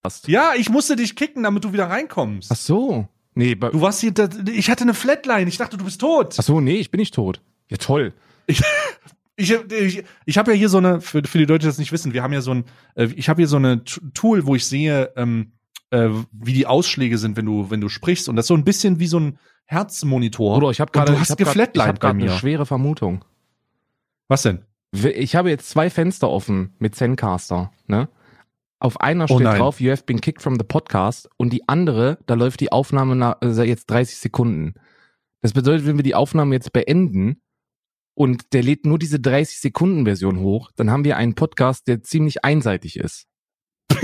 Hast. 0.04 0.28
Ja, 0.28 0.52
ich 0.56 0.68
musste 0.70 0.96
dich 0.96 1.16
kicken, 1.16 1.42
damit 1.42 1.64
du 1.64 1.72
wieder 1.72 1.90
reinkommst. 1.90 2.50
Ach 2.52 2.56
so. 2.56 3.08
Nee, 3.34 3.54
Du 3.54 3.80
warst 3.80 4.00
hier, 4.00 4.12
da- 4.12 4.28
ich 4.46 4.70
hatte 4.70 4.82
eine 4.82 4.94
Flatline. 4.94 5.48
Ich 5.48 5.58
dachte, 5.58 5.76
du 5.76 5.84
bist 5.84 6.00
tot. 6.00 6.34
ach 6.38 6.42
so, 6.42 6.60
nee, 6.60 6.76
ich 6.76 6.90
bin 6.90 6.98
nicht 6.98 7.14
tot. 7.14 7.40
Ja, 7.70 7.76
toll. 7.76 8.12
Ich, 8.46 8.60
ich, 9.36 9.50
ich, 9.52 10.04
ich 10.24 10.38
habe 10.38 10.52
ja 10.52 10.56
hier 10.56 10.68
so 10.68 10.78
eine, 10.78 11.00
für, 11.00 11.22
für 11.24 11.38
die 11.38 11.44
Leute, 11.44 11.60
die 11.60 11.66
das 11.66 11.78
nicht 11.78 11.92
wissen, 11.92 12.12
wir 12.12 12.22
haben 12.22 12.32
ja 12.32 12.40
so 12.40 12.52
ein, 12.52 12.64
äh, 12.94 13.06
ich 13.16 13.28
habe 13.28 13.40
hier 13.40 13.48
so 13.48 13.56
eine 13.56 13.84
Tool, 13.84 14.46
wo 14.46 14.54
ich 14.54 14.66
sehe, 14.66 15.12
ähm, 15.16 15.52
äh, 15.90 16.08
wie 16.32 16.52
die 16.52 16.66
Ausschläge 16.66 17.18
sind, 17.18 17.36
wenn 17.36 17.46
du, 17.46 17.70
wenn 17.70 17.80
du 17.80 17.88
sprichst. 17.88 18.28
Und 18.28 18.36
das 18.36 18.44
ist 18.44 18.48
so 18.48 18.54
ein 18.56 18.64
bisschen 18.64 18.98
wie 18.98 19.06
so 19.06 19.20
ein 19.20 19.38
Herzmonitor. 19.70 20.54
Bruder, 20.58 20.70
ich 20.70 20.80
habe 20.80 20.90
gerade 20.92 21.12
du 21.12 21.20
hast 21.20 21.28
hab 21.30 21.38
grad- 21.38 21.76
ich 21.76 21.82
hab 21.82 22.00
bei 22.00 22.14
mir. 22.14 22.30
eine 22.30 22.38
schwere 22.38 22.64
Vermutung. 22.64 23.22
Was 24.26 24.40
denn? 24.42 24.64
Ich 24.92 25.36
habe 25.36 25.50
jetzt 25.50 25.68
zwei 25.68 25.90
Fenster 25.90 26.30
offen 26.30 26.74
mit 26.78 26.94
Zencaster, 26.94 27.70
ne? 27.86 28.08
Auf 28.80 28.98
einer 29.02 29.24
Oh 29.24 29.34
steht 29.34 29.40
nein. 29.40 29.58
drauf, 29.58 29.78
you 29.80 29.90
have 29.90 30.04
been 30.04 30.22
kicked 30.22 30.40
from 30.40 30.54
the 30.58 30.64
podcast 30.64 31.28
und 31.36 31.52
die 31.52 31.68
andere, 31.68 32.16
da 32.26 32.32
läuft 32.34 32.60
die 32.60 32.72
Aufnahme 32.72 33.14
nach, 33.14 33.36
also 33.42 33.62
jetzt 33.62 33.90
30 33.90 34.16
Sekunden. 34.18 34.72
Das 35.42 35.52
bedeutet, 35.52 35.86
wenn 35.86 35.98
wir 35.98 36.02
die 36.02 36.14
Aufnahme 36.14 36.54
jetzt 36.54 36.72
beenden 36.72 37.42
und 38.14 38.54
der 38.54 38.62
lädt 38.62 38.86
nur 38.86 38.98
diese 38.98 39.20
30 39.20 39.60
Sekunden 39.60 40.04
Version 40.06 40.38
hoch, 40.40 40.70
dann 40.76 40.90
haben 40.90 41.04
wir 41.04 41.18
einen 41.18 41.34
Podcast, 41.34 41.88
der 41.88 42.02
ziemlich 42.02 42.42
einseitig 42.44 42.96
ist. 42.98 43.26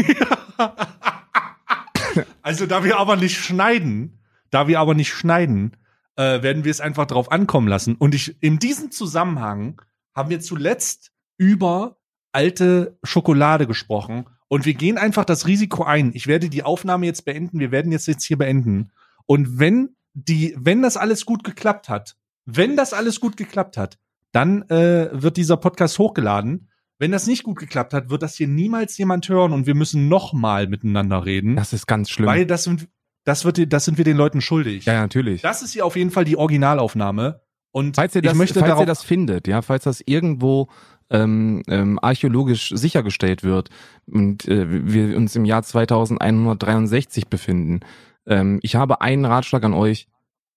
also, 2.42 2.66
da 2.66 2.84
wir 2.84 2.98
aber 2.98 3.16
nicht 3.16 3.38
schneiden, 3.38 4.18
da 4.54 4.68
wir 4.68 4.80
aber 4.80 4.94
nicht 4.94 5.12
schneiden, 5.12 5.76
äh, 6.16 6.42
werden 6.42 6.64
wir 6.64 6.70
es 6.70 6.80
einfach 6.80 7.06
drauf 7.06 7.32
ankommen 7.32 7.68
lassen. 7.68 7.96
Und 7.96 8.14
ich, 8.14 8.36
in 8.40 8.58
diesem 8.58 8.90
Zusammenhang 8.90 9.82
haben 10.14 10.30
wir 10.30 10.40
zuletzt 10.40 11.12
über 11.36 11.98
alte 12.32 12.98
Schokolade 13.02 13.66
gesprochen. 13.66 14.26
Und 14.48 14.66
wir 14.66 14.74
gehen 14.74 14.98
einfach 14.98 15.24
das 15.24 15.46
Risiko 15.46 15.84
ein. 15.84 16.12
Ich 16.14 16.26
werde 16.26 16.48
die 16.48 16.62
Aufnahme 16.62 17.06
jetzt 17.06 17.24
beenden. 17.24 17.58
Wir 17.58 17.72
werden 17.72 17.90
jetzt 17.92 18.06
jetzt 18.06 18.24
hier 18.24 18.38
beenden. 18.38 18.92
Und 19.26 19.58
wenn 19.58 19.96
die, 20.12 20.54
wenn 20.56 20.82
das 20.82 20.96
alles 20.96 21.26
gut 21.26 21.42
geklappt 21.42 21.88
hat, 21.88 22.16
wenn 22.44 22.76
das 22.76 22.92
alles 22.92 23.20
gut 23.20 23.36
geklappt 23.36 23.76
hat, 23.76 23.98
dann 24.32 24.62
äh, 24.68 25.10
wird 25.12 25.36
dieser 25.36 25.56
Podcast 25.56 25.98
hochgeladen. 25.98 26.68
Wenn 26.98 27.10
das 27.10 27.26
nicht 27.26 27.42
gut 27.42 27.58
geklappt 27.58 27.92
hat, 27.92 28.10
wird 28.10 28.22
das 28.22 28.36
hier 28.36 28.46
niemals 28.46 28.96
jemand 28.98 29.28
hören 29.28 29.52
und 29.52 29.66
wir 29.66 29.74
müssen 29.74 30.08
noch 30.08 30.32
mal 30.32 30.68
miteinander 30.68 31.24
reden. 31.24 31.56
Das 31.56 31.72
ist 31.72 31.86
ganz 31.86 32.10
schlimm. 32.10 32.26
Weil 32.26 32.46
das 32.46 32.64
sind, 32.64 32.88
das 33.24 33.44
wird, 33.44 33.72
das 33.72 33.84
sind 33.84 33.98
wir 33.98 34.04
den 34.04 34.16
Leuten 34.16 34.40
schuldig. 34.40 34.84
ja, 34.84 35.00
natürlich. 35.00 35.42
Das 35.42 35.62
ist 35.62 35.72
hier 35.72 35.84
auf 35.84 35.96
jeden 35.96 36.10
Fall 36.10 36.24
die 36.24 36.36
Originalaufnahme. 36.36 37.40
Und 37.72 37.96
Falls 37.96 38.14
ihr 38.14 38.22
das, 38.22 38.32
ich 38.32 38.38
möchte 38.38 38.60
falls 38.60 38.78
ihr 38.78 38.86
das 38.86 39.02
findet, 39.02 39.48
ja, 39.48 39.60
falls 39.60 39.84
das 39.84 40.00
irgendwo 40.06 40.68
ähm, 41.10 41.62
ähm, 41.66 41.98
archäologisch 42.00 42.70
sichergestellt 42.72 43.42
wird 43.42 43.68
und 44.06 44.46
äh, 44.46 44.86
wir 44.86 45.16
uns 45.16 45.34
im 45.34 45.44
Jahr 45.44 45.62
2163 45.62 47.26
befinden, 47.26 47.80
ähm, 48.26 48.60
ich 48.62 48.76
habe 48.76 49.00
einen 49.00 49.24
Ratschlag 49.24 49.64
an 49.64 49.74
euch: 49.74 50.06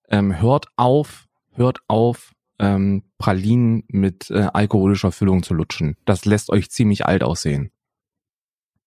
ähm, 0.10 0.40
Hört 0.40 0.68
auf, 0.76 1.28
hört 1.54 1.80
auf, 1.88 2.34
ähm, 2.60 3.04
Pralinen 3.18 3.84
mit 3.88 4.30
äh, 4.30 4.50
alkoholischer 4.54 5.12
Füllung 5.12 5.42
zu 5.42 5.56
lutschen. 5.56 5.98
Das 6.06 6.26
lässt 6.26 6.52
euch 6.52 6.70
ziemlich 6.70 7.06
alt 7.08 7.24
aussehen. 7.24 7.72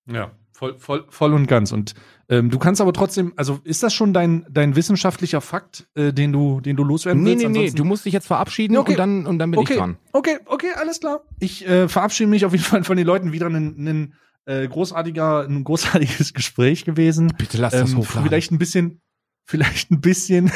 ja, 0.07 0.31
voll, 0.61 0.79
voll, 0.79 1.05
voll 1.09 1.33
und 1.33 1.47
ganz. 1.47 1.73
Und 1.73 1.95
ähm, 2.29 2.51
du 2.51 2.59
kannst 2.59 2.81
aber 2.83 2.93
trotzdem, 2.93 3.33
also 3.37 3.61
ist 3.65 3.83
das 3.83 3.95
schon 3.95 4.13
dein, 4.13 4.45
dein 4.51 4.77
wissenschaftlicher 4.77 5.41
Fakt, 5.41 5.89
äh, 5.95 6.13
den 6.13 6.33
du, 6.33 6.61
den 6.61 6.77
du 6.77 6.85
loswerden 6.85 7.23
Nee, 7.23 7.31
willst? 7.31 7.43
nee, 7.47 7.49
nee, 7.49 7.59
Ansonsten- 7.61 7.77
du 7.79 7.85
musst 7.85 8.05
dich 8.05 8.13
jetzt 8.13 8.27
verabschieden 8.27 8.77
Okay. 8.77 8.93
und 8.93 8.99
dann 8.99 9.27
und 9.27 9.39
dann 9.39 9.51
bin 9.51 9.59
okay, 9.61 9.73
ich 9.73 9.79
dran. 9.79 9.97
okay, 10.13 10.39
okay, 10.45 10.69
alles 10.77 11.01
klar. 11.01 11.23
Ich 11.41 11.67
äh, 11.67 11.89
verabschiede 11.89 12.29
mich 12.29 12.45
auf 12.45 12.53
jeden 12.53 12.63
Fall 12.65 12.85
von 12.85 12.97
den 12.99 13.07
Leuten 13.07 13.33
wieder 13.33 13.47
ein, 13.49 13.89
ein 13.89 14.15
äh, 14.45 14.69
großartiger, 14.69 15.47
ein 15.49 15.65
großartiges 15.65 16.35
Gespräch 16.35 16.85
gewesen. 16.85 17.33
Bitte 17.39 17.57
lass 17.59 17.73
das 17.73 17.91
Ähm, 17.93 17.97
hochladen. 17.99 18.29
vielleicht 18.29 18.53
ein 18.53 18.59
bisschen, 18.59 19.01
vielleicht 19.47 19.91
ein 19.91 20.01
bisschen, 20.03 20.53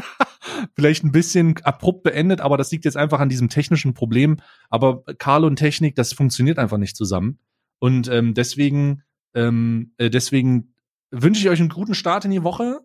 vielleicht 0.76 1.04
ein 1.04 1.12
bisschen 1.12 1.54
abrupt 1.64 2.02
beendet, 2.02 2.40
aber 2.40 2.56
das 2.56 2.70
liegt 2.72 2.84
jetzt 2.84 2.96
einfach 2.96 3.20
an 3.20 3.28
diesem 3.28 3.48
technischen 3.48 3.94
Problem. 3.94 4.38
Aber 4.70 5.04
Karl 5.18 5.44
und 5.44 5.56
Technik, 5.56 5.94
das 5.96 6.12
funktioniert 6.12 6.58
einfach 6.58 6.78
nicht 6.78 6.96
zusammen. 6.96 7.38
Und 7.78 8.08
ähm, 8.08 8.34
deswegen, 8.34 9.02
ähm, 9.34 9.92
äh, 9.98 10.10
deswegen 10.10 10.74
wünsche 11.10 11.40
ich 11.40 11.48
euch 11.48 11.60
einen 11.60 11.68
guten 11.68 11.94
Start 11.94 12.24
in 12.24 12.30
die 12.30 12.42
Woche. 12.42 12.80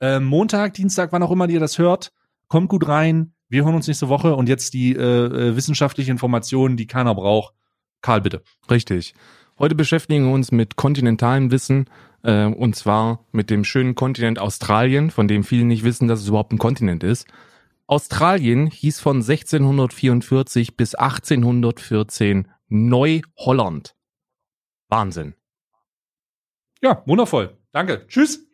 Ähm, 0.00 0.24
Montag, 0.24 0.74
Dienstag, 0.74 1.12
wann 1.12 1.22
auch 1.22 1.30
immer 1.30 1.48
ihr 1.48 1.60
das 1.60 1.78
hört, 1.78 2.12
kommt 2.48 2.68
gut 2.68 2.88
rein. 2.88 3.34
Wir 3.48 3.64
hören 3.64 3.74
uns 3.74 3.86
nächste 3.86 4.08
Woche 4.08 4.34
und 4.34 4.48
jetzt 4.48 4.74
die 4.74 4.94
äh, 4.94 5.00
äh, 5.00 5.56
wissenschaftliche 5.56 6.10
Information, 6.10 6.76
die 6.76 6.86
keiner 6.86 7.14
braucht. 7.14 7.54
Karl, 8.02 8.20
bitte. 8.20 8.42
Richtig. 8.70 9.14
Heute 9.58 9.74
beschäftigen 9.74 10.26
wir 10.26 10.32
uns 10.32 10.52
mit 10.52 10.76
kontinentalem 10.76 11.50
Wissen 11.50 11.86
äh, 12.22 12.44
und 12.44 12.76
zwar 12.76 13.24
mit 13.32 13.50
dem 13.50 13.64
schönen 13.64 13.94
Kontinent 13.94 14.38
Australien, 14.38 15.10
von 15.10 15.26
dem 15.26 15.44
viele 15.44 15.64
nicht 15.64 15.82
wissen, 15.82 16.08
dass 16.08 16.20
es 16.20 16.28
überhaupt 16.28 16.52
ein 16.52 16.58
Kontinent 16.58 17.02
ist. 17.02 17.26
Australien 17.86 18.66
hieß 18.66 19.00
von 19.00 19.16
1644 19.16 20.76
bis 20.76 20.94
1814 20.94 22.48
Neu-Holland. 22.68 23.96
Wahnsinn. 24.90 25.34
Ja, 26.82 27.02
wundervoll. 27.06 27.56
Danke. 27.72 28.06
Tschüss. 28.06 28.47